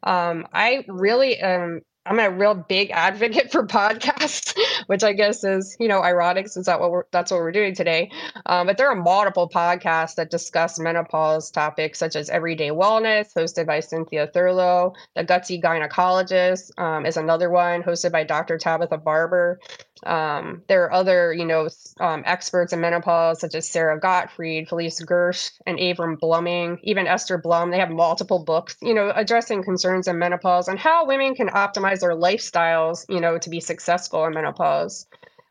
Um, 0.02 0.48
I 0.52 0.84
really 0.88 1.38
am 1.38 1.82
I'm 2.06 2.18
a 2.18 2.30
real 2.30 2.54
big 2.54 2.90
advocate 2.92 3.52
for 3.52 3.66
podcasts, 3.66 4.58
which 4.86 5.04
I 5.04 5.12
guess 5.12 5.44
is 5.44 5.76
you 5.78 5.86
know 5.86 6.02
ironic 6.02 6.48
since 6.48 6.66
that 6.66 6.80
what 6.80 6.90
we're, 6.90 7.04
that's 7.12 7.30
what 7.30 7.40
we're 7.40 7.52
doing 7.52 7.74
today. 7.74 8.10
Um, 8.46 8.66
but 8.66 8.78
there 8.78 8.88
are 8.88 8.96
multiple 8.96 9.48
podcasts 9.48 10.14
that 10.14 10.30
discuss 10.30 10.78
menopause 10.78 11.50
topics 11.50 11.98
such 11.98 12.16
as 12.16 12.30
everyday 12.30 12.70
wellness, 12.70 13.34
hosted 13.36 13.66
by 13.66 13.80
Cynthia 13.80 14.28
Thurlow. 14.28 14.94
The 15.14 15.24
Gutsy 15.24 15.62
Gynecologist 15.62 16.78
um, 16.78 17.04
is 17.04 17.18
another 17.18 17.50
one 17.50 17.82
hosted 17.82 18.12
by 18.12 18.24
Dr. 18.24 18.56
Tabitha 18.56 18.96
Barber. 18.96 19.60
Um, 20.04 20.62
there 20.68 20.84
are 20.84 20.92
other, 20.92 21.32
you 21.32 21.44
know, 21.44 21.68
um, 22.00 22.22
experts 22.26 22.72
in 22.72 22.80
menopause 22.80 23.40
such 23.40 23.54
as 23.54 23.68
Sara 23.68 23.98
Gottfried, 23.98 24.68
Felice 24.68 25.00
Gersh, 25.02 25.50
and 25.66 25.78
Avrum 25.78 26.18
Bluming, 26.18 26.78
even 26.82 27.06
Esther 27.06 27.38
Blum. 27.38 27.70
They 27.70 27.78
have 27.78 27.90
multiple 27.90 28.44
books, 28.44 28.76
you 28.80 28.94
know, 28.94 29.12
addressing 29.14 29.62
concerns 29.62 30.08
in 30.08 30.18
menopause 30.18 30.68
and 30.68 30.78
how 30.78 31.06
women 31.06 31.34
can 31.34 31.48
optimize 31.48 32.00
their 32.00 32.16
lifestyles, 32.16 33.04
you 33.08 33.20
know, 33.20 33.38
to 33.38 33.50
be 33.50 33.60
successful 33.60 34.24
in 34.24 34.34
menopause. 34.34 35.06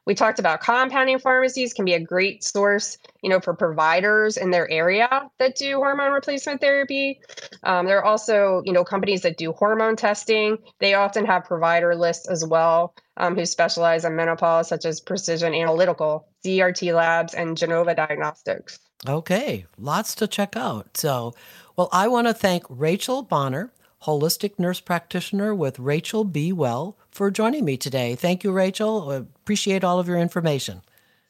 We 0.10 0.16
talked 0.16 0.40
about 0.40 0.60
compounding 0.60 1.20
pharmacies 1.20 1.72
can 1.72 1.86
be 1.86 1.94
a 1.94 2.00
great 2.00 2.44
source, 2.44 2.98
you 3.22 3.30
know, 3.30 3.40
for 3.40 3.54
providers 3.54 4.38
in 4.38 4.50
their 4.50 4.68
area 4.72 5.30
that 5.38 5.56
do 5.56 5.78
hormone 5.78 6.12
replacement 6.12 6.62
therapy. 6.62 7.22
Um, 7.62 7.86
there 7.86 8.00
are 8.00 8.06
also, 8.06 8.64
you 8.66 8.74
know, 8.74 8.84
companies 8.84 9.22
that 9.22 9.38
do 9.38 9.52
hormone 9.52 9.96
testing. 9.96 10.58
They 10.80 10.96
often 10.96 11.26
have 11.26 11.44
provider 11.44 11.96
lists 11.96 12.28
as 12.28 12.44
well 12.44 12.96
um, 13.20 13.36
who 13.36 13.46
specialize 13.46 14.06
in 14.06 14.16
menopause, 14.16 14.68
such 14.68 14.86
as 14.86 15.00
Precision 15.00 15.54
Analytical, 15.54 16.28
ZRT 16.44 16.96
Labs, 16.96 17.34
and 17.34 17.58
Genova 17.58 17.94
Diagnostics. 17.94 18.80
Okay, 19.08 19.66
lots 19.78 20.16
to 20.16 20.28
check 20.28 20.56
out. 20.56 20.98
So, 20.98 21.34
well, 21.76 21.90
I 21.92 22.08
want 22.08 22.28
to 22.28 22.34
thank 22.34 22.64
Rachel 22.70 23.22
Bonner, 23.22 23.72
holistic 24.04 24.58
nurse 24.58 24.80
practitioner 24.80 25.54
with 25.54 25.80
Rachel 25.80 26.24
B. 26.24 26.52
Well, 26.52 26.98
for 27.12 27.30
joining 27.30 27.66
me 27.66 27.78
today. 27.78 28.16
Thank 28.16 28.44
you, 28.44 28.52
Rachel. 28.52 29.12
Appreciate 29.12 29.84
all 29.84 30.00
of 30.00 30.08
your 30.08 30.18
information. 30.18 30.82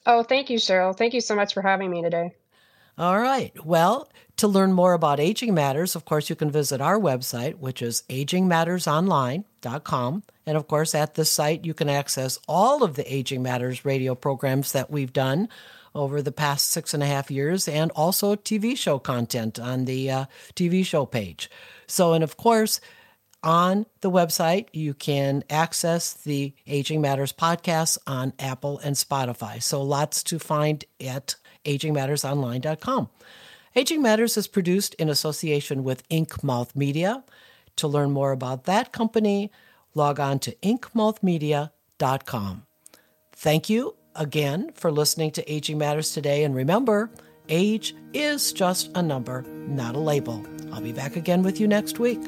Oh, 0.05 0.23
thank 0.23 0.49
you, 0.49 0.57
Cheryl. 0.57 0.97
Thank 0.97 1.13
you 1.13 1.21
so 1.21 1.35
much 1.35 1.53
for 1.53 1.61
having 1.61 1.91
me 1.91 2.01
today. 2.01 2.35
All 2.97 3.19
right. 3.19 3.53
Well, 3.65 4.09
to 4.39 4.47
learn 4.47 4.73
more 4.73 4.93
about 4.93 5.19
Aging 5.19 5.53
Matters, 5.53 5.95
of 5.95 6.05
course, 6.05 6.27
you 6.29 6.35
can 6.35 6.49
visit 6.49 6.81
our 6.81 6.97
website, 6.97 7.55
which 7.55 7.81
is 7.81 8.03
agingmattersonline.com. 8.09 10.23
And 10.45 10.57
of 10.57 10.67
course, 10.67 10.95
at 10.95 11.15
this 11.15 11.29
site, 11.29 11.65
you 11.65 11.73
can 11.73 11.89
access 11.89 12.39
all 12.47 12.83
of 12.83 12.95
the 12.95 13.13
Aging 13.13 13.43
Matters 13.43 13.83
radio 13.83 14.15
programs 14.15 14.71
that 14.71 14.89
we've 14.89 15.11
done 15.11 15.49
over 15.93 16.21
the 16.21 16.31
past 16.31 16.71
six 16.71 16.93
and 16.93 17.03
a 17.03 17.05
half 17.05 17.29
years 17.29 17.67
and 17.67 17.91
also 17.91 18.35
TV 18.35 18.77
show 18.77 18.97
content 18.97 19.59
on 19.59 19.83
the 19.85 20.09
uh, 20.09 20.25
TV 20.55 20.85
show 20.85 21.05
page. 21.05 21.49
So, 21.85 22.13
and 22.13 22.23
of 22.23 22.37
course, 22.37 22.79
on 23.43 23.85
the 24.01 24.11
website, 24.11 24.67
you 24.71 24.93
can 24.93 25.43
access 25.49 26.13
the 26.13 26.53
Aging 26.65 27.01
Matters 27.01 27.33
podcast 27.33 27.97
on 28.07 28.31
Apple 28.39 28.79
and 28.79 28.95
Spotify. 28.95 29.61
So 29.61 29.81
lots 29.81 30.23
to 30.23 30.39
find 30.39 30.85
at 31.01 31.35
agingmattersonline.com. 31.65 33.09
Aging 33.75 34.01
Matters 34.01 34.37
is 34.37 34.47
produced 34.47 34.95
in 34.95 35.09
association 35.09 35.83
with 35.83 36.07
Inkmouth 36.09 36.75
Media. 36.75 37.23
To 37.77 37.87
learn 37.87 38.11
more 38.11 38.31
about 38.31 38.65
that 38.65 38.91
company, 38.91 39.51
log 39.93 40.19
on 40.19 40.39
to 40.39 40.55
inkmouthmedia.com. 40.63 42.65
Thank 43.31 43.69
you 43.69 43.95
again 44.15 44.71
for 44.73 44.91
listening 44.91 45.31
to 45.31 45.51
Aging 45.51 45.77
Matters 45.77 46.11
today. 46.11 46.43
And 46.43 46.55
remember, 46.55 47.09
age 47.47 47.95
is 48.13 48.51
just 48.51 48.89
a 48.95 49.01
number, 49.01 49.43
not 49.67 49.95
a 49.95 49.99
label. 49.99 50.45
I'll 50.73 50.81
be 50.81 50.91
back 50.91 51.15
again 51.15 51.43
with 51.43 51.59
you 51.59 51.67
next 51.67 51.99
week. 51.99 52.19